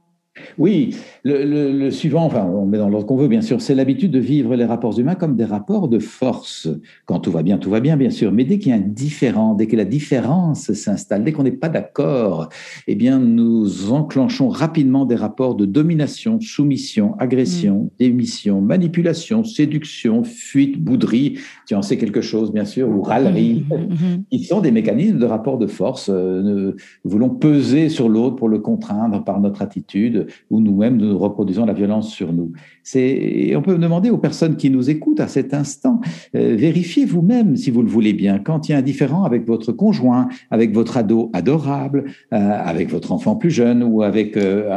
Oui, 0.58 0.96
le, 1.24 1.90
suivant, 1.92 2.26
enfin, 2.26 2.44
on 2.44 2.66
met 2.66 2.78
dans 2.78 2.90
l'ordre 2.90 3.08
qu'on 3.08 3.16
veut, 3.16 3.28
bien 3.28 3.42
sûr, 3.42 3.62
c'est 3.62 3.76
l'habitude 3.76 4.12
de 4.12 4.20
vivre 4.20 4.56
les 4.56 4.66
rapports 4.66 4.98
humains 5.00 5.16
comme 5.16 5.36
des 5.36 5.46
rapports 5.46 5.88
de 5.88 6.00
force. 6.00 6.68
Quand 7.06 7.20
tout 7.20 7.32
va 7.32 7.42
bien, 7.42 7.58
tout 7.58 7.70
va 7.70 7.80
bien, 7.80 7.96
bien 7.96 8.10
sûr. 8.10 8.32
Mais 8.32 8.44
dès 8.44 8.60
qu'il 8.60 8.72
y 8.72 8.74
a 8.74 8.78
un 8.78 8.82
différent, 8.82 9.54
dès 9.54 9.68
que 9.68 9.78
la 9.78 9.86
différence 9.86 10.74
s'installe, 10.74 11.24
dès 11.24 11.32
qu'on 11.32 11.44
n'est 11.44 11.52
pas 11.52 11.70
d'accord, 11.70 12.50
eh 12.88 12.96
bien, 12.96 13.18
nous 13.20 13.92
enclenchons 13.92 14.50
rapidement 14.50 15.06
des 15.06 15.16
rapports 15.16 15.56
de 15.56 15.66
domination, 15.66 16.40
soumission, 16.42 17.16
agression, 17.18 17.84
mm. 17.84 17.90
démission, 18.00 18.62
manipulation, 18.62 19.44
séduction, 19.44 20.24
fuite, 20.24 20.84
bouderie. 20.84 21.40
Tu 21.66 21.76
en 21.76 21.82
sais 21.82 21.98
quelque 21.98 22.22
chose, 22.22 22.52
bien 22.52 22.66
sûr, 22.66 22.90
ou 22.90 23.02
râlerie. 23.02 23.66
Mm-hmm. 23.70 23.88
Mm-hmm. 23.88 24.24
Ils 24.32 24.46
sont 24.46 24.60
des 24.60 24.72
mécanismes 24.72 25.20
de 25.20 25.26
rapport 25.26 25.58
de 25.58 25.68
force. 25.68 26.10
Euh, 26.10 26.42
nous 26.42 26.76
voulons 27.10 27.30
peser 27.30 27.88
sur 27.88 28.10
l'autre 28.10 28.36
pour 28.36 28.50
le 28.50 28.60
contraindre 28.60 29.24
par 29.24 29.40
notre 29.40 29.62
attitude 29.62 30.25
où 30.50 30.60
nous-mêmes 30.60 30.98
nous 30.98 31.18
reproduisons 31.18 31.66
la 31.66 31.74
violence 31.74 32.12
sur 32.12 32.34
nous. 32.34 32.52
C'est, 32.84 33.54
on 33.56 33.62
peut 33.62 33.78
demander 33.78 34.10
aux 34.10 34.18
personnes 34.18 34.56
qui 34.56 34.70
nous 34.70 34.90
écoutent 34.90 35.20
à 35.20 35.28
cet 35.28 35.54
instant, 35.54 36.02
euh, 36.36 36.56
vérifiez 36.56 37.06
vous-même 37.06 37.56
si 37.56 37.72
vous 37.72 37.82
le 37.82 37.90
voulez 37.90 38.14
bien, 38.14 38.40
quand 38.40 38.68
il 38.68 38.74
y 38.74 38.76
a 38.76 38.78
un 38.78 38.82
différent 38.82 39.24
avec 39.24 39.46
votre 39.48 39.72
conjoint, 39.72 40.28
avec 40.52 40.74
votre 40.74 40.98
ado 40.98 41.30
adorable, 41.34 42.06
euh, 42.34 42.38
avec 42.38 42.90
votre 42.90 43.12
enfant 43.12 43.36
plus 43.36 43.52
jeune 43.52 43.84
ou 43.84 44.02
avec 44.04 44.38
euh, 44.38 44.72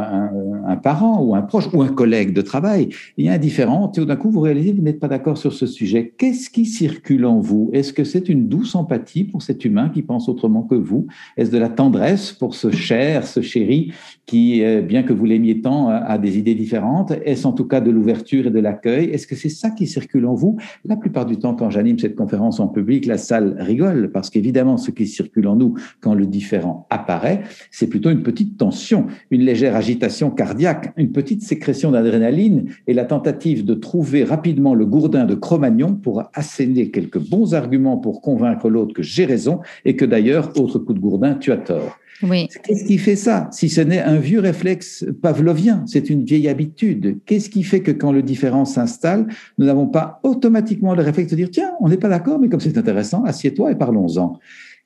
un, 0.67 0.77
parent 0.77 1.23
ou 1.23 1.35
un 1.35 1.43
proche 1.43 1.69
ou 1.73 1.83
un 1.83 1.89
collègue 1.89 2.33
de 2.33 2.41
travail, 2.41 2.89
il 3.17 3.27
y 3.27 3.29
a 3.29 3.33
un 3.33 3.39
différent, 3.39 3.89
tout 3.89 4.05
d'un 4.05 4.17
coup 4.17 4.31
vous 4.31 4.41
réalisez 4.41 4.73
que 4.73 4.77
vous 4.77 4.83
n'êtes 4.83 5.01
pas 5.01 5.09
d'accord 5.09 5.39
sur 5.39 5.53
ce 5.53 5.67
sujet. 5.67 6.15
Qu'est-ce 6.17 6.51
qui 6.51 6.67
circule 6.67 7.25
en 7.25 7.41
vous? 7.41 7.71
Est-ce 7.73 7.93
que 7.93 8.05
c'est 8.05 8.29
une 8.29 8.49
douce 8.49 8.75
empathie 8.75 9.25
pour 9.25 9.43
cet 9.43 9.65
humain 9.65 9.91
qui 9.93 10.03
pense 10.03 10.29
autrement 10.29 10.63
que 10.63 10.75
vous? 10.75 11.07
Est-ce 11.37 11.51
de 11.51 11.59
la 11.59 11.69
tendresse 11.69 12.33
pour 12.33 12.55
ce 12.55 12.71
cher, 12.71 13.27
ce 13.27 13.41
chéri 13.41 13.93
qui, 14.29 14.63
bien 14.83 15.03
que 15.03 15.15
vous 15.15 15.25
l'aimiez 15.25 15.63
tant, 15.63 15.89
a 15.89 16.19
des 16.19 16.37
idées 16.39 16.55
différentes. 16.55 17.13
Est-ce 17.25 17.47
en 17.47 17.53
tout 17.53 17.65
cas 17.65 17.81
de 17.81 17.91
l'ouverture 17.91 18.47
et 18.47 18.51
de 18.51 18.61
l'accueil? 18.61 19.07
Est-ce 19.07 19.27
que 19.27 19.35
c'est 19.35 19.49
ça 19.49 19.71
qui 19.71 19.87
circule 19.87 20.27
en 20.27 20.35
vous? 20.35 20.59
La 20.85 20.97
plupart 20.97 21.25
du 21.25 21.39
temps, 21.39 21.55
quand 21.55 21.71
j'anime 21.71 21.99
cette 21.99 22.15
conférence 22.15 22.61
en 22.61 22.69
public, 22.69 23.07
la 23.07 23.17
salle 23.17 23.57
rigole 23.59 24.11
parce 24.13 24.29
qu'évidemment, 24.29 24.77
ce 24.77 24.91
qui 24.91 25.07
circule 25.07 25.49
en 25.49 25.57
nous 25.57 25.75
quand 26.01 26.13
le 26.13 26.27
différent 26.27 26.87
apparaît, 26.91 27.41
c'est 27.71 27.89
plutôt 27.89 28.11
une 28.11 28.23
petite 28.23 28.59
tension, 28.59 29.07
une 29.31 29.41
légère 29.41 29.75
agitation 29.75 30.31
cardiaque, 30.31 30.93
une 30.99 31.11
petite 31.11 31.43
sécrétion 31.43 31.91
d'adrénaline 31.91 32.67
et 32.87 32.93
la 32.93 33.07
tentative 33.07 33.65
de 33.65 33.73
trouver 33.73 34.25
rapidement 34.25 34.75
le 34.75 34.85
gourdin 34.85 35.25
de 35.25 35.35
Cro-Magnon 35.35 35.95
pour 35.95 36.25
asséner 36.35 36.91
quelques 36.91 37.19
bons 37.19 37.55
arguments 37.55 37.97
pour 37.97 38.21
convaincre 38.21 38.69
l'autre 38.69 38.93
que 38.93 39.03
j'ai 39.03 39.25
raison 39.25 39.61
et 39.87 39.97
que 39.97 40.05
d'ailleurs, 40.05 40.53
autre 40.61 40.79
coup 40.79 40.93
de 40.93 41.01
gourdin, 41.01 41.35
tu 41.35 41.51
as 41.51 41.57
tort. 41.57 41.99
Qu'est-ce 42.21 42.85
qui 42.85 42.99
fait 42.99 43.17
ça 43.17 43.49
Si 43.53 43.69
ce 43.69 43.81
n'est 43.81 44.01
un 44.01 44.17
vieux 44.17 44.41
réflexe 44.41 45.07
pavlovien, 45.23 45.85
c'est 45.87 46.11
une 46.11 46.25
vieille 46.25 46.49
habitude. 46.49 47.19
Qu'est-ce 47.27 47.49
qui 47.49 47.63
fait 47.63 47.81
que 47.81 47.93
quand 47.93 48.13
le 48.13 48.23
différent 48.23 48.65
s'installe, 48.65 49.29
nous 49.59 49.67
n'avons 49.67 49.87
pas 49.87 50.21
automatiquement 50.25 50.95
le 50.95 51.03
réflexe 51.03 51.31
de 51.31 51.37
dire 51.37 51.51
tiens, 51.51 51.73
on 51.81 51.89
n'est 51.89 51.97
pas 51.97 52.09
d'accord, 52.09 52.39
mais 52.41 52.49
comme 52.49 52.61
c'est 52.61 52.77
intéressant, 52.77 53.25
assieds-toi 53.25 53.73
et 53.73 53.77
parlons-en. 53.77 54.39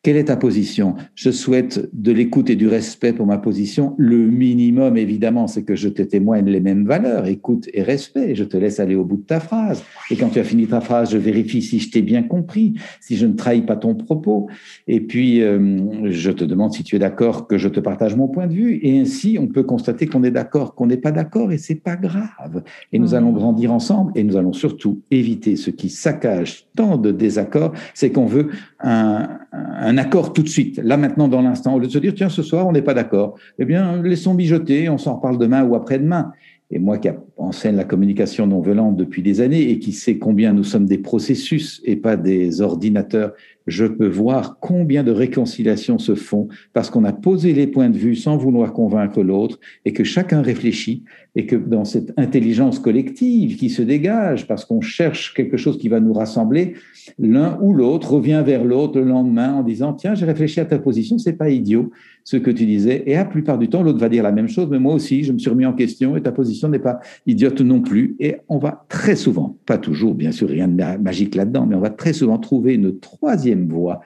Quelle 0.05 0.17
est 0.17 0.25
ta 0.25 0.37
position? 0.37 0.97
Je 1.15 1.31
souhaite 1.31 1.89
de 1.93 2.11
l'écoute 2.11 2.51
et 2.51 2.57
du 2.57 2.67
respect 2.67 3.13
pour 3.13 3.25
ma 3.25 3.39
position. 3.39 3.95
Le 3.99 4.17
minimum, 4.17 4.97
évidemment, 4.97 5.47
c'est 5.47 5.63
que 5.63 5.77
je 5.77 5.89
te 5.89 6.03
témoigne 6.03 6.47
les 6.47 6.59
mêmes 6.59 6.85
valeurs, 6.85 7.29
écoute 7.29 7.69
et 7.73 7.85
respect. 7.85 8.35
Je 8.35 8.43
te 8.43 8.57
laisse 8.57 8.81
aller 8.81 8.97
au 8.97 9.05
bout 9.05 9.19
de 9.19 9.23
ta 9.23 9.39
phrase. 9.39 9.85
Et 10.11 10.17
quand 10.17 10.31
tu 10.31 10.41
as 10.41 10.45
fini 10.45 10.67
ta 10.67 10.81
phrase, 10.81 11.13
je 11.13 11.19
vérifie 11.19 11.63
si 11.63 11.79
je 11.79 11.89
t'ai 11.89 12.03
bien 12.03 12.25
compris, 12.25 12.75
si 13.01 13.17
je 13.17 13.27
ne 13.27 13.35
trahis 13.35 13.63
pas 13.63 13.77
ton 13.77 13.95
propos. 13.95 14.49
Et 14.89 14.99
puis, 15.01 15.41
euh, 15.41 16.11
je 16.11 16.33
te 16.33 16.43
demande 16.43 16.73
si 16.73 16.83
tu 16.83 16.97
es 16.97 16.99
d'accord 16.99 17.47
que 17.47 17.57
je 17.57 17.69
te 17.69 17.79
partage 17.79 18.17
mon 18.17 18.27
point 18.27 18.49
de 18.49 18.55
vue. 18.55 18.81
Et 18.83 18.99
ainsi, 18.99 19.39
on 19.41 19.47
peut 19.47 19.63
constater 19.63 20.09
qu'on 20.09 20.25
est 20.25 20.33
d'accord, 20.33 20.75
qu'on 20.75 20.87
n'est 20.87 20.97
pas 20.97 21.13
d'accord, 21.13 21.53
et 21.53 21.59
c'est 21.59 21.77
pas 21.77 21.95
grave. 21.95 22.65
Et 22.93 22.99
nous 22.99 23.11
mmh. 23.11 23.15
allons 23.15 23.33
grandir 23.33 23.73
ensemble, 23.73 24.11
et 24.17 24.25
nous 24.25 24.37
allons 24.37 24.53
surtout 24.53 25.01
éviter 25.13 25.55
ce 25.55 25.71
qui 25.71 25.89
saccage 25.89 26.67
tant 26.77 26.97
de 26.97 27.11
désaccords, 27.11 27.73
c'est 27.95 28.13
qu'on 28.13 28.27
veut 28.27 28.51
un, 28.81 29.29
un, 29.53 29.99
accord 29.99 30.33
tout 30.33 30.43
de 30.43 30.49
suite, 30.49 30.81
là 30.83 30.97
maintenant 30.97 31.29
dans 31.29 31.43
l'instant, 31.43 31.75
au 31.75 31.79
lieu 31.79 31.87
de 31.87 31.93
se 31.93 31.99
dire 31.99 32.15
tiens 32.15 32.29
ce 32.29 32.43
soir 32.43 32.67
on 32.67 32.73
n'est 32.73 32.83
pas 32.83 32.95
d'accord, 32.95 33.35
eh 33.59 33.65
bien 33.65 34.03
laissons 34.03 34.35
mijoter, 34.35 34.89
on 34.89 34.99
s'en 34.99 35.17
reparle 35.17 35.39
demain 35.39 35.65
ou 35.65 35.75
après-demain. 35.75 36.33
Et 36.71 36.79
moi 36.79 36.97
qui 36.97 37.09
enseigne 37.43 37.77
la 37.77 37.85
communication 37.85 38.47
non 38.47 38.61
violente 38.61 38.97
depuis 38.97 39.23
des 39.23 39.41
années 39.41 39.71
et 39.71 39.79
qui 39.79 39.93
sait 39.93 40.19
combien 40.19 40.53
nous 40.53 40.65
sommes 40.65 40.87
des 40.87 40.99
processus 40.99 41.81
et 41.85 41.97
pas 41.97 42.17
des 42.17 42.61
ordinateurs, 42.61 43.33
je 43.67 43.85
peux 43.85 44.09
voir 44.09 44.59
combien 44.61 45.05
de 45.05 45.13
réconciliations 45.13 45.99
se 45.99 46.15
font 46.15 46.49
parce 46.73 46.91
qu'on 46.91 47.05
a 47.05 47.13
posé 47.13 47.53
les 47.53 47.67
points 47.67 47.91
de 47.91 47.97
vue 47.97 48.17
sans 48.17 48.37
vouloir 48.37 48.73
convaincre 48.73 49.23
l'autre 49.23 49.59
et 49.85 49.93
que 49.93 50.05
chacun 50.05 50.43
réfléchit 50.43 51.05
et 51.37 51.47
que 51.47 51.57
dans 51.57 51.85
cette 51.85 52.13
intelligence 52.17 52.79
collective 52.79 53.57
qui 53.57 53.71
se 53.71 53.83
dégage 53.83 54.47
parce 54.47 54.65
qu'on 54.65 54.81
cherche 54.81 55.35
quelque 55.35 55.57
chose 55.57 55.79
qui 55.79 55.89
va 55.89 56.01
nous 56.01 56.13
rassembler, 56.13 56.75
l'un 57.19 57.59
ou 57.61 57.73
l'autre 57.73 58.15
revient 58.15 58.43
vers 58.45 58.65
l'autre 58.65 58.99
le 58.99 59.07
lendemain 59.07 59.55
en 59.55 59.63
disant 59.63 59.93
tiens 59.93 60.15
j'ai 60.15 60.27
réfléchi 60.27 60.61
à 60.61 60.65
ta 60.65 60.79
position 60.79 61.19
c'est 61.19 61.33
pas 61.35 61.51
idiot 61.51 61.91
ce 62.25 62.37
que 62.37 62.51
tu 62.51 62.67
disais 62.67 63.03
et 63.07 63.15
la 63.15 63.25
plupart 63.25 63.59
du 63.59 63.69
temps 63.69 63.83
l'autre 63.83 63.99
va 63.99 64.09
dire 64.09 64.23
la 64.23 64.33
même 64.33 64.49
chose 64.49 64.69
mais 64.71 64.79
moi 64.79 64.95
aussi 64.95 65.25
je 65.25 65.33
me 65.33 65.39
suis 65.39 65.51
remis 65.51 65.67
en 65.67 65.73
question 65.73 66.17
et 66.17 66.23
ta 66.23 66.33
position 66.33 66.69
n'est 66.69 66.79
pas 66.79 67.01
idiote 67.27 67.61
non 67.61 67.81
plus 67.81 68.17
et 68.21 68.37
on 68.49 68.59
va 68.59 68.85
très 68.89 69.17
souvent 69.17 69.57
pas 69.67 69.79
toujours 69.79 70.15
bien 70.15 70.33
sûr 70.33 70.49
rien 70.49 70.69
de 70.69 70.99
magique 70.99 71.35
là-dedans 71.35 71.67
mais 71.67 71.77
on 71.77 71.81
va 71.81 71.91
très 71.91 72.13
souvent 72.13 72.39
trouver 72.39 72.75
une 72.75 72.99
troisième 72.99 73.69
voie 73.69 74.01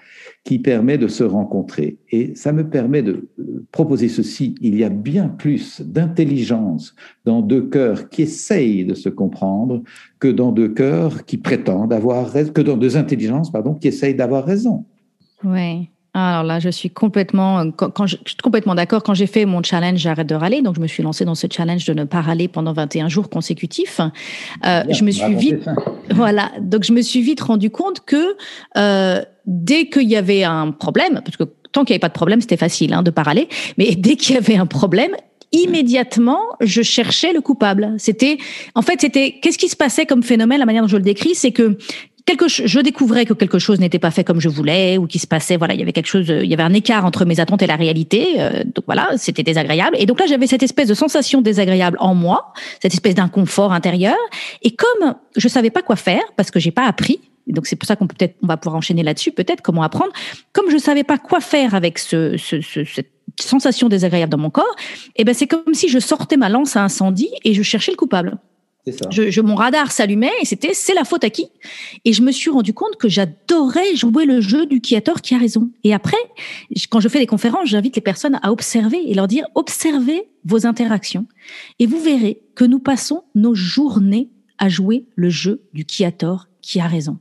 qui 0.47 0.61
permet 0.61 0.97
de 0.97 1.09
se 1.09 1.25
rencontrer. 1.25 1.99
Et 2.13 2.37
ça 2.37 2.53
me 2.53 2.71
permet 2.71 3.03
de 3.03 3.29
euh, 3.41 3.67
proposer 3.73 4.09
ceci. 4.09 4.55
Il 4.61 4.79
y 4.79 4.85
a 4.85 4.89
bien 4.89 5.29
plus 5.29 5.81
d'intelligence 5.81 6.95
dans 7.25 7.43
deux 7.43 7.63
cœurs 7.69 8.09
qui 8.09 8.23
essayent 8.23 8.85
de 8.85 8.95
se 8.95 9.09
comprendre 9.09 9.83
que 10.21 10.29
dans 10.29 10.53
deux 10.53 10.69
cœurs 10.69 11.25
qui 11.25 11.37
prétendent 11.37 11.93
avoir 11.93 12.31
raison, 12.31 12.53
que 12.53 12.61
dans 12.61 12.77
deux 12.77 12.97
intelligences, 12.97 13.51
pardon, 13.51 13.75
qui 13.75 13.89
essayent 13.89 14.15
d'avoir 14.15 14.45
raison. 14.45 14.85
Oui. 15.43 15.91
Alors 16.19 16.45
là, 16.45 16.61
je 16.61 16.71
suis 16.71 16.89
complètement, 16.89 17.59
euh, 17.59 17.71
quand, 17.77 18.07
je, 18.07 18.17
suis 18.25 18.37
complètement 18.43 18.75
d'accord. 18.75 19.03
Quand 19.03 19.13
j'ai 19.13 19.27
fait 19.27 19.45
mon 19.45 19.63
challenge 19.63 19.99
J'arrête 19.99 20.27
de 20.27 20.35
râler, 20.35 20.63
donc 20.63 20.77
je 20.77 20.81
me 20.81 20.87
suis 20.87 21.03
lancée 21.03 21.27
dans 21.27 21.35
ce 21.35 21.47
challenge 21.51 21.85
de 21.85 21.93
ne 21.93 22.05
pas 22.05 22.23
râler 22.23 22.49
pendant 22.49 22.73
21 22.73 23.09
jours 23.09 23.29
consécutifs. 23.29 24.01
Euh, 24.65 24.83
je 24.89 25.05
me 25.05 25.11
suis 25.11 25.35
vite, 25.35 25.69
voilà, 26.11 26.53
donc 26.61 26.85
je 26.85 26.93
me 26.93 27.03
suis 27.03 27.21
vite 27.21 27.41
rendu 27.41 27.69
compte 27.69 28.01
que 28.01 28.37
euh, 28.79 29.23
dès 29.45 29.89
qu'il 29.89 30.09
y 30.09 30.17
avait 30.17 30.45
un 30.45 30.71
problème, 30.71 31.21
parce 31.23 31.37
que 31.37 31.45
tant 31.73 31.85
qu'il 31.85 31.93
n'y 31.93 31.97
avait 31.97 32.01
pas 32.01 32.09
de 32.09 32.15
problème, 32.15 32.41
c'était 32.41 32.57
facile 32.57 32.95
hein, 32.95 33.03
de 33.03 33.11
pas 33.11 33.23
râler, 33.23 33.49
mais 33.77 33.95
dès 33.99 34.17
qu'il 34.17 34.37
y 34.37 34.39
avait 34.39 34.57
un 34.57 34.67
problème, 34.67 35.13
immédiatement, 35.53 36.41
je 36.61 36.81
cherchais 36.81 37.35
le 37.35 37.43
coupable. 37.43 37.95
C'était, 37.99 38.39
en 38.75 38.83
fait, 38.83 39.01
c'était, 39.03 39.39
qu'est-ce 39.43 39.59
qui 39.59 39.69
se 39.69 39.77
passait 39.77 40.07
comme 40.07 40.23
phénomène, 40.23 40.61
la 40.61 40.67
manière 40.67 40.83
dont 40.83 40.89
je 40.89 40.97
le 40.97 41.03
décris, 41.03 41.35
c'est 41.35 41.53
que 41.53 41.77
quelque 42.27 42.49
je 42.49 42.81
découvrais 42.81 43.25
que 43.25 43.33
quelque 43.33 43.59
chose 43.59 43.81
n'était 43.81 44.01
pas 44.01 44.11
fait 44.11 44.25
comme 44.25 44.41
je 44.41 44.49
voulais 44.49 44.99
ou 44.99 45.07
qui 45.07 45.19
se 45.19 45.27
passait 45.27 45.57
voilà 45.57 45.75
il 45.75 45.81
y 45.81 45.83
avait 45.83 45.93
quelque 45.93 46.09
chose 46.09 46.27
il 46.29 46.51
y 46.51 46.53
avait 46.53 46.65
un 46.65 46.75
écart 46.75 47.05
entre 47.05 47.25
mes 47.25 47.41
attentes 47.41 47.63
et 47.63 47.67
la 47.67 47.77
réalité 47.77 48.37
euh, 48.39 48.65
donc 48.65 48.85
voilà 48.87 49.11
c'était 49.17 49.45
désagréable. 49.45 49.97
Et 49.99 50.07
donc 50.07 50.21
là 50.21 50.27
j'avais 50.27 50.47
cette 50.47 50.63
espèce 50.63 50.89
de 50.89 50.95
sensation 50.95 51.41
désagréable 51.41 51.97
en 52.01 52.15
moi 52.15 52.53
cette 52.83 52.93
espèce 52.93 53.15
d'inconfort 53.15 53.73
intérieur. 53.73 54.17
Et 54.63 54.73
comme 54.73 55.15
je 55.37 55.49
savais 55.49 55.71
pas 55.71 55.83
quoi 55.83 55.97
faire 55.97 56.23
parce 56.37 56.51
que 56.51 56.59
j'ai 56.59 56.73
pas 56.73 56.87
appris 56.87 57.21
donc 57.47 57.69
c'est 57.69 57.77
pour 57.77 57.87
ça 57.87 57.95
qu'on 57.95 58.09
peut 58.09 58.17
peut-être 58.19 58.37
on 58.43 58.49
va 58.49 58.57
pouvoir 58.57 58.77
enchaîner 58.77 59.05
là-dessus 59.05 59.31
peut-être 59.31 59.63
comment 59.63 59.83
apprendre 59.83 60.13
comme 60.53 60.69
je 60.69 60.79
savais 60.79 61.05
pas 61.05 61.17
quoi 61.17 61.41
faire 61.41 61.75
avec 61.77 61.99
ce, 62.01 62.37
ce, 62.37 62.61
ce 62.61 62.85
cette 62.85 63.13
sensation 63.41 63.89
désagréable 63.89 64.33
dans 64.33 64.39
mon 64.39 64.51
corps 64.51 64.75
et 65.15 65.23
eh 65.23 65.25
ben 65.25 65.35
c'est 65.35 65.47
comme 65.47 65.75
si 65.75 65.89
je 65.89 66.01
sortais 66.01 66.37
ma 66.37 66.49
lance 66.49 66.77
à 66.77 66.83
incendie 66.83 67.31
et 67.45 67.55
je 67.55 67.63
cherchais 67.63 67.93
le 67.93 67.97
coupable 67.97 68.39
je, 69.11 69.41
mon 69.41 69.55
radar 69.55 69.91
s'allumait 69.91 70.33
et 70.41 70.45
c'était 70.45 70.73
c'est 70.73 70.95
la 70.95 71.05
faute 71.05 71.25
à 71.25 71.31
qui? 71.31 71.49
Et 72.05 72.13
je 72.13 72.23
me 72.23 72.31
suis 72.31 72.51
rendu 72.51 72.73
compte 72.73 72.97
que 72.97 73.09
j'adorais 73.09 73.97
jouer 73.97 74.25
le 74.25 74.41
jeu 74.41 74.67
du 74.67 74.81
qui 74.81 74.97
a 74.97 75.01
tort, 75.01 75.21
qui 75.21 75.35
a 75.35 75.39
raison. 75.39 75.71
Et 75.85 75.93
après, 75.93 76.17
quand 76.91 77.01
je 77.01 77.09
fais 77.09 77.19
des 77.19 77.27
conférences, 77.27 77.69
j'invite 77.69 77.97
les 77.97 78.03
personnes 78.03 78.39
à 78.43 78.53
observer 78.53 79.03
et 79.07 79.15
leur 79.15 79.27
dire 79.27 79.47
observez 79.55 80.29
vos 80.45 80.67
interactions 80.67 81.27
et 81.79 81.87
vous 81.87 82.01
verrez 82.01 82.41
que 82.55 82.65
nous 82.65 82.79
passons 82.79 83.25
nos 83.35 83.55
journées 83.55 84.31
à 84.59 84.69
jouer 84.69 85.07
le 85.17 85.31
jeu 85.31 85.63
du 85.73 85.85
qui 85.85 86.05
a 86.05 86.13
tort, 86.13 86.49
qui 86.63 86.81
a 86.81 86.87
raison. 86.87 87.19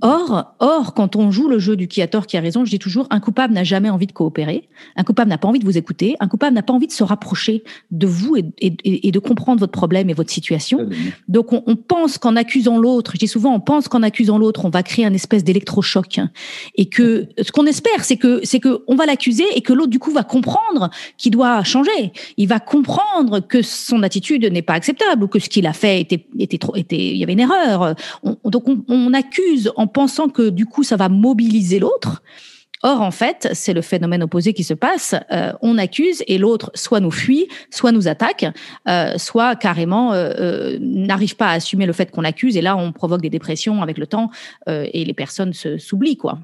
Or, 0.00 0.54
or, 0.60 0.94
quand 0.94 1.16
on 1.16 1.30
joue 1.30 1.48
le 1.48 1.58
jeu 1.58 1.76
du 1.76 1.88
qui 1.88 2.02
a 2.02 2.06
tort, 2.06 2.26
qui 2.26 2.36
a 2.36 2.40
raison, 2.40 2.64
je 2.64 2.70
dis 2.70 2.78
toujours, 2.78 3.06
un 3.10 3.20
coupable 3.20 3.54
n'a 3.54 3.64
jamais 3.64 3.90
envie 3.90 4.06
de 4.06 4.12
coopérer, 4.12 4.68
un 4.96 5.02
coupable 5.02 5.30
n'a 5.30 5.38
pas 5.38 5.48
envie 5.48 5.58
de 5.58 5.64
vous 5.64 5.76
écouter, 5.76 6.16
un 6.20 6.28
coupable 6.28 6.54
n'a 6.54 6.62
pas 6.62 6.72
envie 6.72 6.86
de 6.86 6.92
se 6.92 7.02
rapprocher 7.02 7.64
de 7.90 8.06
vous 8.06 8.36
et, 8.36 9.10
de 9.10 9.18
comprendre 9.18 9.60
votre 9.60 9.72
problème 9.72 10.10
et 10.10 10.14
votre 10.14 10.30
situation. 10.30 10.88
Donc, 11.28 11.52
on, 11.52 11.76
pense 11.76 12.18
qu'en 12.18 12.36
accusant 12.36 12.78
l'autre, 12.78 13.12
je 13.14 13.18
dis 13.18 13.28
souvent, 13.28 13.54
on 13.54 13.60
pense 13.60 13.88
qu'en 13.88 14.02
accusant 14.02 14.38
l'autre, 14.38 14.64
on 14.64 14.70
va 14.70 14.82
créer 14.82 15.04
un 15.04 15.12
espèce 15.12 15.44
d'électrochoc, 15.44 16.20
et 16.76 16.86
que 16.86 17.28
ce 17.40 17.50
qu'on 17.52 17.66
espère, 17.66 18.04
c'est 18.04 18.16
que 18.16 18.40
c'est 18.44 18.60
que 18.60 18.82
on 18.86 18.94
va 18.94 19.06
l'accuser 19.06 19.44
et 19.54 19.60
que 19.60 19.72
l'autre 19.72 19.90
du 19.90 19.98
coup 19.98 20.12
va 20.12 20.22
comprendre 20.22 20.90
qu'il 21.18 21.32
doit 21.32 21.62
changer. 21.64 22.12
Il 22.36 22.48
va 22.48 22.60
comprendre 22.60 23.40
que 23.40 23.62
son 23.62 24.02
attitude 24.02 24.44
n'est 24.44 24.62
pas 24.62 24.74
acceptable 24.74 25.24
ou 25.24 25.28
que 25.28 25.38
ce 25.38 25.48
qu'il 25.48 25.66
a 25.66 25.72
fait 25.72 26.00
était 26.00 26.26
était 26.38 26.58
trop 26.58 26.76
était 26.76 26.96
il 26.96 27.16
y 27.16 27.22
avait 27.22 27.32
une 27.32 27.40
erreur. 27.40 27.94
donc 28.44 28.68
on, 28.68 28.84
on 28.88 29.12
accuse 29.12 29.63
en 29.76 29.86
pensant 29.86 30.28
que 30.28 30.48
du 30.48 30.66
coup 30.66 30.82
ça 30.82 30.96
va 30.96 31.08
mobiliser 31.08 31.78
l'autre. 31.78 32.22
Or, 32.84 33.00
en 33.00 33.10
fait, 33.10 33.48
c'est 33.54 33.72
le 33.72 33.80
phénomène 33.80 34.22
opposé 34.22 34.52
qui 34.52 34.62
se 34.62 34.74
passe. 34.74 35.14
Euh, 35.32 35.54
on 35.62 35.78
accuse 35.78 36.22
et 36.26 36.36
l'autre 36.36 36.70
soit 36.74 37.00
nous 37.00 37.10
fuit, 37.10 37.48
soit 37.70 37.92
nous 37.92 38.08
attaque, 38.08 38.44
euh, 38.86 39.16
soit 39.16 39.56
carrément 39.56 40.12
euh, 40.12 40.76
n'arrive 40.80 41.34
pas 41.34 41.46
à 41.46 41.52
assumer 41.52 41.86
le 41.86 41.94
fait 41.94 42.10
qu'on 42.10 42.24
accuse. 42.24 42.58
Et 42.58 42.60
là, 42.60 42.76
on 42.76 42.92
provoque 42.92 43.22
des 43.22 43.30
dépressions 43.30 43.82
avec 43.82 43.96
le 43.96 44.06
temps 44.06 44.30
et 44.66 45.04
les 45.04 45.14
personnes 45.14 45.54
s'oublient, 45.54 46.18
quoi. 46.18 46.38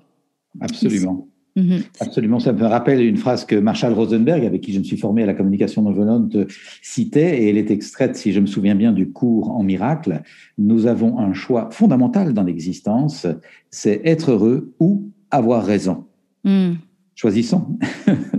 Absolument. 0.63 1.29
Mhm. 1.57 1.83
Absolument, 2.01 2.39
ça 2.39 2.53
me 2.53 2.65
rappelle 2.65 3.03
une 3.03 3.17
phrase 3.17 3.45
que 3.45 3.57
Marshall 3.57 3.93
Rosenberg, 3.93 4.45
avec 4.45 4.61
qui 4.61 4.73
je 4.73 4.79
me 4.79 4.85
suis 4.85 4.97
formé 4.97 5.23
à 5.23 5.27
la 5.27 5.35
communication 5.35 5.83
non 5.83 5.93
violente, 5.93 6.37
citait, 6.83 7.43
et 7.43 7.51
elle 7.51 7.57
est 7.59 7.71
extraite, 7.71 8.17
si 8.17 8.33
je 8.33 8.41
me 8.41 8.47
souviens 8.47 8.75
bien, 8.75 8.93
du 8.93 9.11
cours 9.11 9.51
en 9.51 9.63
miracle. 9.63 10.23
Nous 10.59 10.87
avons 10.87 11.19
un 11.19 11.33
choix 11.33 11.69
fondamental 11.71 12.33
dans 12.33 12.45
l'existence, 12.45 13.27
c'est 13.71 14.01
être 14.05 14.31
heureux 14.33 14.73
ou 14.79 15.11
avoir 15.31 15.65
raison. 15.65 16.07
Mhm. 16.45 16.79
Choisissons. 17.15 17.79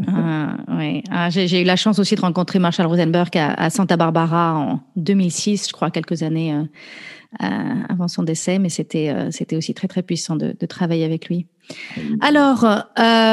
ah, 0.07 0.57
oui. 0.69 1.03
Ah, 1.11 1.29
j'ai 1.29 1.61
eu 1.61 1.63
la 1.63 1.75
chance 1.75 1.99
aussi 1.99 2.15
de 2.15 2.21
rencontrer 2.21 2.57
Marshall 2.57 2.87
Rosenberg 2.87 3.29
à, 3.35 3.69
Santa 3.69 3.95
Barbara 3.95 4.57
en 4.57 4.79
2006, 4.95 5.67
je 5.67 5.73
crois, 5.73 5.91
quelques 5.91 6.23
années 6.23 6.53
euh, 6.53 6.63
euh, 7.43 7.83
avant 7.89 8.07
son 8.07 8.23
décès, 8.23 8.57
mais 8.57 8.69
c'était 8.69 9.09
euh, 9.09 9.29
c'était 9.29 9.55
aussi 9.55 9.75
très 9.75 9.87
très 9.87 10.01
puissant 10.01 10.35
de, 10.35 10.55
de 10.59 10.65
travailler 10.65 11.05
avec 11.05 11.29
lui. 11.29 11.45
Alors, 12.21 12.65
euh, 12.65 12.79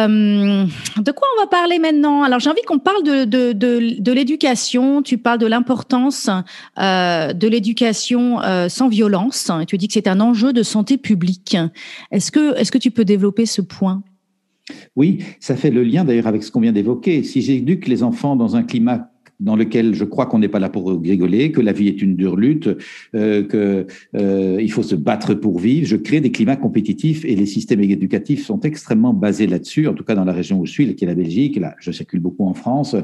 de 0.07 1.12
quoi 1.12 1.29
on 1.37 1.41
va 1.41 1.47
parler 1.47 1.79
maintenant? 1.79 2.23
Alors, 2.23 2.38
j'ai 2.38 2.51
envie 2.51 2.62
qu'on 2.62 2.79
parle 2.79 3.03
de, 3.03 3.25
de, 3.25 3.53
de, 3.53 4.01
de 4.01 4.12
l'éducation. 4.12 5.03
Tu 5.03 5.19
parles 5.19 5.38
de 5.38 5.47
l'importance 5.47 6.31
euh, 6.79 7.33
de 7.33 7.49
l'éducation 7.49 8.41
euh, 8.41 8.69
sans 8.69 8.88
violence. 8.88 9.51
Tu 9.67 9.77
dis 9.79 9.88
que 9.88 9.95
c'est 9.95 10.09
un 10.09 10.21
enjeu 10.21 10.53
de 10.53 10.62
santé 10.62 10.99
publique. 10.99 11.57
Est-ce 12.11 12.31
que, 12.31 12.57
est-ce 12.57 12.73
que 12.73 12.79
tu 12.79 12.91
peux 12.91 13.05
développer 13.05 13.47
ce 13.47 13.61
point? 13.61 14.03
Oui, 14.97 15.25
ça 15.41 15.57
fait 15.57 15.71
le 15.71 15.83
lien 15.83 16.05
d'ailleurs 16.05 16.27
avec 16.27 16.43
ce 16.43 16.51
qu'on 16.51 16.61
vient 16.61 16.73
d'évoquer. 16.73 17.23
Si 17.23 17.41
j'éduque 17.41 17.88
les 17.88 18.03
enfants 18.03 18.37
dans 18.37 18.55
un 18.55 18.62
climat 18.62 19.11
dans 19.40 19.57
lequel 19.57 19.94
je 19.94 20.05
crois 20.05 20.27
qu'on 20.27 20.38
n'est 20.38 20.48
pas 20.48 20.59
là 20.59 20.68
pour 20.68 20.90
rigoler, 20.90 21.53
que 21.53 21.61
la 21.61 21.72
vie 21.72 21.88
est 21.88 22.03
une 22.03 22.16
dure 22.16 22.37
lutte, 22.37 22.68
euh, 23.14 23.85
euh, 24.14 24.68
faut 24.68 24.83
se 24.83 24.94
battre 24.94 25.35
pour 25.35 25.59
vivre. 25.59 25.87
Je 25.87 25.96
crée 25.96 26.20
des 26.20 26.31
climats 26.31 26.57
compétitifs 26.57 27.24
et 27.24 27.35
les 27.35 27.46
systèmes 27.46 27.81
éducatifs 27.81 28.44
sont 28.44 28.61
extrêmement 28.61 29.12
basés 29.14 29.46
là-dessus. 29.46 29.88
En 29.88 29.94
tout 29.94 30.05
cas, 30.05 30.14
dans 30.14 30.24
la 30.24 30.33
région 30.33 30.61
où 30.61 30.66
je 30.66 30.72
suis, 30.72 30.94
qui 30.94 31.05
est 31.05 31.09
la 31.09 31.14
Belgique, 31.14 31.57
là, 31.57 31.74
je 31.81 31.90
circule 31.90 32.20
beaucoup 32.20 32.44
en 32.44 32.55
France, 32.55 32.94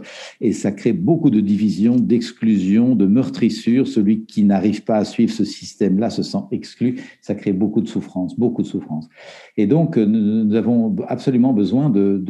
et 0.40 0.52
ça 0.52 0.70
crée 0.70 0.92
beaucoup 0.92 1.30
de 1.30 1.40
divisions, 1.40 1.96
d'exclusions, 1.96 2.94
de 2.94 3.06
meurtrissures. 3.06 3.88
Celui 3.88 4.24
qui 4.24 4.44
n'arrive 4.44 4.84
pas 4.84 4.98
à 4.98 5.04
suivre 5.04 5.32
ce 5.32 5.44
système-là 5.44 6.10
se 6.10 6.22
sent 6.22 6.44
exclu. 6.52 7.00
Ça 7.20 7.34
crée 7.34 7.52
beaucoup 7.52 7.80
de 7.80 7.88
souffrance, 7.88 8.38
beaucoup 8.38 8.62
de 8.62 8.66
souffrance. 8.66 9.08
Et 9.56 9.66
donc, 9.66 9.96
nous 9.96 10.54
avons 10.54 10.94
absolument 11.08 11.52
besoin 11.52 11.90
de 11.90 12.22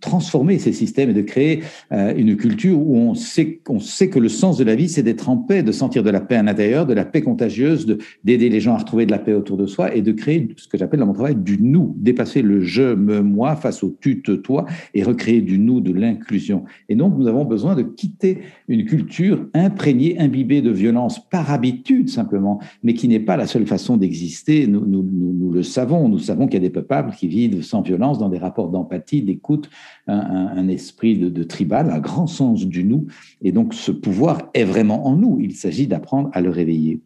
transformer 0.00 0.58
ces 0.58 0.72
systèmes 0.72 1.10
et 1.10 1.14
de 1.14 1.22
créer 1.22 1.60
euh, 1.92 2.14
une 2.16 2.36
culture 2.36 2.73
où 2.74 2.96
on 2.96 3.14
sait, 3.14 3.60
sait 3.80 4.10
que 4.10 4.18
le 4.18 4.28
sens 4.28 4.58
de 4.58 4.64
la 4.64 4.74
vie, 4.74 4.88
c'est 4.88 5.02
d'être 5.02 5.28
en 5.28 5.36
paix, 5.36 5.62
de 5.62 5.72
sentir 5.72 6.02
de 6.02 6.10
la 6.10 6.20
paix 6.20 6.36
à 6.36 6.42
l'intérieur, 6.42 6.86
de 6.86 6.94
la 6.94 7.04
paix 7.04 7.22
contagieuse, 7.22 7.98
d'aider 8.24 8.48
les 8.48 8.60
gens 8.60 8.74
à 8.74 8.78
retrouver 8.78 9.06
de 9.06 9.10
la 9.10 9.18
paix 9.18 9.34
autour 9.34 9.56
de 9.56 9.66
soi 9.66 9.94
et 9.94 10.02
de 10.02 10.12
créer 10.12 10.48
ce 10.56 10.68
que 10.68 10.76
j'appelle 10.76 11.00
dans 11.00 11.06
mon 11.06 11.12
travail 11.12 11.36
du 11.36 11.60
nous, 11.60 11.94
dépasser 11.98 12.42
le 12.42 12.62
je, 12.62 12.94
me, 12.94 13.20
moi 13.20 13.56
face 13.56 13.82
au 13.82 13.96
tu, 14.00 14.22
te, 14.22 14.32
toi 14.32 14.66
et 14.94 15.02
recréer 15.02 15.40
du 15.40 15.58
nous, 15.58 15.80
de 15.80 15.92
l'inclusion. 15.92 16.64
Et 16.88 16.96
donc, 16.96 17.16
nous 17.16 17.26
avons 17.26 17.44
besoin 17.44 17.74
de 17.74 17.82
quitter 17.82 18.38
une 18.68 18.84
culture 18.84 19.46
imprégnée, 19.54 20.18
imbibée 20.18 20.62
de 20.62 20.70
violence 20.70 21.28
par 21.28 21.50
habitude 21.50 22.08
simplement, 22.08 22.60
mais 22.82 22.94
qui 22.94 23.08
n'est 23.08 23.20
pas 23.20 23.36
la 23.36 23.46
seule 23.46 23.66
façon 23.66 23.96
d'exister. 23.96 24.66
Nous, 24.66 24.84
nous, 24.84 25.02
nous, 25.02 25.50
le 25.50 25.62
savons, 25.62 26.08
nous 26.08 26.18
savons 26.18 26.46
qu'il 26.46 26.54
y 26.54 26.64
a 26.64 26.68
des 26.68 26.70
peuples 26.70 27.14
qui 27.16 27.28
vivent 27.28 27.62
sans 27.62 27.82
violence 27.82 28.18
dans 28.18 28.28
des 28.28 28.38
rapports 28.38 28.68
d'empathie, 28.68 29.22
d'écoute, 29.22 29.70
un, 30.06 30.68
esprit 30.68 31.18
de 31.18 31.42
tribal, 31.42 31.90
un 31.90 31.98
grand 31.98 32.26
sens 32.26 32.66
du 32.66 32.84
nous. 32.84 33.06
Et 33.42 33.52
donc, 33.52 33.74
ce 33.74 33.90
pouvoir 33.90 34.50
est 34.54 34.64
vraiment 34.64 35.06
en 35.06 35.16
nous. 35.16 35.38
Il 35.40 35.54
s'agit 35.54 35.86
d'apprendre 35.86 36.30
à 36.32 36.40
le 36.40 36.50
réveiller. 36.50 37.00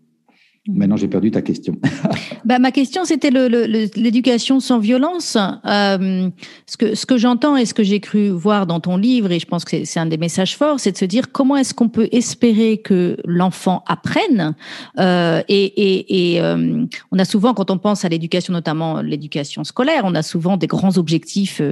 Maintenant, 0.71 0.99
j'ai 0.99 1.09
perdu 1.09 1.31
ta 1.31 1.41
question. 1.41 1.77
bah, 2.45 2.59
ma 2.59 2.71
question, 2.73 3.07
c'était 3.07 3.31
l'éducation 3.31 4.61
sans 4.61 4.79
violence. 4.79 5.39
Euh, 5.65 6.29
ce 6.67 6.77
que, 6.77 6.95
ce 6.95 7.07
que 7.07 7.17
j'entends 7.17 7.57
et 7.57 7.65
ce 7.65 7.73
que 7.73 7.83
j'ai 7.83 8.01
cru 8.01 8.29
voir 8.29 8.67
dans 8.67 8.79
ton 8.79 8.99
livre, 8.99 9.33
et 9.33 9.39
je 9.39 9.47
pense 9.47 9.65
que 9.65 9.87
c'est 9.87 9.99
un 9.99 10.05
des 10.05 10.19
messages 10.19 10.59
forts, 10.59 10.79
c'est 10.79 10.93
de 10.93 10.99
se 10.99 11.07
dire 11.07 11.33
comment 11.33 11.57
est-ce 11.57 11.73
qu'on 11.73 11.89
peut 11.89 12.09
espérer 12.13 12.77
que 12.77 13.17
l'enfant 13.25 13.83
apprenne. 13.87 14.55
Euh, 14.99 15.43
et 15.49 15.65
et, 15.65 16.35
et 16.35 16.43
euh, 16.43 16.85
on 17.13 17.19
a 17.19 17.25
souvent, 17.25 17.55
quand 17.55 17.71
on 17.71 17.79
pense 17.79 18.05
à 18.05 18.11
l'éducation, 18.11 18.53
notamment 18.53 19.01
l'éducation 19.01 19.65
scolaire, 19.65 20.03
on 20.05 20.15
a 20.15 20.23
souvent 20.23 20.59
des 20.59 20.67
grands 20.67 20.99
objectifs 20.99 21.63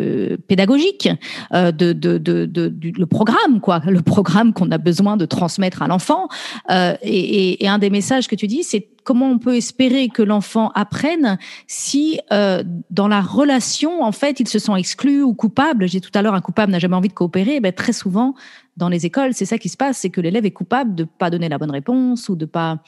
pédagogiques 0.49 1.11
de, 1.53 1.71
de, 1.71 1.93
de, 1.93 2.47
de, 2.47 2.69
du, 2.69 2.93
le 2.93 3.07
programme, 3.07 3.61
quoi, 3.61 3.83
le 3.87 4.01
programme 4.01 4.55
qu'on 4.55 4.71
a 4.71 4.79
besoin 4.79 5.19
de 5.19 5.27
transmettre 5.27 5.83
à 5.83 5.89
l'enfant. 5.89 6.29
Et, 6.71 7.63
et 7.63 7.69
un 7.69 7.79
des 7.79 7.91
messages 7.91 8.27
que 8.27 8.35
tu 8.35 8.47
dis, 8.47 8.63
c'est 8.63 8.86
comment 9.07 9.31
on 9.31 9.38
peut 9.38 9.57
espérer 9.57 10.09
que 10.09 10.22
l'enfant 10.22 10.72
apprenne 10.75 11.38
si 11.68 12.18
euh, 12.33 12.64
dans 12.90 13.07
la 13.07 13.20
relation, 13.20 14.03
en 14.03 14.12
fait, 14.12 14.40
il 14.40 14.49
se 14.49 14.59
sent 14.59 14.72
exclu 14.77 15.22
ou 15.22 15.33
coupable. 15.33 15.87
J'ai 15.87 16.01
tout 16.01 16.11
à 16.14 16.22
l'heure, 16.22 16.35
un 16.35 16.40
coupable 16.40 16.72
n'a 16.72 16.81
jamais 16.81 16.96
envie 16.96 17.09
de 17.09 17.14
coopérer. 17.14 17.61
Ben, 17.61 17.72
très 17.72 17.92
souvent, 17.92 18.35
dans 18.77 18.88
les 18.88 19.07
écoles, 19.07 19.33
c'est 19.33 19.44
ça 19.44 19.59
qui 19.59 19.68
se 19.68 19.77
passe, 19.77 19.99
c'est 19.99 20.11
que 20.11 20.20
l'élève 20.20 20.44
est 20.44 20.51
coupable 20.51 20.94
de 20.94 21.05
pas 21.05 21.31
donner 21.31 21.49
la 21.49 21.57
bonne 21.57 21.70
réponse 21.70 22.29
ou 22.29 22.35
de 22.35 22.46
pas. 22.46 22.81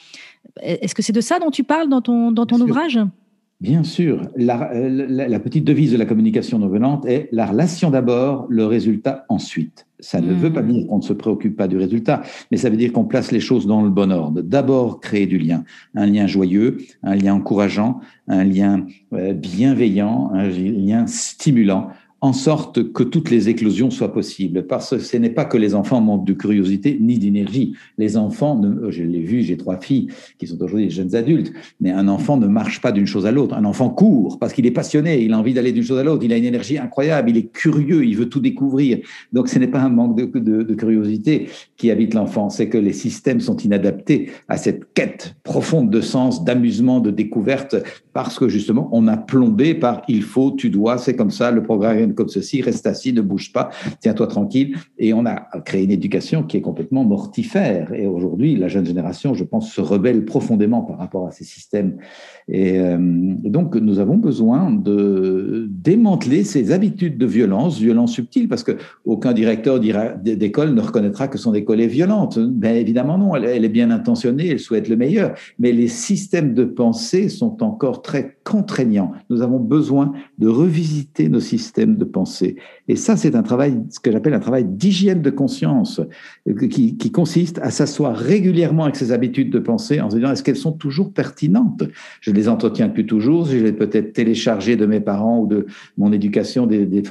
Est-ce 0.61 0.93
que 0.93 1.01
c'est 1.01 1.13
de 1.13 1.21
ça 1.21 1.39
dont 1.39 1.51
tu 1.51 1.63
parles 1.63 1.87
dans 1.87 2.01
ton 2.01 2.31
dans 2.31 2.45
ton 2.45 2.59
ouvrage? 2.59 2.99
Bien 3.61 3.83
sûr, 3.83 4.21
la, 4.37 4.71
la, 4.73 5.39
petite 5.41 5.65
devise 5.65 5.91
de 5.91 5.97
la 5.97 6.05
communication 6.05 6.59
non 6.59 6.69
violente 6.69 7.05
est 7.05 7.27
la 7.33 7.45
relation 7.45 7.89
d'abord, 7.89 8.45
le 8.47 8.65
résultat 8.65 9.25
ensuite. 9.27 9.85
Ça 9.99 10.21
ne 10.21 10.33
veut 10.33 10.53
pas 10.53 10.61
hmm. 10.61 10.71
dire 10.71 10.87
qu'on 10.87 10.99
ne 10.99 11.03
se 11.03 11.11
préoccupe 11.11 11.57
pas 11.57 11.67
du 11.67 11.75
résultat, 11.75 12.21
mais 12.51 12.57
ça 12.57 12.69
veut 12.69 12.77
dire 12.77 12.93
qu'on 12.93 13.03
place 13.03 13.33
les 13.33 13.41
choses 13.41 13.67
dans 13.67 13.81
le 13.81 13.89
bon 13.89 14.13
ordre. 14.13 14.41
D'abord, 14.41 15.01
créer 15.01 15.27
du 15.27 15.37
lien, 15.37 15.65
un 15.93 16.05
lien 16.05 16.25
joyeux, 16.25 16.77
un 17.03 17.15
lien 17.15 17.33
encourageant, 17.33 17.99
un 18.29 18.45
lien 18.45 18.85
euh, 19.11 19.33
bienveillant, 19.33 20.31
un 20.33 20.47
lien 20.47 21.05
stimulant, 21.05 21.89
en 22.21 22.33
sorte 22.33 22.91
que 22.91 23.03
toutes 23.03 23.29
les 23.29 23.49
éclosions 23.49 23.91
soient 23.91 24.13
possibles. 24.13 24.65
Parce 24.67 24.91
que 24.91 24.99
ce 24.99 25.17
n'est 25.17 25.29
pas 25.29 25.45
que 25.45 25.57
les 25.57 25.75
enfants 25.75 26.01
manquent 26.01 26.25
de 26.25 26.33
curiosité 26.33 26.97
ni 26.99 27.17
d'énergie. 27.17 27.75
Les 27.97 28.17
enfants, 28.17 28.61
euh, 28.63 28.91
je 28.91 29.03
l'ai 29.03 29.21
vu, 29.21 29.41
j'ai 29.41 29.57
trois 29.57 29.79
filles 29.79 30.07
qui 30.37 30.47
sont 30.47 30.61
aujourd'hui 30.61 30.85
des 30.85 30.91
jeunes 30.91 31.15
adultes, 31.15 31.53
mais 31.79 31.91
un 31.91 32.07
enfant 32.07 32.37
ne 32.37 32.47
marche 32.47 32.81
pas 32.81 32.91
d'une 32.91 33.05
chose 33.05 33.25
à 33.25 33.31
l'autre. 33.31 33.55
Un 33.55 33.65
enfant 33.65 33.89
court 33.89 34.37
parce 34.39 34.53
qu'il 34.53 34.65
est 34.65 34.71
passionné, 34.71 35.21
il 35.21 35.33
a 35.33 35.39
envie 35.39 35.53
d'aller 35.53 35.71
d'une 35.71 35.83
chose 35.83 35.99
à 35.99 36.03
l'autre, 36.03 36.23
il 36.23 36.33
a 36.33 36.37
une 36.37 36.45
énergie 36.45 36.77
incroyable, 36.77 37.29
il 37.29 37.37
est 37.37 37.51
curieux, 37.51 38.05
il 38.05 38.17
veut 38.17 38.29
tout 38.29 38.39
découvrir. 38.39 38.99
Donc 39.31 39.47
ce 39.47 39.59
n'est 39.59 39.67
pas 39.67 39.79
un 39.79 39.89
manque 39.89 40.17
de, 40.17 40.25
de, 40.39 40.73
curiosité 40.73 41.49
qui 41.77 41.91
habite 41.91 42.13
l'enfant, 42.13 42.49
c'est 42.49 42.69
que 42.69 42.77
les 42.77 42.93
systèmes 42.93 43.39
sont 43.39 43.57
inadaptés 43.57 44.31
à 44.47 44.57
cette 44.57 44.93
quête 44.93 45.35
profonde 45.43 45.89
de 45.89 46.01
sens, 46.01 46.43
d'amusement, 46.43 46.99
de 46.99 47.11
découverte, 47.11 47.75
parce 48.13 48.39
que 48.39 48.47
justement, 48.47 48.89
on 48.91 49.07
a 49.07 49.17
plombé 49.17 49.73
par 49.73 50.01
il 50.07 50.23
faut, 50.23 50.51
tu 50.51 50.69
dois, 50.69 50.97
c'est 50.97 51.15
comme 51.15 51.31
ça, 51.31 51.51
le 51.51 51.63
programme 51.63 52.08
comme 52.13 52.29
ceci, 52.29 52.61
reste 52.61 52.87
assis, 52.87 53.13
ne 53.13 53.21
bouge 53.21 53.51
pas, 53.51 53.69
tiens-toi 54.01 54.27
tranquille. 54.27 54.75
Et 54.97 55.13
on 55.13 55.25
a 55.25 55.47
créé 55.65 55.83
une 55.83 55.91
éducation 55.91 56.43
qui 56.43 56.57
est 56.57 56.61
complètement 56.61 57.03
mortifère. 57.03 57.93
Et 57.93 58.05
aujourd'hui, 58.05 58.55
la 58.55 58.67
jeune 58.67 58.85
génération, 58.85 59.33
je 59.33 59.43
pense, 59.43 59.71
se 59.71 59.81
rebelle 59.81 60.25
profondément 60.25 60.81
par 60.81 60.97
rapport 60.97 61.27
à 61.27 61.31
ces 61.31 61.43
systèmes. 61.43 61.97
Et 62.47 62.79
euh, 62.79 62.97
donc, 62.99 63.75
nous 63.75 63.99
avons 63.99 64.17
besoin 64.17 64.71
de 64.71 65.67
démanteler 65.69 66.43
ces 66.43 66.71
habitudes 66.71 67.17
de 67.17 67.25
violence, 67.25 67.79
violence 67.79 68.13
subtile, 68.13 68.47
parce 68.47 68.63
que 68.63 68.77
aucun 69.05 69.33
directeur 69.33 69.79
d'école 69.79 70.73
ne 70.73 70.81
reconnaîtra 70.81 71.27
que 71.27 71.37
son 71.37 71.53
école 71.53 71.81
est 71.81 71.87
violente. 71.87 72.39
Évidemment, 72.63 73.17
non, 73.17 73.35
elle, 73.35 73.45
elle 73.45 73.65
est 73.65 73.69
bien 73.69 73.91
intentionnée, 73.91 74.47
elle 74.47 74.59
souhaite 74.59 74.89
le 74.89 74.95
meilleur. 74.95 75.33
Mais 75.59 75.71
les 75.71 75.87
systèmes 75.87 76.53
de 76.53 76.65
pensée 76.65 77.29
sont 77.29 77.63
encore 77.63 78.01
très 78.01 78.37
contraignants. 78.49 79.11
Nous 79.29 79.43
avons 79.43 79.59
besoin 79.59 80.11
de 80.39 80.47
revisiter 80.47 81.29
nos 81.29 81.39
systèmes 81.39 81.97
de 81.97 82.03
pensée. 82.03 82.55
Et 82.87 82.95
ça, 82.95 83.15
c'est 83.15 83.35
un 83.35 83.43
travail, 83.43 83.77
ce 83.91 83.99
que 83.99 84.11
j'appelle 84.11 84.33
un 84.33 84.39
travail 84.39 84.65
d'hygiène 84.65 85.21
de 85.21 85.29
conscience, 85.29 86.01
euh, 86.47 86.67
qui, 86.67 87.11
consiste 87.11 87.59
à 87.59 87.69
s'asseoir 87.69 88.15
régulièrement 88.15 88.85
avec 88.85 88.95
ses 88.95 89.11
habitudes 89.11 89.51
de 89.51 89.59
pensée 89.59 90.01
en 90.01 90.09
se 90.09 90.15
disant 90.15 90.31
est-ce 90.31 90.41
qu'elles 90.41 90.55
sont 90.55 90.71
toujours 90.71 91.13
pertinentes? 91.13 91.83
Je 92.21 92.31
les 92.31 92.49
entretiens 92.49 92.87
depuis 92.87 93.05
toujours, 93.05 93.45
je 93.45 93.57
les 93.57 93.71
peut-être 93.71 94.13
téléchargées 94.13 94.75
de 94.75 94.87
mes 94.87 94.99
parents 94.99 95.41
ou 95.41 95.47
de 95.47 95.67
mon 95.97 96.11
éducation, 96.11 96.65
des, 96.65 97.03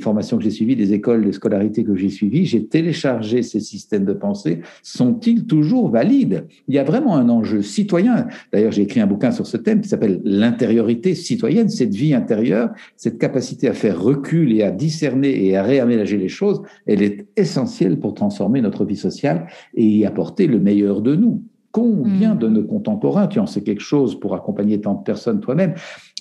formations 0.00 0.38
que 0.38 0.42
j'ai 0.42 0.50
suivies, 0.50 0.74
des 0.74 0.92
écoles, 0.92 1.24
des 1.24 1.32
scolarités 1.32 1.84
que 1.84 1.94
j'ai 1.94 2.08
suivies. 2.08 2.44
J'ai 2.44 2.66
téléchargé 2.66 3.42
ces 3.42 3.60
systèmes 3.60 4.04
de 4.04 4.14
pensée. 4.14 4.62
Sont-ils 4.82 5.46
toujours 5.46 5.90
valides? 5.90 6.44
Il 6.66 6.74
y 6.74 6.78
a 6.78 6.84
vraiment 6.84 7.16
un 7.16 7.28
enjeu 7.28 7.62
citoyen. 7.62 8.26
D'ailleurs, 8.52 8.72
j'ai 8.72 8.82
écrit 8.82 9.00
un 9.00 9.06
bouquin 9.06 9.30
sur 9.30 9.46
ce 9.46 9.56
thème 9.56 9.80
qui 9.80 9.88
s'appelle 9.88 10.20
l'intériorité 10.56 11.14
citoyenne, 11.14 11.68
cette 11.68 11.94
vie 11.94 12.14
intérieure, 12.14 12.70
cette 12.96 13.18
capacité 13.18 13.68
à 13.68 13.74
faire 13.74 14.00
recul 14.00 14.54
et 14.54 14.62
à 14.62 14.70
discerner 14.70 15.44
et 15.44 15.54
à 15.54 15.62
réaménager 15.62 16.16
les 16.16 16.30
choses, 16.30 16.62
elle 16.86 17.02
est 17.02 17.26
essentielle 17.36 18.00
pour 18.00 18.14
transformer 18.14 18.62
notre 18.62 18.86
vie 18.86 18.96
sociale 18.96 19.48
et 19.74 19.84
y 19.84 20.06
apporter 20.06 20.46
le 20.46 20.58
meilleur 20.58 21.02
de 21.02 21.14
nous. 21.14 21.42
Combien 21.76 22.34
mm. 22.34 22.38
de 22.38 22.48
nos 22.48 22.62
contemporains, 22.62 23.26
tu 23.26 23.38
en 23.38 23.44
sais 23.44 23.60
quelque 23.60 23.82
chose 23.82 24.18
pour 24.18 24.34
accompagner 24.34 24.80
tant 24.80 24.94
de 24.94 25.02
personnes 25.02 25.40
toi-même, 25.40 25.74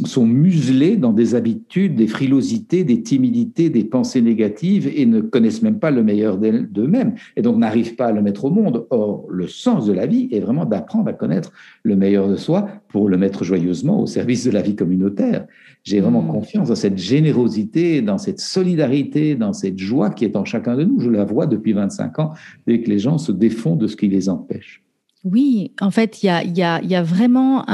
sont 0.04 0.26
muselés 0.26 0.98
dans 0.98 1.14
des 1.14 1.34
habitudes, 1.34 1.96
des 1.96 2.08
frilosités, 2.08 2.84
des 2.84 3.02
timidités, 3.02 3.70
des 3.70 3.86
pensées 3.86 4.22
négatives 4.22 4.92
et 4.94 5.06
ne 5.06 5.22
connaissent 5.22 5.62
même 5.62 5.80
pas 5.80 5.92
le 5.92 6.04
meilleur 6.04 6.38
d'eux-mêmes 6.38 7.16
et 7.38 7.42
donc 7.42 7.56
n'arrivent 7.56 7.96
pas 7.96 8.08
à 8.08 8.12
le 8.12 8.22
mettre 8.22 8.44
au 8.44 8.50
monde. 8.50 8.86
Or, 8.90 9.28
le 9.30 9.48
sens 9.48 9.86
de 9.86 9.94
la 9.94 10.08
vie 10.08 10.28
est 10.34 10.42
vraiment 10.42 10.66
d'apprendre 10.66 11.08
à 11.08 11.14
connaître 11.14 11.54
le 11.84 11.96
meilleur 11.96 12.28
de 12.28 12.36
soi 12.36 12.68
pour 12.90 13.08
le 13.08 13.16
mettre 13.16 13.46
joyeusement 13.46 14.02
au 14.02 14.08
service 14.08 14.44
de 14.44 14.52
la 14.52 14.62
vie 14.62 14.76
communautaire. 14.76 15.48
J'ai 15.84 16.02
vraiment 16.02 16.22
mm. 16.22 16.32
confiance 16.34 16.68
dans 16.68 16.76
cette 16.76 16.98
générosité, 16.98 18.02
dans 18.02 18.18
cette 18.18 18.42
solidarité, 18.42 19.36
dans 19.36 19.54
cette 19.54 19.80
joie 19.80 20.10
qui 20.10 20.26
est 20.26 20.36
en 20.36 20.44
chacun 20.44 20.76
de 20.76 20.84
nous. 20.84 21.00
Je 21.00 21.10
la 21.10 21.24
vois 21.24 21.48
depuis 21.48 21.72
25 21.72 22.20
ans 22.20 22.34
dès 22.68 22.82
que 22.82 22.90
les 22.90 23.00
gens 23.00 23.18
se 23.18 23.32
défont 23.32 23.78
de 23.78 23.88
ce 23.88 23.96
qui 23.96 24.10
les 24.10 24.28
empêche. 24.28 24.85
Oui, 25.26 25.72
en 25.82 25.90
fait, 25.90 26.22
il 26.22 26.28
y 26.28 26.64
a, 26.64 27.04
vraiment. 27.04 27.66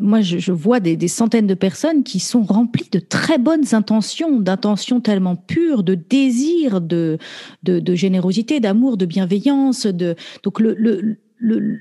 Moi, 0.00 0.20
je, 0.20 0.38
je 0.38 0.50
vois 0.50 0.80
des, 0.80 0.96
des, 0.96 1.06
centaines 1.06 1.46
de 1.46 1.54
personnes 1.54 2.02
qui 2.02 2.18
sont 2.18 2.42
remplies 2.42 2.90
de 2.90 2.98
très 2.98 3.38
bonnes 3.38 3.72
intentions, 3.72 4.40
d'intentions 4.40 5.00
tellement 5.00 5.36
pures, 5.36 5.84
de 5.84 5.94
désir, 5.94 6.80
de, 6.80 7.18
de, 7.62 7.78
de 7.78 7.94
générosité, 7.94 8.58
d'amour, 8.58 8.96
de 8.96 9.06
bienveillance. 9.06 9.86
De... 9.86 10.16
Donc, 10.42 10.58
le, 10.58 10.74
le, 10.74 11.18
le 11.38 11.78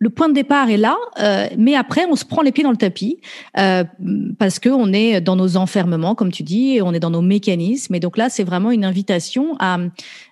le 0.00 0.10
point 0.10 0.28
de 0.28 0.34
départ 0.34 0.70
est 0.70 0.76
là, 0.76 0.96
euh, 1.18 1.48
mais 1.56 1.74
après 1.74 2.06
on 2.08 2.14
se 2.14 2.24
prend 2.24 2.42
les 2.42 2.52
pieds 2.52 2.62
dans 2.62 2.70
le 2.70 2.76
tapis 2.76 3.18
euh, 3.58 3.82
parce 4.38 4.60
que 4.60 4.68
on 4.68 4.92
est 4.92 5.20
dans 5.20 5.34
nos 5.34 5.56
enfermements, 5.56 6.14
comme 6.14 6.30
tu 6.30 6.44
dis, 6.44 6.76
et 6.76 6.82
on 6.82 6.92
est 6.92 7.00
dans 7.00 7.10
nos 7.10 7.20
mécanismes. 7.20 7.96
Et 7.96 8.00
donc 8.00 8.16
là, 8.16 8.28
c'est 8.28 8.44
vraiment 8.44 8.70
une 8.70 8.84
invitation 8.84 9.56
à. 9.58 9.78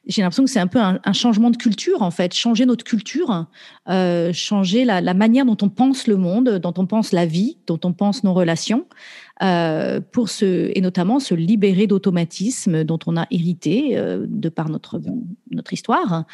J'ai 0.07 0.23
l'impression 0.23 0.45
que 0.45 0.51
c'est 0.51 0.61
un 0.61 0.69
peu 0.69 0.79
un, 0.79 1.13
changement 1.13 1.51
de 1.51 1.57
culture 1.57 2.03
en 2.03 2.13
fait, 2.13 2.33
changer 2.33 2.65
notre 2.65 2.85
culture, 2.85 3.47
euh, 3.89 4.33
changer 4.33 4.85
la, 4.85 5.01
la, 5.01 5.15
manière 5.15 5.45
dont 5.45 5.57
on 5.61 5.69
pense 5.69 6.07
le 6.07 6.17
monde, 6.17 6.49
dont 6.59 6.75
on 6.79 6.87
pense 6.87 7.11
la 7.11 7.27
vie, 7.27 7.59
dont 7.67 7.81
on 7.83 7.93
pense 7.93 8.23
nos 8.23 8.33
relations, 8.33 8.87
euh, 9.43 10.01
pour 10.13 10.29
se 10.29 10.71
et 10.77 10.81
notamment 10.81 11.19
se 11.19 11.35
libérer 11.35 11.89
d'automatismes 11.89 12.85
dont 12.85 13.01
on 13.07 13.17
a 13.17 13.27
hérité 13.33 13.99
euh, 13.99 14.27
de 14.29 14.49
par 14.49 14.69
notre 14.69 15.01
notre 15.51 15.73
histoire, 15.73 16.25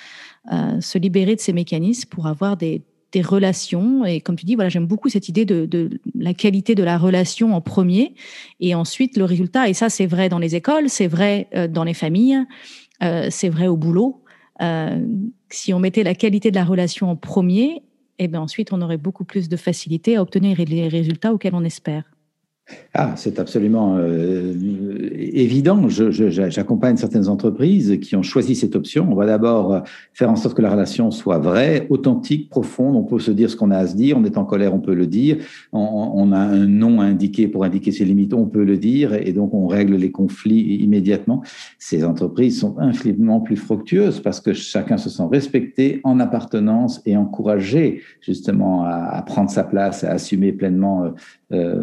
se 0.81 0.99
libérer 0.99 1.37
de 1.37 1.40
ces 1.40 1.53
mécanismes 1.53 2.11
pour 2.11 2.27
avoir 2.27 2.57
des 2.57 2.83
des 3.12 3.22
relations. 3.22 4.05
Et 4.05 4.20
comme 4.20 4.37
tu 4.37 4.44
dis, 4.44 4.55
voilà, 4.55 4.70
j'aime 4.70 4.87
beaucoup 4.87 5.09
cette 5.09 5.29
idée 5.29 5.44
de, 5.44 5.66
de, 5.66 6.01
la 6.14 6.35
qualité 6.35 6.75
de 6.75 6.83
la 6.83 6.98
relation 6.98 7.55
en 7.55 7.61
premier 7.61 8.14
et 8.61 8.75
ensuite 8.75 9.16
le 9.16 9.25
résultat. 9.25 9.68
Et 9.68 9.75
ça, 9.75 9.88
c'est 9.88 10.07
vrai 10.07 10.29
dans 10.29 10.38
les 10.38 10.55
écoles, 10.55 10.88
c'est 10.88 11.07
vrai 11.07 11.48
euh, 11.55 11.68
dans 11.68 11.85
les 11.85 11.94
familles, 11.94 12.38
euh, 13.03 13.29
c'est 13.31 13.48
vrai 13.48 13.68
au 13.68 13.77
boulot. 13.77 14.22
Euh, 14.61 15.01
si 15.51 15.72
on 15.75 15.79
mettait 15.79 16.03
la 16.03 16.14
qualité 16.14 16.51
de 16.51 16.57
la 16.57 16.64
relation 16.64 17.11
en 17.11 17.16
premier, 17.16 17.83
et 18.18 18.27
eh 18.27 18.29
bien 18.29 18.40
ensuite, 18.40 18.72
on 18.72 18.81
aurait 18.83 18.98
beaucoup 18.98 19.25
plus 19.25 19.48
de 19.48 19.57
facilité 19.57 20.16
à 20.16 20.22
obtenir 20.22 20.57
les 20.59 20.88
résultats 20.88 21.33
auxquels 21.33 21.55
on 21.55 21.64
espère. 21.64 22.05
Ah, 22.94 23.14
c'est 23.16 23.38
absolument 23.38 23.96
euh, 23.98 24.55
évident. 25.14 25.88
J'accompagne 25.88 26.96
certaines 26.96 27.29
entreprises 27.29 27.98
qui 28.01 28.16
ont 28.16 28.22
choisi 28.22 28.55
cette 28.55 28.77
option. 28.77 29.09
On 29.11 29.14
va 29.14 29.27
d'abord 29.27 29.83
faire 30.12 30.31
en 30.31 30.37
sorte 30.37 30.57
que 30.57 30.62
la 30.62 30.70
relation 30.70 31.11
soit 31.11 31.38
vraie, 31.38 31.87
authentique, 31.90 32.51
profonde. 32.51 32.96
On 32.96 33.03
peut 33.03 33.18
se 33.18 33.31
dire 33.31 33.51
ce 33.51 33.57
qu'on 33.57 33.70
a 33.70 33.79
à 33.79 33.87
se 33.87 33.96
dire. 33.96 34.16
On 34.18 34.25
est 34.25 34.37
en 34.37 34.44
colère, 34.44 34.75
on 34.75 34.79
peut 34.79 34.94
le 34.94 35.07
dire. 35.07 35.38
On, 35.72 36.33
a 36.33 36.38
un 36.38 36.66
nom 36.66 37.01
à 37.01 37.05
indiquer 37.05 37.48
pour 37.48 37.64
indiquer 37.64 37.92
ses 37.92 38.05
limites, 38.05 38.35
on 38.35 38.46
peut 38.46 38.64
le 38.64 38.77
dire. 38.77 39.14
Et 39.14 39.33
donc, 39.33 39.55
on 39.55 39.66
règle 39.66 39.96
les 39.96 40.11
conflits 40.11 40.77
immédiatement. 40.83 41.42
Ces 41.79 42.05
entreprises 42.05 42.61
sont 42.61 42.79
infiniment 42.79 43.40
plus 43.40 43.57
fructueuses 43.57 44.20
parce 44.20 44.40
que 44.40 44.53
chacun 44.53 44.98
se 44.98 45.09
sent 45.09 45.25
respecté, 45.31 46.01
en 46.05 46.20
appartenance 46.20 47.01
et 47.07 47.16
encouragé 47.16 48.03
justement 48.20 48.85
à, 48.85 49.22
prendre 49.22 49.51
sa 49.51 49.64
place, 49.64 50.05
à 50.05 50.11
assumer 50.11 50.53
pleinement 50.53 51.05
euh, 51.05 51.11
euh, 51.53 51.83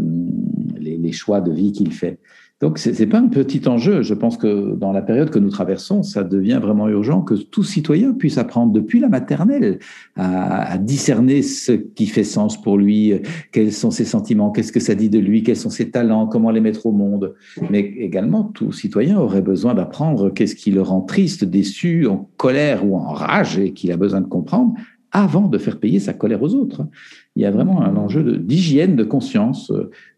les, 0.80 1.12
choix 1.12 1.42
de 1.42 1.52
vie 1.52 1.72
qu'il 1.72 1.92
fait. 1.92 2.20
Donc, 2.62 2.78
ce 2.78 2.89
n'est 2.89 3.08
pas 3.08 3.20
un 3.20 3.30
petit 3.30 3.68
enjeu. 3.70 4.02
Je 4.02 4.13
pense 4.13 4.36
que 4.36 4.76
dans 4.76 4.92
la 4.92 5.02
période 5.02 5.30
que 5.30 5.39
nous 5.39 5.50
traversons, 5.50 6.04
ça 6.04 6.26
devient 6.26 6.60
vraiment 6.62 6.89
urgent 6.89 7.22
que 7.22 7.36
tout 7.36 7.63
citoyen 7.63 8.12
puisse 8.12 8.38
apprendre 8.38 8.74
depuis 8.74 9.00
la 9.00 9.08
maternelle 9.08 9.80
à, 10.18 10.78
discerner 10.78 11.42
ce 11.42 11.72
qui 11.72 12.06
fait 12.06 12.26
sens 12.26 12.62
pour 12.62 12.78
lui, 12.78 13.13
quels 13.54 13.72
sont 13.72 13.92
ses 13.92 14.04
sentiments, 14.04 14.52
qu'est-ce 14.52 14.74
que 14.74 14.82
ça 14.82 14.94
dit 14.94 15.10
de 15.10 15.20
lui, 15.20 15.42
quels 15.42 15.56
sont 15.56 15.70
ses 15.70 15.89
talents, 15.89 16.28
comment 16.28 16.52
les 16.52 16.60
mettre 16.60 16.86
au 16.86 16.92
monde. 16.92 17.34
Mais 17.70 17.80
également, 17.80 18.44
tout 18.44 18.74
citoyen 18.74 19.18
aurait 19.18 19.42
besoin 19.42 19.74
d'apprendre 19.74 20.30
qu'est-ce 20.30 20.56
qui 20.56 20.72
le 20.72 20.82
rend 20.82 21.02
triste, 21.02 21.46
déçu, 21.46 22.08
en 22.08 22.30
colère 22.36 22.86
ou 22.86 22.98
en 22.98 23.13
rage 23.13 23.58
et 23.58 23.72
qu'il 23.72 23.89
a 23.94 23.98
besoin 23.98 24.20
de 24.20 24.28
comprendre 24.28 24.74
avant 25.12 25.48
de 25.48 25.58
faire 25.58 25.80
payer 25.80 26.00
sa 26.00 26.13
colère 26.13 26.44
aux 26.44 26.54
autres 26.54 26.84
il 27.36 27.44
y 27.44 27.46
a 27.46 27.52
vraiment 27.52 27.82
un 27.82 27.96
enjeu 27.96 28.38
d'hygiène 28.38 28.96
de, 28.96 29.04
conscience. 29.04 29.72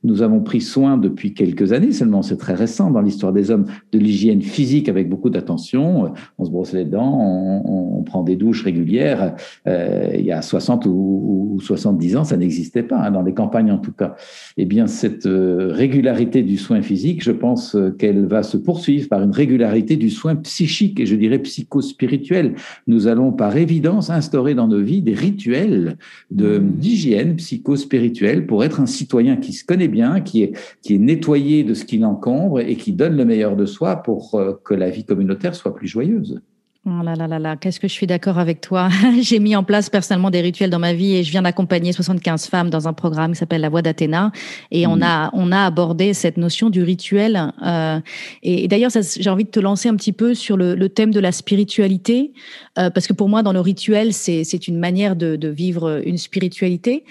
Nous 0.04 0.22
avons 0.24 0.40
pris 0.40 0.62
soin 0.62 0.98
depuis 0.98 1.34
quelques 1.34 1.72
années, 1.74 1.92
seulement 1.92 2.22
c'est 2.24 2.38
très 2.38 2.56
récent 2.56 2.90
dans 2.90 3.02
l'histoire 3.02 3.32
des 3.32 3.52
hommes, 3.52 3.66
de 3.92 4.00
l'hygiène 4.00 4.42
physique 4.42 4.90
avec 4.90 5.08
beaucoup 5.10 5.30
d'attention. 5.30 6.14
On 6.40 6.46
se 6.46 6.50
brosse 6.50 6.74
les 6.74 6.86
dents, 6.86 7.20
on, 7.66 8.02
prend 8.02 8.24
des 8.24 8.36
douches 8.36 8.64
régulières. 8.64 9.36
Euh, 9.68 10.10
il 10.18 10.26
y 10.26 10.32
a 10.32 10.42
60 10.42 10.88
ou, 10.88 11.60
70 11.62 12.16
ans, 12.18 12.24
ça 12.24 12.36
n'existait 12.36 12.82
pas, 12.82 12.98
hein, 12.98 13.12
dans 13.12 13.22
les 13.22 13.36
campagnes 13.36 13.72
en 13.72 13.78
tout 13.78 13.92
cas. 13.92 14.16
Eh 14.58 14.66
bien, 14.66 14.88
cette 14.88 15.28
euh, 15.28 15.72
régularité 15.72 16.42
du 16.42 16.58
soin 16.58 16.82
physique, 16.82 17.24
je 17.24 17.32
pense 17.32 17.78
qu'elle 18.00 18.26
va 18.26 18.42
se 18.42 18.58
poursuivre 18.58 19.08
par 19.08 19.22
une 19.22 19.32
régularité 19.32 19.98
du 19.98 20.10
soin 20.10 20.36
psychique 20.38 21.00
et 21.00 21.06
je 21.06 21.16
dirais 21.16 21.38
psycho-spirituel. 21.38 22.56
Nous 22.88 23.06
allons 23.06 23.32
par 23.32 23.56
évidence 23.56 24.10
instaurer 24.10 24.56
dans 24.56 24.68
nos 24.68 24.82
vies 24.82 25.04
des 25.04 25.14
rituels 25.14 25.98
d'hygiène 26.32 27.01
psycho-spirituelle 27.36 28.46
pour 28.46 28.64
être 28.64 28.80
un 28.80 28.86
citoyen 28.86 29.38
qui 29.38 29.54
se 29.54 29.66
connaît 29.66 29.88
bien, 29.88 30.22
qui 30.22 30.44
est, 30.44 30.58
qui 30.82 30.96
est 30.96 31.00
nettoyé 31.00 31.64
de 31.64 31.74
ce 31.74 31.86
qui 31.86 31.98
l'encombre 31.98 32.60
et 32.60 32.76
qui 32.76 32.94
donne 32.94 33.16
le 33.16 33.26
meilleur 33.26 33.56
de 33.56 33.66
soi 33.66 33.98
pour 33.98 34.36
euh, 34.36 34.54
que 34.64 34.74
la 34.74 34.90
vie 34.90 35.06
communautaire 35.06 35.56
soit 35.56 35.76
plus 35.76 35.88
joyeuse. 35.88 36.42
Oh 36.84 37.04
là 37.04 37.14
là 37.14 37.28
là 37.28 37.38
là, 37.38 37.58
qu'est-ce 37.58 37.80
que 37.80 37.88
je 37.88 37.94
suis 37.94 38.08
d'accord 38.08 38.40
avec 38.40 38.60
toi. 38.60 38.90
J'ai 39.22 39.38
mis 39.38 39.56
en 39.56 39.64
place 39.64 39.92
personnellement 39.92 40.32
des 40.32 40.42
rituels 40.42 40.72
dans 40.72 40.80
ma 40.80 40.94
vie 40.94 41.16
et 41.16 41.24
je 41.24 41.30
viens 41.30 41.44
d'accompagner 41.44 41.94
75 41.94 42.48
femmes 42.48 42.72
dans 42.72 42.88
un 42.88 42.94
programme 42.94 43.34
qui 43.34 43.38
s'appelle 43.38 43.62
La 43.62 43.70
Voix 43.70 43.84
d'Athéna 43.84 44.32
et 44.72 44.88
on 44.88 44.96
mmh. 44.96 45.04
a 45.04 45.30
on 45.34 45.52
a 45.52 45.64
abordé 45.64 46.16
cette 46.16 46.38
notion 46.38 46.72
du 46.72 46.82
rituel. 46.82 47.54
Euh, 47.64 48.00
et, 48.42 48.68
d'ailleurs, 48.68 48.90
j'ai 48.92 49.30
envie 49.30 49.44
de 49.44 49.52
te 49.52 49.60
lancer 49.60 49.90
un 49.90 49.96
petit 49.96 50.12
peu 50.12 50.34
sur 50.34 50.58
le, 50.58 50.74
le 50.74 50.90
thème 50.90 51.12
de 51.12 51.20
la 51.20 51.32
spiritualité 51.32 52.34
euh, 52.80 52.90
parce 52.90 53.06
que 53.06 53.14
pour 53.14 53.30
moi, 53.30 53.44
dans 53.44 53.54
le 53.54 53.62
rituel, 53.62 54.12
c'est 54.12 54.44
c'est 54.44 54.68
une 54.68 54.80
manière 54.80 55.16
de, 55.16 55.36
de 55.36 55.50
vivre 55.50 56.02
une 56.04 56.18
spiritualité. 56.18 57.06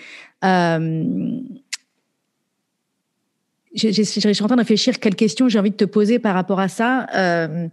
Euh, 0.45 1.39
je 3.75 4.03
suis 4.03 4.43
en 4.43 4.47
train 4.47 4.57
de 4.57 4.61
réfléchir 4.61 4.99
quelles 4.99 5.15
questions 5.15 5.49
j'ai 5.49 5.59
envie 5.59 5.71
de 5.71 5.77
te 5.77 5.85
poser 5.85 6.19
par 6.19 6.35
rapport 6.35 6.59
à 6.59 6.69
ça. 6.69 7.07
Euh, 7.15 7.69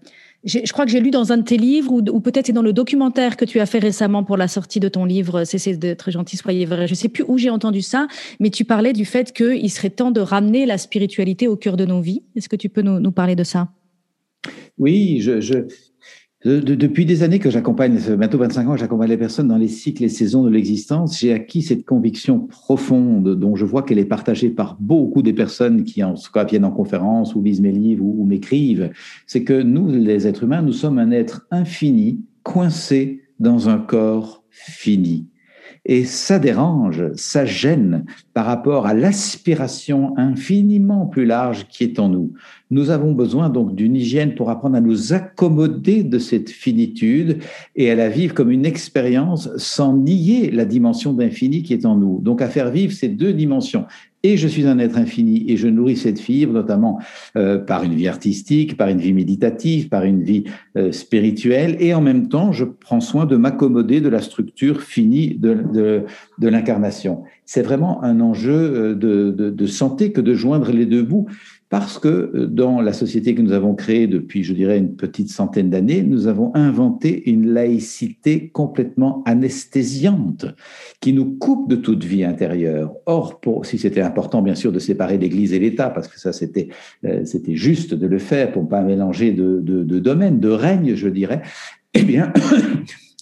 je 0.47 0.71
crois 0.71 0.85
que 0.85 0.91
j'ai 0.91 0.99
lu 0.99 1.11
dans 1.11 1.31
un 1.31 1.37
de 1.37 1.43
tes 1.43 1.57
livres, 1.57 1.91
ou, 1.91 2.19
peut-être 2.21 2.47
c'est 2.47 2.53
dans 2.53 2.61
le 2.61 2.73
documentaire 2.73 3.35
que 3.35 3.45
tu 3.45 3.59
as 3.59 3.65
fait 3.65 3.79
récemment 3.79 4.23
pour 4.23 4.37
la 4.37 4.47
sortie 4.47 4.79
de 4.79 4.87
ton 4.87 5.05
livre 5.05 5.43
Cessez 5.43 5.75
d'être 5.75 6.09
gentil, 6.09 6.37
soyez 6.37 6.65
vrai. 6.65 6.87
Je 6.87 6.95
sais 6.95 7.09
plus 7.09 7.25
où 7.27 7.37
j'ai 7.37 7.49
entendu 7.49 7.81
ça, 7.81 8.07
mais 8.39 8.49
tu 8.49 8.63
parlais 8.63 8.93
du 8.93 9.05
fait 9.05 9.33
qu'il 9.33 9.69
serait 9.69 9.89
temps 9.89 10.11
de 10.11 10.21
ramener 10.21 10.65
la 10.65 10.77
spiritualité 10.77 11.47
au 11.47 11.57
cœur 11.57 11.75
de 11.75 11.85
nos 11.85 12.01
vies. 12.01 12.23
Est-ce 12.35 12.49
que 12.49 12.55
tu 12.55 12.69
peux 12.69 12.81
nous, 12.81 13.11
parler 13.11 13.35
de 13.35 13.43
ça? 13.43 13.69
Oui, 14.77 15.19
je, 15.21 15.65
depuis 16.45 17.05
des 17.05 17.23
années 17.23 17.39
que 17.39 17.49
j'accompagne, 17.49 17.99
bientôt 18.15 18.37
25 18.37 18.69
ans, 18.69 18.77
j'accompagne 18.77 19.09
les 19.09 19.17
personnes 19.17 19.47
dans 19.47 19.57
les 19.57 19.67
cycles 19.67 20.03
et 20.03 20.09
saisons 20.09 20.43
de 20.43 20.49
l'existence, 20.49 21.19
j'ai 21.19 21.33
acquis 21.33 21.63
cette 21.63 21.83
conviction 21.83 22.41
profonde 22.41 23.35
dont 23.35 23.55
je 23.55 23.65
vois 23.65 23.81
qu'elle 23.81 23.97
est 23.97 24.05
partagée 24.05 24.51
par 24.51 24.77
beaucoup 24.79 25.23
des 25.23 25.33
personnes 25.33 25.83
qui 25.83 26.03
en 26.03 26.13
viennent 26.47 26.65
en 26.65 26.71
conférence 26.71 27.33
ou 27.33 27.41
lisent 27.41 27.61
mes 27.61 27.71
livres 27.71 28.05
ou 28.05 28.23
m'écrivent. 28.23 28.91
C'est 29.25 29.43
que 29.43 29.61
nous, 29.61 29.89
les 29.89 30.27
êtres 30.27 30.43
humains, 30.43 30.61
nous 30.61 30.73
sommes 30.73 30.99
un 30.99 31.09
être 31.09 31.47
infini, 31.49 32.21
coincé 32.43 33.23
dans 33.39 33.69
un 33.69 33.79
corps 33.79 34.43
fini. 34.51 35.27
Et 35.89 36.03
ça 36.03 36.37
dérange, 36.37 37.01
ça 37.15 37.45
gêne 37.45 38.03
par 38.33 38.45
rapport 38.45 38.85
à 38.87 38.93
l'aspiration 38.93 40.13
infiniment 40.17 41.05
plus 41.05 41.25
large 41.25 41.65
qui 41.69 41.85
est 41.85 41.97
en 41.97 42.09
nous. 42.09 42.33
Nous 42.69 42.89
avons 42.89 43.13
besoin 43.13 43.49
donc 43.49 43.73
d'une 43.73 43.95
hygiène 43.95 44.35
pour 44.35 44.49
apprendre 44.49 44.75
à 44.75 44.81
nous 44.81 45.13
accommoder 45.13 46.03
de 46.03 46.19
cette 46.19 46.49
finitude 46.49 47.37
et 47.77 47.89
à 47.89 47.95
la 47.95 48.09
vivre 48.09 48.33
comme 48.33 48.51
une 48.51 48.65
expérience 48.65 49.49
sans 49.55 49.95
nier 49.95 50.51
la 50.51 50.65
dimension 50.65 51.13
d'infini 51.13 51.63
qui 51.63 51.73
est 51.73 51.85
en 51.85 51.95
nous. 51.95 52.19
Donc 52.19 52.41
à 52.41 52.49
faire 52.49 52.69
vivre 52.69 52.91
ces 52.91 53.07
deux 53.07 53.31
dimensions, 53.31 53.85
et 54.27 54.37
je 54.37 54.47
suis 54.47 54.67
un 54.67 54.77
être 54.79 54.97
infini 54.97 55.45
et 55.47 55.55
je 55.55 55.67
nourris 55.67 55.95
cette 55.95 56.19
fibre 56.19 56.53
notamment 56.53 56.99
euh, 57.37 57.57
par 57.57 57.83
une 57.83 57.93
vie 57.93 58.07
artistique, 58.07 58.75
par 58.75 58.89
une 58.89 58.99
vie 58.99 59.13
méditative, 59.13 59.87
par 59.87 60.03
une 60.03 60.21
vie 60.21 60.43
euh, 60.75 60.91
spirituelle 60.91 61.77
et 61.79 61.93
en 61.93 62.01
même 62.01 62.27
temps 62.27 62.51
je 62.51 62.65
prends 62.65 62.99
soin 62.99 63.25
de 63.25 63.37
m'accommoder 63.37 64.01
de 64.01 64.09
la 64.09 64.21
structure 64.21 64.81
finie 64.81 65.35
de, 65.35 65.53
de, 65.73 66.03
de 66.39 66.47
l'incarnation. 66.47 67.23
C'est 67.45 67.61
vraiment 67.61 68.03
un 68.03 68.19
enjeu 68.19 68.51
euh, 68.51 68.95
de, 68.95 69.31
de, 69.31 69.49
de 69.49 69.65
santé 69.65 70.11
que 70.11 70.21
de 70.21 70.33
joindre 70.33 70.71
les 70.71 70.85
deux 70.85 71.03
bouts 71.03 71.27
parce 71.69 71.99
que 71.99 72.07
euh, 72.07 72.47
dans 72.47 72.81
la 72.81 72.93
société 72.93 73.35
que 73.35 73.41
nous 73.41 73.51
avons 73.51 73.75
créée 73.75 74.07
depuis, 74.07 74.43
je 74.43 74.53
dirais, 74.53 74.77
une 74.77 74.95
petite 74.95 75.29
centaine 75.29 75.69
d'années, 75.69 76.03
nous 76.03 76.27
avons 76.27 76.51
inventé 76.55 77.29
une 77.29 77.53
laïcité 77.53 78.49
complètement 78.49 79.23
anesthésiante 79.25 80.45
qui 81.01 81.13
nous 81.13 81.37
coupe 81.37 81.69
de 81.69 81.75
toute 81.75 82.03
vie 82.03 82.23
intérieure. 82.23 82.93
Or, 83.05 83.41
si 83.63 83.77
c'était 83.77 84.01
important, 84.01 84.41
bien 84.41 84.55
sûr, 84.55 84.71
de 84.71 84.79
séparer 84.79 85.17
l'Église 85.17 85.53
et 85.53 85.59
l'État, 85.59 85.89
parce 85.89 86.07
que 86.07 86.19
ça, 86.19 86.33
c'était 86.33 86.69
euh, 87.05 87.23
juste 87.49 87.93
de 87.93 88.07
le 88.07 88.19
faire 88.19 88.51
pour 88.51 88.63
ne 88.63 88.67
pas 88.67 88.81
mélanger 88.81 89.31
de 89.31 89.99
domaines, 89.99 90.39
de 90.39 90.49
règnes, 90.49 90.95
je 90.95 91.09
dirais, 91.09 91.41
eh 91.93 92.03
bien, 92.03 92.31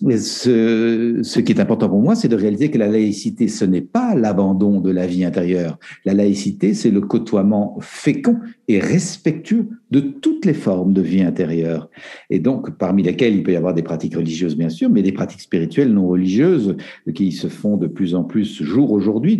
ce, 0.01 1.19
ce, 1.23 1.39
qui 1.39 1.53
est 1.53 1.59
important 1.61 1.87
pour 1.87 2.01
moi, 2.01 2.15
c'est 2.15 2.27
de 2.27 2.35
réaliser 2.35 2.69
que 2.69 2.77
la 2.77 2.87
laïcité, 2.87 3.47
ce 3.47 3.63
n'est 3.63 3.81
pas 3.81 4.13
l'abandon 4.13 4.81
de 4.81 4.91
la 4.91 5.07
vie 5.07 5.23
intérieure. 5.23 5.79
La 6.03 6.13
laïcité, 6.13 6.73
c'est 6.73 6.91
le 6.91 6.99
côtoiement 6.99 7.77
fécond 7.79 8.39
et 8.67 8.79
respectueux 8.79 9.69
de 9.91 10.01
toutes 10.01 10.45
les 10.45 10.53
formes 10.53 10.91
de 10.91 11.01
vie 11.01 11.21
intérieure. 11.21 11.89
Et 12.29 12.39
donc, 12.39 12.77
parmi 12.77 13.03
lesquelles 13.03 13.35
il 13.35 13.43
peut 13.43 13.53
y 13.53 13.55
avoir 13.55 13.73
des 13.73 13.83
pratiques 13.83 14.15
religieuses, 14.15 14.57
bien 14.57 14.69
sûr, 14.69 14.89
mais 14.89 15.01
des 15.01 15.13
pratiques 15.13 15.41
spirituelles 15.41 15.93
non 15.93 16.07
religieuses 16.07 16.75
qui 17.13 17.31
se 17.31 17.47
font 17.47 17.77
de 17.77 17.87
plus 17.87 18.15
en 18.15 18.25
plus 18.25 18.63
jour 18.63 18.91
aujourd'hui, 18.91 19.37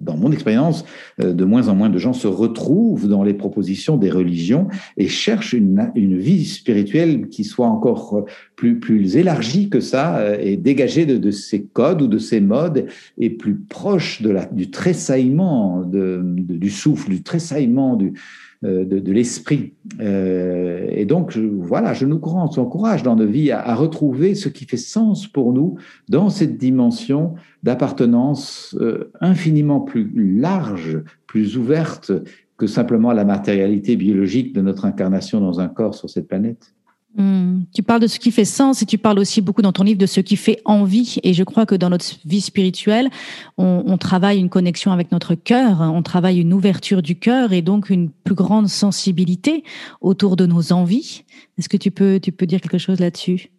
dans 0.00 0.16
mon 0.16 0.32
expérience, 0.32 0.84
euh, 1.20 1.32
de 1.32 1.44
moins 1.44 1.68
en 1.68 1.74
moins 1.74 1.88
de 1.88 1.98
gens 1.98 2.12
se 2.12 2.26
retrouvent 2.26 3.08
dans 3.08 3.22
les 3.22 3.34
propositions 3.34 3.96
des 3.96 4.10
religions 4.10 4.68
et 4.96 5.08
cherchent 5.08 5.52
une, 5.52 5.90
une 5.94 6.18
vie 6.18 6.44
spirituelle 6.44 7.28
qui 7.28 7.44
soit 7.44 7.66
encore 7.66 8.24
plus, 8.56 8.78
plus 8.78 9.16
élargie 9.16 9.68
que 9.68 9.80
ça 9.80 10.18
euh, 10.18 10.36
et 10.40 10.56
dégagée 10.56 11.06
de, 11.06 11.16
de 11.16 11.30
ces 11.30 11.64
codes 11.64 12.02
ou 12.02 12.06
de 12.06 12.18
ces 12.18 12.40
modes 12.40 12.86
et 13.18 13.30
plus 13.30 13.56
proche 13.56 14.22
de 14.22 14.30
la, 14.30 14.46
du 14.46 14.70
tressaillement 14.70 15.82
de, 15.82 16.20
du 16.24 16.70
souffle, 16.70 17.10
du 17.10 17.22
tressaillement 17.22 17.96
du, 17.96 18.14
de, 18.62 18.98
de 18.98 19.12
l'esprit. 19.12 19.74
Euh, 20.00 20.86
et 20.90 21.04
donc, 21.04 21.36
voilà, 21.36 21.94
je 21.94 22.06
nous 22.06 22.16
encourage 22.16 23.02
dans 23.02 23.16
nos 23.16 23.26
vies 23.26 23.50
à, 23.50 23.60
à, 23.60 23.74
retrouver 23.74 24.34
ce 24.34 24.48
qui 24.48 24.66
fait 24.66 24.76
sens 24.76 25.26
pour 25.26 25.52
nous 25.52 25.76
dans 26.08 26.30
cette 26.30 26.58
dimension 26.58 27.34
d'appartenance 27.62 28.76
euh, 28.80 29.10
infiniment 29.20 29.80
plus 29.80 30.12
large, 30.38 31.02
plus 31.26 31.56
ouverte 31.58 32.12
que 32.56 32.66
simplement 32.68 33.12
la 33.12 33.24
matérialité 33.24 33.96
biologique 33.96 34.52
de 34.52 34.60
notre 34.60 34.84
incarnation 34.84 35.40
dans 35.40 35.58
un 35.58 35.68
corps 35.68 35.94
sur 35.94 36.08
cette 36.08 36.28
planète. 36.28 36.72
Mmh. 37.14 37.64
Tu 37.74 37.82
parles 37.82 38.00
de 38.00 38.06
ce 38.06 38.18
qui 38.18 38.30
fait 38.30 38.46
sens 38.46 38.80
et 38.80 38.86
tu 38.86 38.96
parles 38.96 39.18
aussi 39.18 39.42
beaucoup 39.42 39.60
dans 39.60 39.72
ton 39.72 39.84
livre 39.84 39.98
de 39.98 40.06
ce 40.06 40.20
qui 40.20 40.36
fait 40.36 40.60
envie. 40.64 41.16
Et 41.22 41.34
je 41.34 41.44
crois 41.44 41.66
que 41.66 41.74
dans 41.74 41.90
notre 41.90 42.06
vie 42.24 42.40
spirituelle, 42.40 43.10
on, 43.58 43.82
on 43.86 43.98
travaille 43.98 44.38
une 44.38 44.48
connexion 44.48 44.92
avec 44.92 45.12
notre 45.12 45.34
cœur, 45.34 45.80
on 45.80 46.02
travaille 46.02 46.40
une 46.40 46.54
ouverture 46.54 47.02
du 47.02 47.18
cœur 47.18 47.52
et 47.52 47.60
donc 47.60 47.90
une 47.90 48.10
plus 48.10 48.34
grande 48.34 48.68
sensibilité 48.68 49.62
autour 50.00 50.36
de 50.36 50.46
nos 50.46 50.72
envies. 50.72 51.24
Est-ce 51.58 51.68
que 51.68 51.76
tu 51.76 51.90
peux, 51.90 52.18
tu 52.20 52.32
peux 52.32 52.46
dire 52.46 52.60
quelque 52.60 52.78
chose 52.78 52.98
là-dessus? 52.98 53.50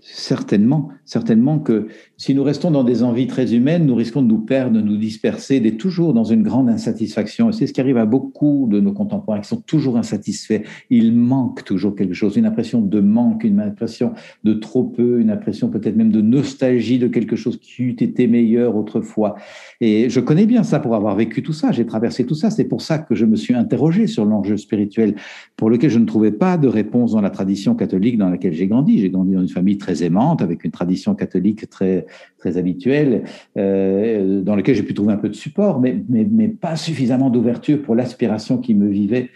Certainement, 0.00 0.90
certainement 1.04 1.58
que 1.58 1.88
si 2.16 2.34
nous 2.34 2.44
restons 2.44 2.70
dans 2.70 2.84
des 2.84 3.02
envies 3.02 3.26
très 3.26 3.54
humaines, 3.54 3.86
nous 3.86 3.94
risquons 3.94 4.22
de 4.22 4.28
nous 4.28 4.38
perdre, 4.38 4.76
de 4.76 4.80
nous 4.80 4.96
disperser, 4.96 5.58
d'être 5.58 5.78
toujours 5.78 6.14
dans 6.14 6.22
une 6.22 6.42
grande 6.42 6.68
insatisfaction. 6.68 7.50
Et 7.50 7.52
c'est 7.52 7.66
ce 7.66 7.72
qui 7.72 7.80
arrive 7.80 7.96
à 7.96 8.06
beaucoup 8.06 8.68
de 8.70 8.78
nos 8.78 8.92
contemporains 8.92 9.40
qui 9.40 9.48
sont 9.48 9.60
toujours 9.60 9.96
insatisfaits. 9.96 10.62
Il 10.90 11.12
manque 11.12 11.64
toujours 11.64 11.96
quelque 11.96 12.14
chose, 12.14 12.36
une 12.36 12.46
impression 12.46 12.80
de 12.80 13.00
manque, 13.00 13.42
une 13.42 13.58
impression 13.58 14.12
de 14.44 14.54
trop 14.54 14.84
peu, 14.84 15.20
une 15.20 15.30
impression 15.30 15.68
peut-être 15.68 15.96
même 15.96 16.12
de 16.12 16.20
nostalgie 16.20 16.98
de 16.98 17.08
quelque 17.08 17.34
chose 17.34 17.58
qui 17.58 17.82
eût 17.82 17.96
été 17.98 18.28
meilleur 18.28 18.76
autrefois. 18.76 19.34
Et 19.80 20.08
je 20.08 20.20
connais 20.20 20.46
bien 20.46 20.62
ça 20.62 20.78
pour 20.78 20.94
avoir 20.94 21.16
vécu 21.16 21.42
tout 21.42 21.52
ça. 21.52 21.72
J'ai 21.72 21.84
traversé 21.84 22.24
tout 22.24 22.36
ça. 22.36 22.50
C'est 22.50 22.64
pour 22.64 22.80
ça 22.80 22.98
que 22.98 23.16
je 23.16 23.24
me 23.24 23.34
suis 23.34 23.54
interrogé 23.54 24.06
sur 24.06 24.24
l'enjeu 24.24 24.56
spirituel 24.56 25.16
pour 25.56 25.68
lequel 25.68 25.90
je 25.90 25.98
ne 25.98 26.06
trouvais 26.06 26.32
pas 26.32 26.58
de 26.58 26.68
réponse 26.68 27.12
dans 27.12 27.20
la 27.20 27.30
tradition 27.30 27.74
catholique 27.74 28.18
dans 28.18 28.30
laquelle 28.30 28.52
j'ai 28.52 28.68
grandi. 28.68 29.00
J'ai 29.00 29.10
grandi 29.10 29.32
dans 29.32 29.42
une 29.42 29.48
famille 29.48 29.78
très 29.78 30.04
aimante, 30.04 30.42
avec 30.42 30.64
une 30.64 30.70
tradition 30.70 31.16
catholique 31.16 31.68
très, 31.68 32.03
très 32.38 32.56
habituelle, 32.56 33.24
euh, 33.56 34.42
dans 34.42 34.56
laquelle 34.56 34.74
j'ai 34.74 34.82
pu 34.82 34.94
trouver 34.94 35.12
un 35.12 35.18
peu 35.18 35.28
de 35.28 35.34
support, 35.34 35.80
mais, 35.80 35.96
mais, 36.08 36.48
pas 36.48 36.76
suffisamment 36.76 37.30
d'ouverture 37.30 37.82
pour 37.82 37.94
l'aspiration 37.94 38.58
qui 38.58 38.74
me 38.74 38.88
vivait, 38.88 39.30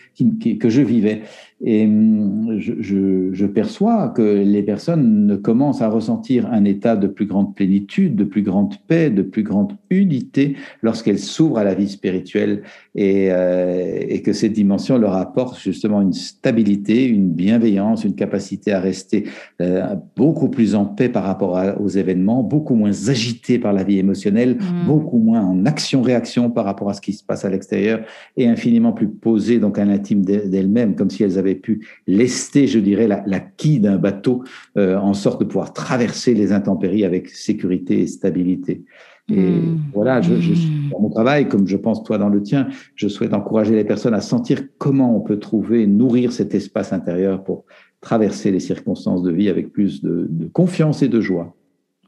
que 0.61 0.69
je 0.69 0.83
vivais. 0.83 1.23
Et 1.65 1.87
hum, 1.87 2.57
je, 2.59 2.75
je, 2.79 3.31
je, 3.33 3.47
perçois 3.47 4.09
que 4.11 4.23
les 4.23 4.63
personnes 4.63 5.41
commencent 5.43 5.83
à 5.83 5.89
ressentir 5.89 6.47
un 6.53 6.65
état 6.65 6.95
de 6.95 7.09
plus 7.09 7.27
grande 7.27 7.57
plénitude, 7.57 8.15
de 8.15 8.23
plus 8.23 8.43
grande 8.43 8.75
paix, 8.87 9.11
de 9.11 9.23
plus 9.23 9.43
grande 9.43 9.73
unité 9.91 10.57
lorsqu'elles 10.83 11.19
s'ouvrent 11.19 11.59
à 11.59 11.65
la 11.65 11.75
vie 11.75 11.89
spirituelle 11.89 12.63
et, 12.95 13.29
euh, 13.33 13.99
et, 14.09 14.23
que 14.23 14.33
cette 14.33 14.53
dimension 14.53 14.99
leur 14.99 15.15
apporte 15.15 15.59
justement 15.59 16.01
une 16.01 16.13
stabilité, 16.13 17.07
une 17.07 17.33
bienveillance, 17.33 18.05
une 18.05 18.15
capacité 18.15 18.73
à 18.73 18.79
rester 18.79 19.25
euh, 19.61 19.97
beaucoup 20.17 20.51
plus 20.51 20.77
en 20.77 20.85
paix 20.85 21.09
par 21.09 21.25
rapport 21.25 21.59
à, 21.59 21.81
aux 21.81 21.89
événements, 21.89 22.45
beaucoup 22.45 22.77
moins 22.77 23.09
agité 23.09 23.59
par 23.59 23.73
la 23.73 23.83
vie 23.83 23.99
émotionnelle, 23.99 24.57
mmh. 24.57 24.87
beaucoup 24.87 25.19
moins 25.19 25.43
en 25.43 25.67
action-réaction 25.67 26.51
par 26.51 26.65
rapport 26.65 26.91
à 26.91 26.95
ce 26.95 27.01
qui 27.01 27.15
se 27.15 27.25
passe 27.25 27.45
à 27.45 27.51
l'extérieur 27.51 28.01
et 28.37 28.47
infiniment 28.47 28.93
plus 28.93 29.09
posées 29.09 29.59
donc 29.59 29.79
à 29.79 29.85
l'intime 29.85 30.25
d'elles-mêmes, 30.25 30.95
comme 30.95 31.11
si 31.11 31.25
elles 31.25 31.39
avaient 31.39 31.48
pu 31.55 31.87
lester, 32.07 32.67
je 32.67 32.79
dirais, 32.79 33.07
la, 33.07 33.23
la 33.27 33.41
quille 33.41 33.81
d'un 33.81 33.97
bateau 33.97 34.45
euh, 34.77 34.97
en 34.97 35.15
sorte 35.15 35.41
de 35.41 35.45
pouvoir 35.45 35.73
traverser 35.73 36.35
les 36.35 36.53
intempéries 36.53 37.05
avec 37.05 37.29
sécurité 37.29 38.01
et 38.01 38.07
stabilité. 38.07 38.85
Et 39.31 39.37
mmh. 39.37 39.91
voilà, 39.93 40.23
je, 40.23 40.37
je, 40.37 40.53
mmh. 40.53 40.91
dans 40.91 41.01
mon 41.01 41.11
travail, 41.11 41.49
comme 41.49 41.69
je 41.69 41.77
pense 41.77 42.03
toi 42.03 42.17
dans 42.17 42.31
le 42.31 42.43
tien, 42.43 42.69
je 42.95 43.09
souhaite 43.09 43.35
encourager 43.35 43.75
les 43.75 43.85
personnes 43.85 44.15
à 44.15 44.23
sentir 44.23 44.63
comment 44.79 45.15
on 45.15 45.21
peut 45.21 45.39
trouver, 45.39 45.87
nourrir 45.87 46.33
cet 46.33 46.55
espace 46.55 46.93
intérieur 46.95 47.45
pour 47.45 47.65
traverser 48.01 48.51
les 48.51 48.61
circonstances 48.61 49.23
de 49.23 49.31
vie 49.31 49.49
avec 49.51 49.73
plus 49.73 50.03
de, 50.03 50.27
de 50.31 50.47
confiance 50.47 51.03
et 51.03 51.09
de 51.09 51.21
joie. 51.21 51.55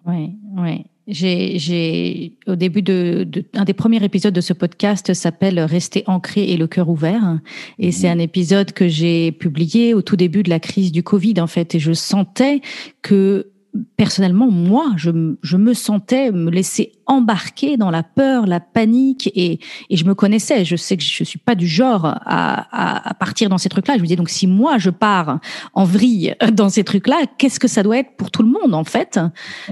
Oui, 0.07 0.37
oui. 0.57 0.87
J'ai, 1.07 2.37
au 2.47 2.57
début 2.57 2.83
de, 2.83 3.27
un 3.55 3.65
des 3.65 3.73
premiers 3.73 4.05
épisodes 4.05 4.35
de 4.35 4.41
ce 4.41 4.53
podcast 4.53 5.13
s'appelle 5.15 5.59
Rester 5.61 6.05
ancré 6.07 6.51
et 6.51 6.57
le 6.57 6.67
cœur 6.67 6.89
ouvert. 6.89 7.41
Et 7.79 7.87
mhm. 7.87 7.93
c'est 7.93 8.09
un 8.09 8.19
épisode 8.19 8.73
que 8.73 8.87
j'ai 8.89 9.33
publié 9.33 9.95
au 9.95 10.03
tout 10.03 10.17
début 10.17 10.43
de 10.43 10.51
la 10.51 10.61
crise 10.61 10.93
du 10.93 11.03
Covid, 11.03 11.41
en 11.41 11.47
fait. 11.47 11.75
Et 11.75 11.79
je 11.79 11.93
sentais 11.93 12.61
que 13.03 13.51
personnellement, 13.97 14.51
moi, 14.51 14.93
je, 14.97 15.11
je, 15.43 15.57
me 15.57 15.75
sentais 15.75 16.33
me 16.33 16.51
laisser 16.51 16.93
embarquer 17.11 17.77
dans 17.77 17.91
la 17.91 18.05
peur, 18.05 18.47
la 18.47 18.61
panique, 18.61 19.31
et, 19.35 19.59
et 19.91 19.97
je 19.97 20.05
me 20.05 20.15
connaissais. 20.15 20.65
Je 20.65 20.77
sais 20.77 20.97
que 20.97 21.03
je 21.03 21.25
suis 21.25 21.41
pas 21.41 21.57
du 21.57 21.67
genre 21.67 22.07
à, 22.07 22.21
à, 22.25 23.11
à 23.11 23.15
partir 23.15 23.49
dans 23.49 23.59
ces 23.59 23.69
trucs-là. 23.69 23.95
Je 23.97 23.99
me 24.01 24.05
disais 24.05 24.17
donc 24.17 24.31
si 24.31 24.47
moi 24.47 24.79
je 24.79 24.91
pars 24.91 25.41
en 25.75 25.85
vrille 25.85 26.37
dans 26.53 26.69
ces 26.69 26.85
trucs-là, 26.85 27.23
qu'est-ce 27.37 27.59
que 27.59 27.67
ça 27.67 27.83
doit 27.83 27.99
être 27.99 28.17
pour 28.17 28.31
tout 28.31 28.45
le 28.45 28.49
monde 28.49 28.75
en 28.75 28.85
fait? 28.85 29.19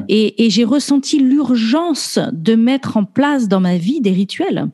Et, 0.09 0.45
et 0.45 0.51
j'ai 0.51 0.64
ressenti 0.64 1.20
l'urgence 1.20 2.18
de 2.32 2.57
mettre 2.57 2.97
en 2.97 3.05
place 3.05 3.47
dans 3.47 3.61
ma 3.61 3.76
vie 3.76 4.01
des 4.01 4.12
rituels 4.12 4.66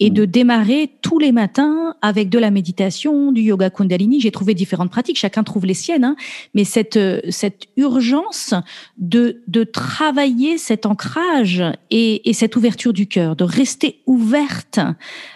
et 0.00 0.08
de 0.08 0.24
démarrer 0.24 0.92
tous 1.02 1.18
les 1.18 1.32
matins 1.32 1.94
avec 2.00 2.30
de 2.30 2.38
la 2.38 2.50
méditation, 2.50 3.30
du 3.30 3.42
yoga 3.42 3.68
Kundalini. 3.68 4.20
J'ai 4.22 4.30
trouvé 4.30 4.54
différentes 4.54 4.90
pratiques, 4.90 5.18
chacun 5.18 5.42
trouve 5.42 5.66
les 5.66 5.74
siennes, 5.74 6.04
hein, 6.04 6.16
mais 6.54 6.64
cette 6.64 6.98
cette 7.28 7.66
urgence 7.76 8.54
de, 8.96 9.42
de 9.48 9.64
travailler 9.64 10.56
cet 10.56 10.86
ancrage 10.86 11.62
et, 11.90 12.05
et 12.24 12.32
cette 12.32 12.56
ouverture 12.56 12.92
du 12.92 13.06
cœur, 13.06 13.36
de 13.36 13.44
rester 13.44 14.00
ouverte. 14.06 14.80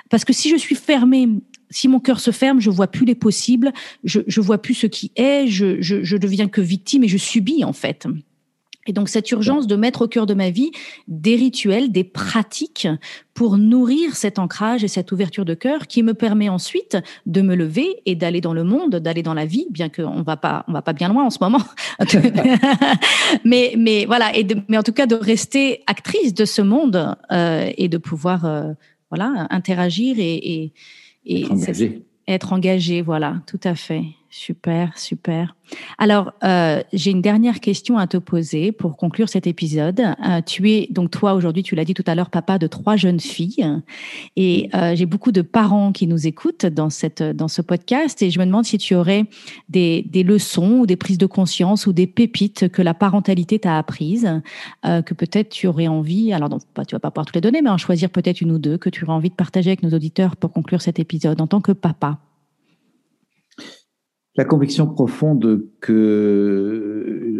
Parce 0.09 0.25
que 0.25 0.33
si 0.33 0.49
je 0.51 0.57
suis 0.57 0.75
fermée, 0.75 1.29
si 1.71 1.89
mon 1.89 2.01
cœur 2.01 2.21
se 2.21 2.31
ferme, 2.31 2.61
je 2.61 2.71
vois 2.71 2.89
plus 2.89 3.07
les 3.07 3.15
possibles, 3.15 3.73
je, 4.05 4.21
je 4.27 4.41
vois 4.41 4.59
plus 4.59 4.75
ce 4.75 4.87
qui 4.87 5.13
est, 5.17 5.47
je, 5.47 5.81
je, 5.81 6.03
je 6.03 6.17
deviens 6.17 6.49
que 6.49 6.61
victime 6.61 7.05
et 7.05 7.09
je 7.09 7.19
subis 7.19 7.65
en 7.65 7.73
fait. 7.73 8.07
Et 8.91 8.93
donc 8.93 9.09
cette 9.09 9.31
urgence 9.31 9.69
de 9.69 9.77
mettre 9.77 10.03
au 10.03 10.09
cœur 10.09 10.27
de 10.27 10.35
ma 10.35 10.51
vie 10.51 10.73
des 11.07 11.37
rituels, 11.37 11.93
des 11.93 12.03
pratiques 12.03 12.89
pour 13.35 13.57
nourrir 13.57 14.17
cet 14.17 14.41
ancrage 14.41 14.83
et 14.83 14.89
cette 14.89 15.13
ouverture 15.13 15.45
de 15.45 15.55
cœur 15.55 15.87
qui 15.87 16.03
me 16.03 16.13
permet 16.13 16.49
ensuite 16.49 16.97
de 17.25 17.41
me 17.41 17.55
lever 17.55 18.03
et 18.05 18.17
d'aller 18.17 18.41
dans 18.41 18.53
le 18.53 18.65
monde, 18.65 18.97
d'aller 18.97 19.23
dans 19.23 19.33
la 19.33 19.47
vie, 19.47 19.69
bien 19.71 19.89
qu'on 19.89 20.23
va 20.23 20.37
pas, 20.37 20.65
on 20.67 20.73
va 20.73 20.83
pas 20.83 20.93
bien 20.93 21.09
loin 21.09 21.25
en 21.25 21.31
ce 21.31 21.39
moment. 21.41 21.63
mais, 23.45 23.75
mais 23.79 24.07
voilà, 24.07 24.37
et 24.37 24.45
mais 24.67 24.77
en 24.77 24.83
tout 24.83 24.93
cas 24.93 25.07
de 25.07 25.15
rester 25.15 25.85
actrice 25.87 26.35
de 26.35 26.45
ce 26.45 26.61
monde 26.61 27.17
euh, 27.31 27.71
et 27.77 27.87
de 27.87 27.97
pouvoir 27.97 28.45
euh, 28.45 28.73
voilà 29.09 29.47
interagir 29.51 30.17
et, 30.19 30.35
et, 30.35 30.73
et 31.27 31.43
être 31.43 31.53
engagé. 31.53 32.03
Être 32.27 32.53
engagé, 32.53 33.03
voilà, 33.03 33.37
tout 33.47 33.61
à 33.63 33.77
fait. 33.77 34.03
Super, 34.33 34.97
super. 34.97 35.57
Alors, 35.99 36.33
euh, 36.45 36.85
j'ai 36.93 37.11
une 37.11 37.21
dernière 37.21 37.59
question 37.59 37.99
à 37.99 38.07
te 38.07 38.17
poser 38.17 38.71
pour 38.71 38.97
conclure 38.97 39.29
cet 39.29 39.49
épisode. 39.49 40.01
Euh, 40.01 40.41
tu 40.41 40.71
es, 40.71 40.87
donc 40.89 41.11
toi, 41.11 41.35
aujourd'hui, 41.35 41.65
tu 41.65 41.75
l'as 41.75 41.85
dit 41.85 41.95
tout 41.95 42.05
à 42.07 42.15
l'heure, 42.15 42.31
papa 42.31 42.57
de 42.57 42.69
trois 42.69 42.95
jeunes 42.95 43.19
filles. 43.19 43.67
Et 44.37 44.71
euh, 44.73 44.95
j'ai 44.95 45.07
beaucoup 45.07 45.33
de 45.33 45.43
parents 45.43 45.91
qui 45.91 46.07
nous 46.07 46.29
écoutent 46.29 46.65
dans, 46.65 46.91
cette, 46.91 47.25
dans 47.25 47.49
ce 47.49 47.61
podcast. 47.61 48.23
Et 48.23 48.31
je 48.31 48.39
me 48.39 48.47
demande 48.47 48.65
si 48.65 48.79
tu 48.79 48.95
aurais 48.95 49.25
des, 49.69 50.07
des 50.09 50.23
leçons 50.23 50.79
ou 50.79 50.87
des 50.87 50.97
prises 50.97 51.19
de 51.19 51.27
conscience 51.27 51.89
ou 51.89 51.93
des 51.93 52.07
pépites 52.07 52.69
que 52.69 52.83
la 52.83 52.95
parentalité 52.95 53.59
t'a 53.59 53.79
apprises, 53.79 54.41
que 54.85 55.15
peut-être 55.15 55.49
tu 55.49 55.67
aurais 55.67 55.89
envie, 55.89 56.33
alors 56.33 56.49
non, 56.49 56.59
pas, 56.73 56.85
tu 56.85 56.95
vas 56.95 57.01
pas 57.01 57.11
pouvoir 57.11 57.27
toutes 57.27 57.35
les 57.35 57.41
donner, 57.41 57.63
mais 57.63 57.71
en 57.71 57.79
choisir 57.79 58.11
peut-être 58.11 58.41
une 58.41 58.53
ou 58.53 58.59
deux 58.59 58.79
que 58.79 58.91
tu 58.91 59.05
aurais 59.05 59.15
envie 59.15 59.31
de 59.31 59.35
partager 59.35 59.71
avec 59.71 59.83
nos 59.83 59.91
auditeurs 59.91 60.37
pour 60.37 60.53
conclure 60.53 60.83
cet 60.83 61.01
épisode 61.01 61.41
en 61.41 61.49
tant 61.49 61.61
que 61.61 61.73
papa. 61.73 62.19
La 64.37 64.45
conviction 64.45 64.87
profonde 64.87 65.67
que 65.81 67.40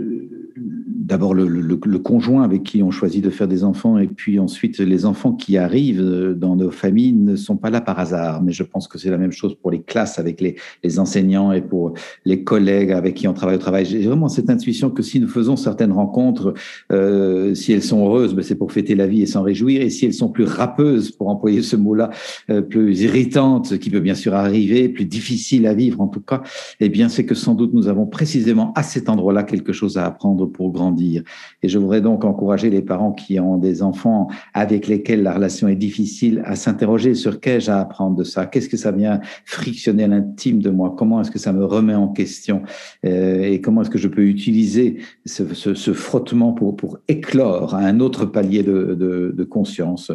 d'abord 1.11 1.35
le, 1.35 1.49
le, 1.49 1.61
le, 1.61 1.99
conjoint 1.99 2.45
avec 2.45 2.63
qui 2.63 2.85
on 2.85 2.93
choisit 2.93 3.23
de 3.23 3.31
faire 3.31 3.49
des 3.49 3.65
enfants 3.65 3.99
et 3.99 4.07
puis 4.07 4.39
ensuite 4.39 4.79
les 4.79 5.05
enfants 5.05 5.33
qui 5.33 5.57
arrivent 5.57 6.37
dans 6.39 6.55
nos 6.55 6.71
familles 6.71 7.13
ne 7.13 7.35
sont 7.35 7.57
pas 7.57 7.69
là 7.69 7.81
par 7.81 7.99
hasard. 7.99 8.45
Mais 8.45 8.53
je 8.53 8.63
pense 8.63 8.87
que 8.87 8.97
c'est 8.97 9.11
la 9.11 9.19
même 9.19 9.33
chose 9.33 9.57
pour 9.61 9.73
les 9.73 9.83
classes 9.83 10.21
avec 10.21 10.41
les, 10.41 10.55
les, 10.85 11.01
enseignants 11.01 11.51
et 11.51 11.63
pour 11.63 11.95
les 12.25 12.45
collègues 12.45 12.93
avec 12.93 13.15
qui 13.15 13.27
on 13.27 13.33
travaille 13.33 13.57
au 13.57 13.59
travail. 13.59 13.87
J'ai 13.87 14.07
vraiment 14.07 14.29
cette 14.29 14.51
intuition 14.51 14.89
que 14.89 15.03
si 15.03 15.19
nous 15.19 15.27
faisons 15.27 15.57
certaines 15.57 15.91
rencontres, 15.91 16.55
euh, 16.93 17.55
si 17.55 17.73
elles 17.73 17.83
sont 17.83 18.07
heureuses, 18.07 18.35
ben 18.35 18.45
c'est 18.45 18.55
pour 18.55 18.71
fêter 18.71 18.95
la 18.95 19.09
vie 19.09 19.23
et 19.23 19.27
s'en 19.27 19.43
réjouir. 19.43 19.83
Et 19.83 19.91
si 19.91 20.07
elles 20.07 20.15
sont 20.15 20.29
plus 20.29 20.45
râpeuses, 20.45 21.11
pour 21.11 21.29
employer 21.29 21.63
ce 21.63 21.75
mot-là, 21.75 22.11
euh, 22.51 22.63
plus 22.63 23.01
irritantes, 23.01 23.79
qui 23.79 23.91
peut 23.91 23.99
bien 23.99 24.15
sûr 24.15 24.35
arriver, 24.35 24.89
plus 24.89 25.07
difficiles 25.07 25.67
à 25.67 25.75
vivre 25.75 26.01
en 26.01 26.07
tout 26.07 26.21
cas, 26.21 26.43
eh 26.79 26.89
bien 26.89 27.09
c'est 27.09 27.27
que 27.27 27.35
sans 27.35 27.57
doute 27.57 27.75
nous 27.75 27.89
avons 27.89 28.07
précisément 28.07 28.73
à 28.77 28.85
cet 28.85 29.09
endroit-là 29.09 29.43
quelque 29.43 29.73
chose 29.73 29.99
à 29.99 30.07
apprendre 30.07 30.47
pour 30.47 30.71
grandir 30.71 31.00
et 31.63 31.69
je 31.69 31.79
voudrais 31.79 32.01
donc 32.01 32.25
encourager 32.25 32.71
les 32.71 32.83
parents 32.83 33.13
qui 33.13 33.41
ont 33.41 33.57
des 33.57 33.83
enfants 33.83 34.29
avec 34.55 34.87
lesquels 34.87 35.23
la 35.23 35.33
relation 35.33 35.69
est 35.69 35.77
difficile 35.77 36.43
à 36.45 36.57
s'interroger 36.57 37.15
sur 37.15 37.41
qu'ai-je 37.41 37.71
à 37.71 37.81
apprendre 37.81 38.17
de 38.17 38.25
ça? 38.25 38.47
Qu'est-ce 38.47 38.69
que 38.69 38.77
ça 38.77 38.93
vient 38.93 39.21
frictionner 39.45 40.07
l'intime 40.07 40.61
de 40.61 40.71
moi? 40.71 40.95
Comment 40.97 41.21
est-ce 41.21 41.31
que 41.31 41.39
ça 41.39 41.53
me 41.53 41.65
remet 41.65 41.95
en 41.95 42.09
question? 42.09 42.63
Euh, 43.05 43.43
Et 43.43 43.61
comment 43.61 43.83
est-ce 43.83 43.91
que 43.91 43.99
je 43.99 44.09
peux 44.09 44.27
utiliser 44.27 44.99
ce, 45.25 45.93
frottement 45.93 46.53
pour, 46.53 46.99
éclore 47.09 47.75
un 47.75 48.01
autre 48.01 48.27
palier 48.27 48.63
de, 48.63 49.47
conscience? 49.51 50.13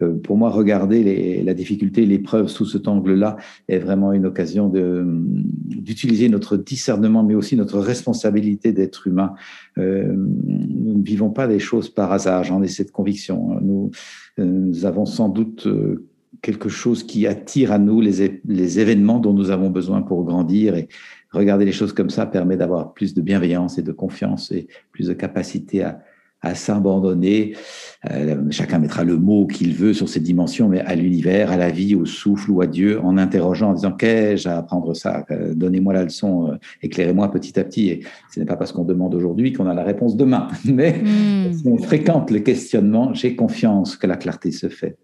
Euh, 0.00 0.14
pour 0.14 0.36
moi, 0.36 0.50
regarder 0.50 1.42
la 1.42 1.54
difficulté, 1.54 2.06
l'épreuve 2.06 2.48
sous 2.48 2.64
cet 2.64 2.88
angle-là 2.88 3.36
est 3.68 3.78
vraiment 3.78 4.12
une 4.12 4.26
occasion 4.26 4.70
d'utiliser 4.70 6.28
notre 6.28 6.56
discernement, 6.56 7.22
mais 7.22 7.34
aussi 7.34 7.56
notre 7.56 7.78
responsabilité 7.78 8.72
d'être 8.72 9.06
humain. 9.06 9.34
Euh, 9.78 10.14
nous 10.28 10.98
ne 10.98 11.02
vivons 11.02 11.30
pas 11.30 11.46
des 11.46 11.58
choses 11.58 11.88
par 11.88 12.12
hasard, 12.12 12.44
j'en 12.44 12.62
ai 12.62 12.68
cette 12.68 12.92
conviction. 12.92 13.58
Nous, 13.60 13.90
euh, 14.38 14.72
avons 14.84 15.06
sans 15.06 15.28
doute 15.28 15.66
euh, 15.66 16.06
quelque 16.42 16.68
chose 16.68 17.02
qui 17.02 17.26
attire 17.26 17.72
à 17.72 17.78
nous 17.78 18.00
les, 18.00 18.40
les 18.44 18.80
événements 18.80 19.18
dont 19.18 19.32
nous 19.32 19.50
avons 19.50 19.70
besoin 19.70 20.02
pour 20.02 20.24
grandir 20.24 20.74
et 20.74 20.88
regarder 21.30 21.64
les 21.64 21.72
choses 21.72 21.92
comme 21.92 22.10
ça 22.10 22.26
permet 22.26 22.56
d'avoir 22.56 22.92
plus 22.92 23.14
de 23.14 23.20
bienveillance 23.22 23.78
et 23.78 23.82
de 23.82 23.92
confiance 23.92 24.52
et 24.52 24.68
plus 24.92 25.08
de 25.08 25.14
capacité 25.14 25.82
à, 25.82 26.00
à 26.40 26.54
s'abandonner. 26.54 27.56
Euh, 28.10 28.36
chacun 28.50 28.78
mettra 28.78 29.02
le 29.04 29.18
mot 29.18 29.46
qu'il 29.46 29.74
veut 29.74 29.92
sur 29.92 30.08
cette 30.08 30.22
dimension, 30.22 30.68
mais 30.68 30.80
à 30.80 30.94
l'univers, 30.94 31.50
à 31.50 31.56
la 31.56 31.70
vie, 31.70 31.94
au 31.94 32.04
souffle 32.04 32.50
ou 32.50 32.60
à 32.60 32.66
Dieu, 32.66 33.00
en 33.00 33.18
interrogeant, 33.18 33.70
en 33.70 33.74
disant 33.74 33.92
qu'ai-je 33.92 34.48
à 34.48 34.58
apprendre 34.58 34.94
ça? 34.94 35.24
Euh, 35.30 35.54
Donnez-moi 35.54 35.94
la 35.94 36.04
leçon, 36.04 36.52
euh, 36.52 36.56
éclairez-moi 36.82 37.30
petit 37.30 37.58
à 37.58 37.64
petit. 37.64 37.88
Et 37.88 38.00
ce 38.32 38.38
n'est 38.38 38.46
pas 38.46 38.56
parce 38.56 38.72
qu'on 38.72 38.84
demande 38.84 39.14
aujourd'hui 39.14 39.52
qu'on 39.52 39.66
a 39.66 39.74
la 39.74 39.84
réponse 39.84 40.16
demain, 40.16 40.48
mais 40.64 41.02
hmm. 41.02 41.52
si 41.52 41.66
on 41.66 41.78
fréquente 41.78 42.30
le 42.30 42.40
questionnement, 42.40 43.12
j'ai 43.14 43.34
confiance 43.34 43.96
que 43.96 44.06
la 44.06 44.16
clarté 44.16 44.52
se 44.52 44.68
fait. 44.68 44.96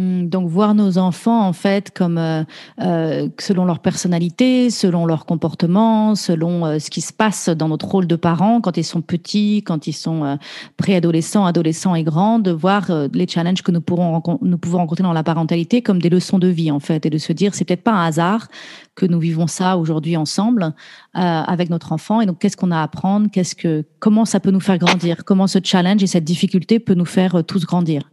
Hmm, 0.00 0.28
donc 0.28 0.48
voir 0.48 0.74
nos 0.74 0.96
enfants 0.96 1.46
en 1.46 1.52
fait 1.52 1.90
comme 1.90 2.16
euh, 2.16 2.42
euh, 2.80 3.28
selon 3.38 3.66
leur 3.66 3.80
personnalité, 3.80 4.70
selon 4.70 5.04
leur 5.04 5.26
comportement, 5.26 6.14
selon 6.14 6.64
euh, 6.64 6.78
ce 6.78 6.88
qui 6.88 7.02
se 7.02 7.12
passe 7.12 7.50
dans 7.50 7.68
notre 7.68 7.86
rôle 7.86 8.06
de 8.06 8.16
parents 8.16 8.62
quand 8.62 8.78
ils 8.78 8.84
sont 8.84 9.02
petits, 9.02 9.62
quand 9.62 9.86
ils 9.86 9.92
sont 9.92 10.38
préadolescents, 10.78 11.44
adolescents 11.44 11.94
et 11.94 12.02
grands, 12.02 12.38
de 12.38 12.50
voir 12.50 12.90
les 13.12 13.28
challenges 13.28 13.62
que 13.62 13.72
nous 13.72 13.82
pourrons 13.82 14.22
nous 14.40 14.58
pouvons 14.58 14.78
rencontrer 14.78 15.02
dans 15.02 15.12
la 15.12 15.22
parentalité 15.22 15.82
comme 15.82 16.00
des 16.00 16.08
leçons 16.08 16.38
de 16.38 16.48
vie 16.48 16.70
en 16.70 16.80
fait 16.80 17.04
et 17.04 17.10
de 17.10 17.18
se 17.18 17.34
dire 17.34 17.54
c'est 17.54 17.66
peut-être 17.66 17.84
pas 17.84 17.92
un 17.92 18.06
hasard 18.06 18.48
que 18.94 19.04
nous 19.04 19.20
vivons 19.20 19.48
ça 19.48 19.76
aujourd'hui 19.76 20.16
ensemble 20.16 20.72
avec 21.12 21.68
notre 21.68 21.92
enfant. 21.92 22.20
Et 22.20 22.26
donc 22.26 22.38
qu'est-ce 22.38 22.56
qu'on 22.56 22.70
a 22.70 22.78
à 22.78 22.82
apprendre, 22.84 23.28
qu'est-ce 23.30 23.54
que 23.54 23.84
comment 23.98 24.24
ça 24.24 24.40
peut 24.40 24.50
nous 24.50 24.60
faire 24.60 24.78
grandir, 24.78 25.24
comment 25.24 25.46
ce 25.46 25.58
challenge 25.62 26.02
et 26.02 26.06
cette 26.06 26.24
difficulté 26.24 26.78
peut 26.78 26.94
nous 26.94 27.04
faire 27.04 27.42
tous 27.44 27.66
grandir? 27.66 28.10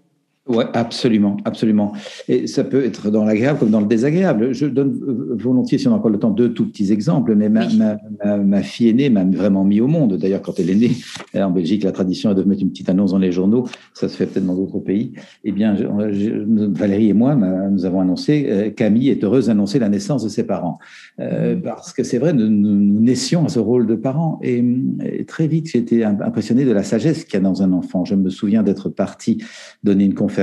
Oui, 0.49 0.63
absolument, 0.73 1.37
absolument. 1.43 1.91
Et 2.29 2.47
ça 2.47 2.63
peut 2.63 2.85
être 2.85 3.11
dans 3.11 3.25
l'agréable 3.25 3.59
comme 3.59 3.69
dans 3.69 3.81
le 3.81 3.87
désagréable. 3.87 4.53
Je 4.53 4.65
donne 4.65 4.97
volontiers, 5.37 5.77
si 5.77 5.87
on 5.87 5.93
a 5.93 5.95
encore 5.95 6.11
le 6.11 6.19
temps, 6.19 6.31
deux 6.31 6.53
tout 6.53 6.67
petits 6.67 6.93
exemples. 6.93 7.35
Mais 7.35 7.49
ma, 7.49 7.67
ma, 7.67 8.37
ma, 8.37 8.61
fille 8.61 8.89
aînée 8.89 9.09
m'a 9.09 9.25
vraiment 9.25 9.65
mis 9.65 9.81
au 9.81 9.87
monde. 9.87 10.17
D'ailleurs, 10.17 10.41
quand 10.41 10.57
elle 10.59 10.69
est 10.69 10.75
née, 10.75 10.91
en 11.35 11.51
Belgique, 11.51 11.83
la 11.83 11.91
tradition 11.91 12.31
est 12.31 12.35
de 12.35 12.43
mettre 12.43 12.61
une 12.61 12.69
petite 12.69 12.89
annonce 12.89 13.11
dans 13.11 13.17
les 13.17 13.31
journaux. 13.31 13.67
Ça 13.93 14.07
se 14.07 14.15
fait 14.15 14.25
peut-être 14.25 14.45
dans 14.45 14.55
d'autres 14.55 14.79
pays. 14.79 15.13
Eh 15.43 15.51
bien, 15.51 15.75
Valérie 15.75 17.09
et 17.09 17.13
moi, 17.13 17.35
nous 17.35 17.85
avons 17.85 17.99
annoncé, 17.99 18.47
euh, 18.49 18.69
Camille 18.69 19.09
est 19.09 19.23
heureuse 19.23 19.47
d'annoncer 19.47 19.79
la 19.79 19.89
naissance 19.89 20.23
de 20.23 20.29
ses 20.29 20.45
parents. 20.45 20.79
Euh, 21.19 21.55
mmh. 21.55 21.61
parce 21.61 21.91
que 21.91 22.03
c'est 22.03 22.19
vrai, 22.19 22.31
nous, 22.31 22.47
nous, 22.47 22.99
naissions 23.01 23.45
à 23.45 23.49
ce 23.49 23.59
rôle 23.59 23.85
de 23.85 23.95
parents. 23.95 24.39
Et, 24.43 24.63
et 25.03 25.25
très 25.25 25.47
vite, 25.47 25.69
j'ai 25.69 25.79
été 25.79 26.05
impressionné 26.05 26.63
de 26.63 26.71
la 26.71 26.83
sagesse 26.83 27.25
qu'il 27.25 27.33
y 27.33 27.37
a 27.37 27.39
dans 27.41 27.63
un 27.63 27.73
enfant. 27.73 28.05
Je 28.05 28.15
me 28.15 28.29
souviens 28.29 28.63
d'être 28.63 28.89
parti 28.89 29.43
donner 29.83 30.05
une 30.05 30.13
conférence 30.13 30.36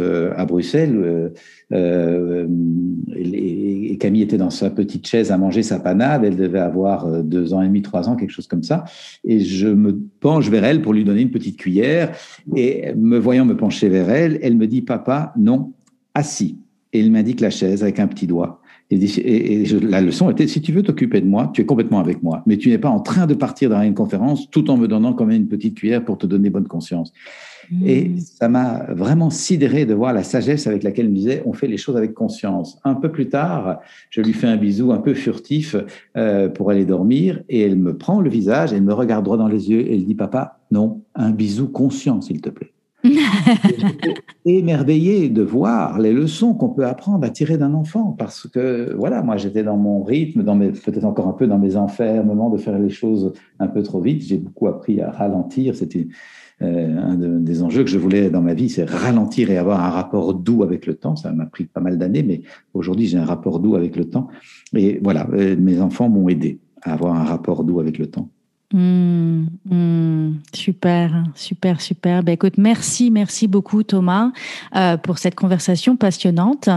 euh, 0.00 0.32
à 0.36 0.44
Bruxelles. 0.44 0.96
Euh, 0.96 1.28
euh, 1.72 2.46
et, 3.14 3.96
Camille 3.98 4.22
était 4.22 4.38
dans 4.38 4.50
sa 4.50 4.70
petite 4.70 5.06
chaise 5.06 5.30
à 5.30 5.36
manger 5.36 5.62
sa 5.62 5.78
panade. 5.78 6.24
Elle 6.24 6.36
devait 6.36 6.60
avoir 6.60 7.22
deux 7.22 7.52
ans 7.52 7.62
et 7.62 7.66
demi, 7.66 7.82
trois 7.82 8.08
ans, 8.08 8.16
quelque 8.16 8.30
chose 8.30 8.46
comme 8.46 8.62
ça. 8.62 8.84
Et 9.24 9.40
je 9.40 9.68
me 9.68 9.98
penche 10.20 10.48
vers 10.48 10.64
elle 10.64 10.80
pour 10.80 10.94
lui 10.94 11.04
donner 11.04 11.20
une 11.20 11.30
petite 11.30 11.58
cuillère. 11.58 12.12
Et 12.56 12.94
me 12.94 13.18
voyant 13.18 13.44
me 13.44 13.56
pencher 13.56 13.88
vers 13.88 14.08
elle, 14.08 14.38
elle 14.42 14.56
me 14.56 14.66
dit 14.66 14.82
Papa, 14.82 15.34
non, 15.36 15.72
assis. 16.14 16.56
Et 16.92 17.00
il 17.00 17.12
m'indique 17.12 17.40
la 17.40 17.50
chaise 17.50 17.82
avec 17.82 17.98
un 18.00 18.06
petit 18.06 18.26
doigt. 18.26 18.60
Et, 18.90 19.64
la 19.82 20.00
leçon 20.00 20.30
était 20.30 20.48
si 20.48 20.60
tu 20.60 20.72
veux 20.72 20.82
t'occuper 20.82 21.20
de 21.20 21.26
moi, 21.26 21.50
tu 21.54 21.60
es 21.60 21.64
complètement 21.64 22.00
avec 22.00 22.22
moi, 22.22 22.42
mais 22.46 22.56
tu 22.56 22.70
n'es 22.70 22.78
pas 22.78 22.88
en 22.88 23.00
train 23.00 23.26
de 23.26 23.34
partir 23.34 23.70
dans 23.70 23.80
une 23.82 23.94
conférence 23.94 24.50
tout 24.50 24.68
en 24.68 24.76
me 24.76 24.88
donnant 24.88 25.12
quand 25.12 25.26
même 25.26 25.42
une 25.42 25.48
petite 25.48 25.76
cuillère 25.76 26.04
pour 26.04 26.18
te 26.18 26.26
donner 26.26 26.50
bonne 26.50 26.66
conscience. 26.66 27.12
Et 27.84 28.08
Mm. 28.08 28.18
ça 28.18 28.48
m'a 28.48 28.84
vraiment 28.90 29.30
sidéré 29.30 29.86
de 29.86 29.94
voir 29.94 30.12
la 30.12 30.22
sagesse 30.22 30.66
avec 30.66 30.82
laquelle 30.82 31.06
elle 31.06 31.12
me 31.12 31.16
disait 31.16 31.42
on 31.46 31.52
fait 31.52 31.68
les 31.68 31.76
choses 31.76 31.96
avec 31.96 32.14
conscience. 32.14 32.78
Un 32.84 32.94
peu 32.94 33.10
plus 33.10 33.28
tard, 33.28 33.80
je 34.10 34.20
lui 34.20 34.32
fais 34.32 34.46
un 34.46 34.56
bisou 34.56 34.92
un 34.92 34.98
peu 34.98 35.14
furtif 35.14 35.76
euh, 36.16 36.48
pour 36.48 36.70
aller 36.70 36.84
dormir 36.84 37.42
et 37.48 37.60
elle 37.60 37.76
me 37.76 37.96
prend 37.96 38.20
le 38.20 38.30
visage, 38.30 38.72
elle 38.72 38.82
me 38.82 38.94
regarde 38.94 39.24
droit 39.24 39.36
dans 39.36 39.48
les 39.48 39.70
yeux 39.70 39.80
et 39.80 39.94
elle 39.94 40.04
dit 40.04 40.14
Papa, 40.14 40.58
non, 40.70 41.02
un 41.14 41.30
bisou 41.30 41.68
conscient, 41.68 42.20
s'il 42.20 42.40
te 42.40 42.50
plaît. 42.50 42.72
Émerveillé 44.44 45.28
de 45.28 45.42
voir 45.42 45.98
les 45.98 46.12
leçons 46.12 46.54
qu'on 46.54 46.68
peut 46.70 46.86
apprendre 46.86 47.24
à 47.24 47.30
tirer 47.30 47.58
d'un 47.58 47.74
enfant 47.74 48.14
parce 48.18 48.46
que 48.48 48.94
voilà, 48.96 49.22
moi 49.22 49.36
j'étais 49.36 49.62
dans 49.62 49.76
mon 49.76 50.02
rythme, 50.02 50.42
dans 50.42 50.54
mes 50.54 50.70
peut-être 50.70 51.04
encore 51.04 51.28
un 51.28 51.32
peu 51.32 51.46
dans 51.46 51.58
mes 51.58 51.76
enfermements 51.76 52.50
de 52.50 52.58
faire 52.58 52.78
les 52.78 52.90
choses 52.90 53.32
un 53.58 53.68
peu 53.68 53.82
trop 53.82 54.00
vite. 54.00 54.22
J'ai 54.22 54.38
beaucoup 54.38 54.66
appris 54.66 55.00
à 55.00 55.10
ralentir. 55.10 55.74
C'était 55.74 56.08
euh, 56.62 56.98
un 56.98 57.14
de- 57.14 57.38
des 57.38 57.62
enjeux 57.62 57.84
que 57.84 57.90
je 57.90 57.98
voulais 57.98 58.28
dans 58.30 58.42
ma 58.42 58.54
vie, 58.54 58.68
c'est 58.68 58.84
ralentir 58.88 59.50
et 59.50 59.56
avoir 59.56 59.82
un 59.82 59.88
rapport 59.90 60.34
doux 60.34 60.62
avec 60.62 60.86
le 60.86 60.94
temps. 60.94 61.16
Ça 61.16 61.32
m'a 61.32 61.46
pris 61.46 61.64
pas 61.64 61.80
mal 61.80 61.96
d'années, 61.98 62.22
mais 62.22 62.42
aujourd'hui 62.74 63.06
j'ai 63.06 63.18
un 63.18 63.24
rapport 63.24 63.60
doux 63.60 63.76
avec 63.76 63.96
le 63.96 64.04
temps. 64.06 64.28
Et 64.74 65.00
voilà, 65.02 65.26
euh, 65.32 65.56
mes 65.58 65.80
enfants 65.80 66.08
m'ont 66.08 66.28
aidé 66.28 66.58
à 66.82 66.92
avoir 66.92 67.14
un 67.14 67.24
rapport 67.24 67.64
doux 67.64 67.80
avec 67.80 67.98
le 67.98 68.06
temps. 68.06 68.28
Mm, 68.72 69.46
mm, 69.68 70.34
super, 70.54 71.24
super, 71.34 71.80
super. 71.80 72.22
Ben, 72.22 72.32
écoute, 72.32 72.54
merci, 72.56 73.10
merci 73.10 73.48
beaucoup 73.48 73.82
Thomas 73.82 74.30
euh, 74.76 74.96
pour 74.96 75.18
cette 75.18 75.34
conversation 75.34 75.96
passionnante. 75.96 76.68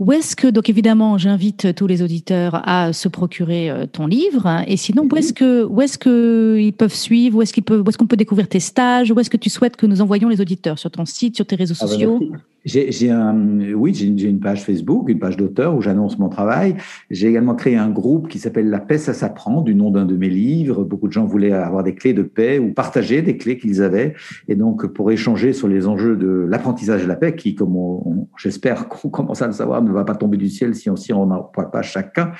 Où 0.00 0.12
est-ce 0.12 0.34
que, 0.34 0.48
donc 0.48 0.68
évidemment, 0.68 1.18
j'invite 1.18 1.74
tous 1.76 1.86
les 1.86 2.02
auditeurs 2.02 2.68
à 2.68 2.92
se 2.92 3.08
procurer 3.08 3.70
euh, 3.70 3.86
ton 3.86 4.06
livre. 4.06 4.64
Et 4.66 4.76
sinon, 4.76 5.06
où 5.10 5.16
est-ce 5.16 5.32
que, 5.32 5.64
où 5.64 5.80
est-ce 5.80 5.98
que 5.98 6.58
ils 6.58 6.72
peuvent 6.72 6.94
suivre, 6.94 7.38
où 7.38 7.42
est-ce 7.42 7.52
qu'ils 7.52 7.62
peuvent, 7.62 7.82
où 7.84 7.88
est-ce 7.88 7.98
qu'on 7.98 8.08
peut 8.08 8.16
découvrir 8.16 8.48
tes 8.48 8.60
stages, 8.60 9.12
où 9.12 9.20
est-ce 9.20 9.30
que 9.30 9.36
tu 9.36 9.50
souhaites 9.50 9.76
que 9.76 9.86
nous 9.86 10.00
envoyions 10.00 10.28
les 10.28 10.40
auditeurs? 10.40 10.78
Sur 10.80 10.90
ton 10.90 11.04
site, 11.04 11.36
sur 11.36 11.46
tes 11.46 11.54
réseaux 11.54 11.74
Ah 11.80 11.84
bah, 11.84 11.90
sociaux? 11.92 12.20
J'ai, 12.66 13.10
un, 13.10 13.72
oui, 13.74 13.94
j'ai 13.94 14.28
une, 14.28 14.40
page 14.40 14.64
Facebook, 14.64 15.08
une 15.08 15.20
page 15.20 15.36
d'auteur 15.36 15.76
où 15.76 15.80
j'annonce 15.80 16.18
mon 16.18 16.28
travail. 16.28 16.74
J'ai 17.10 17.28
également 17.28 17.54
créé 17.54 17.76
un 17.76 17.90
groupe 17.90 18.26
qui 18.26 18.40
s'appelle 18.40 18.68
La 18.68 18.80
paix, 18.80 18.98
ça 18.98 19.14
s'apprend, 19.14 19.62
du 19.62 19.76
nom 19.76 19.92
d'un 19.92 20.04
de 20.04 20.16
mes 20.16 20.28
livres. 20.28 20.82
Beaucoup 20.82 21.06
de 21.06 21.12
gens 21.12 21.24
voulaient 21.24 21.52
avoir 21.52 21.84
des 21.84 21.94
clés 21.94 22.12
de 22.12 22.22
paix 22.22 22.58
ou 22.58 22.72
partager 22.72 23.22
des 23.22 23.36
clés 23.36 23.56
qu'ils 23.56 23.82
avaient. 23.82 24.14
Et 24.48 24.56
donc, 24.56 24.84
pour 24.86 25.12
échanger 25.12 25.52
sur 25.52 25.68
les 25.68 25.86
enjeux 25.86 26.16
de 26.16 26.44
l'apprentissage 26.50 27.04
de 27.04 27.08
la 27.08 27.14
paix, 27.14 27.36
qui, 27.36 27.54
comme 27.54 28.26
j'espère 28.36 28.88
qu'on 28.88 29.10
commence 29.10 29.42
à 29.42 29.46
le 29.46 29.52
savoir, 29.52 29.80
ne 29.80 29.92
va 29.92 30.02
pas 30.02 30.16
tomber 30.16 30.36
du 30.36 30.48
ciel 30.48 30.74
si 30.74 30.90
on 30.90 30.96
si 30.96 31.12
parle 31.12 31.70
pas 31.70 31.82
chacun, 31.82 32.32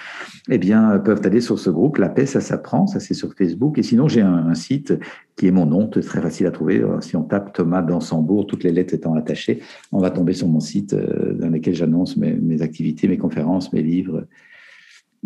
eh 0.50 0.58
bien, 0.58 0.98
peuvent 0.98 1.22
aller 1.24 1.40
sur 1.40 1.60
ce 1.60 1.70
groupe. 1.70 1.98
La 1.98 2.08
paix, 2.08 2.26
ça 2.26 2.40
s'apprend. 2.40 2.88
Ça, 2.88 2.98
c'est 2.98 3.14
sur 3.14 3.32
Facebook. 3.32 3.78
Et 3.78 3.84
sinon, 3.84 4.08
j'ai 4.08 4.22
un 4.22 4.54
site 4.54 4.92
qui 5.36 5.46
est 5.46 5.50
mon 5.50 5.66
nom, 5.66 5.86
très 5.88 6.22
facile 6.22 6.46
à 6.46 6.50
trouver. 6.50 6.76
Alors, 6.78 7.02
Si 7.02 7.14
on 7.14 7.22
tape 7.22 7.52
Thomas 7.52 7.82
Dansembourg, 7.82 8.46
toutes 8.46 8.64
les 8.64 8.72
lettres 8.72 8.94
étant 8.94 9.14
attachées, 9.14 9.60
on 9.92 10.00
va 10.00 10.10
tomber 10.10 10.32
sur 10.32 10.48
mon 10.48 10.60
site 10.60 10.94
euh, 10.94 11.34
dans 11.34 11.48
lequel 11.48 11.74
j'annonce 11.74 12.16
mes, 12.16 12.32
mes 12.32 12.62
activités, 12.62 13.06
mes 13.06 13.18
conférences, 13.18 13.72
mes 13.72 13.82
livres. 13.82 14.24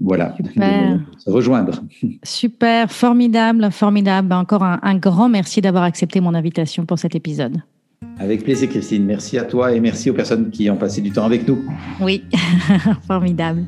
Voilà, 0.00 0.34
Super. 0.36 1.00
se 1.18 1.30
rejoindre. 1.30 1.82
Super, 2.24 2.90
formidable, 2.90 3.70
formidable. 3.70 4.32
Encore 4.32 4.64
un, 4.64 4.80
un 4.82 4.96
grand 4.96 5.28
merci 5.28 5.60
d'avoir 5.60 5.84
accepté 5.84 6.20
mon 6.20 6.34
invitation 6.34 6.86
pour 6.86 6.98
cet 6.98 7.14
épisode. 7.14 7.58
Avec 8.18 8.44
plaisir, 8.44 8.68
Christine. 8.68 9.04
Merci 9.04 9.38
à 9.38 9.44
toi 9.44 9.72
et 9.72 9.80
merci 9.80 10.10
aux 10.10 10.14
personnes 10.14 10.50
qui 10.50 10.70
ont 10.70 10.76
passé 10.76 11.00
du 11.00 11.10
temps 11.10 11.24
avec 11.24 11.46
nous. 11.46 11.58
Oui, 12.00 12.24
formidable. 13.06 13.64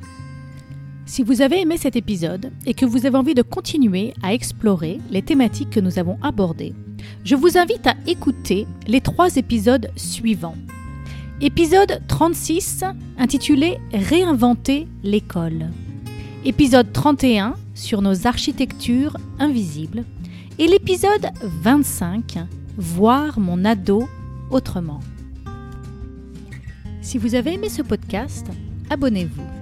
Si 1.13 1.23
vous 1.23 1.43
avez 1.43 1.61
aimé 1.61 1.77
cet 1.77 1.95
épisode 1.95 2.51
et 2.65 2.73
que 2.73 2.87
vous 2.87 3.05
avez 3.05 3.19
envie 3.19 3.35
de 3.35 3.43
continuer 3.43 4.15
à 4.23 4.33
explorer 4.33 4.99
les 5.11 5.21
thématiques 5.21 5.69
que 5.69 5.79
nous 5.79 5.99
avons 5.99 6.17
abordées, 6.23 6.73
je 7.23 7.35
vous 7.35 7.59
invite 7.59 7.87
à 7.87 7.97
écouter 8.07 8.67
les 8.87 9.03
trois 9.03 9.37
épisodes 9.37 9.91
suivants. 9.95 10.57
Épisode 11.43 12.01
36 12.09 12.85
intitulé 13.19 13.79
Réinventer 13.93 14.89
l'école. 15.03 15.69
Épisode 16.47 16.91
31 16.95 17.57
sur 17.75 18.01
nos 18.01 18.27
architectures 18.27 19.19
invisibles. 19.39 20.05
Et 20.59 20.67
l'épisode 20.67 21.27
25 21.43 22.39
Voir 22.79 23.39
mon 23.39 23.67
ado 23.67 24.09
autrement. 24.51 25.01
Si 27.03 27.19
vous 27.19 27.35
avez 27.35 27.53
aimé 27.53 27.69
ce 27.69 27.83
podcast, 27.83 28.47
abonnez-vous 28.89 29.62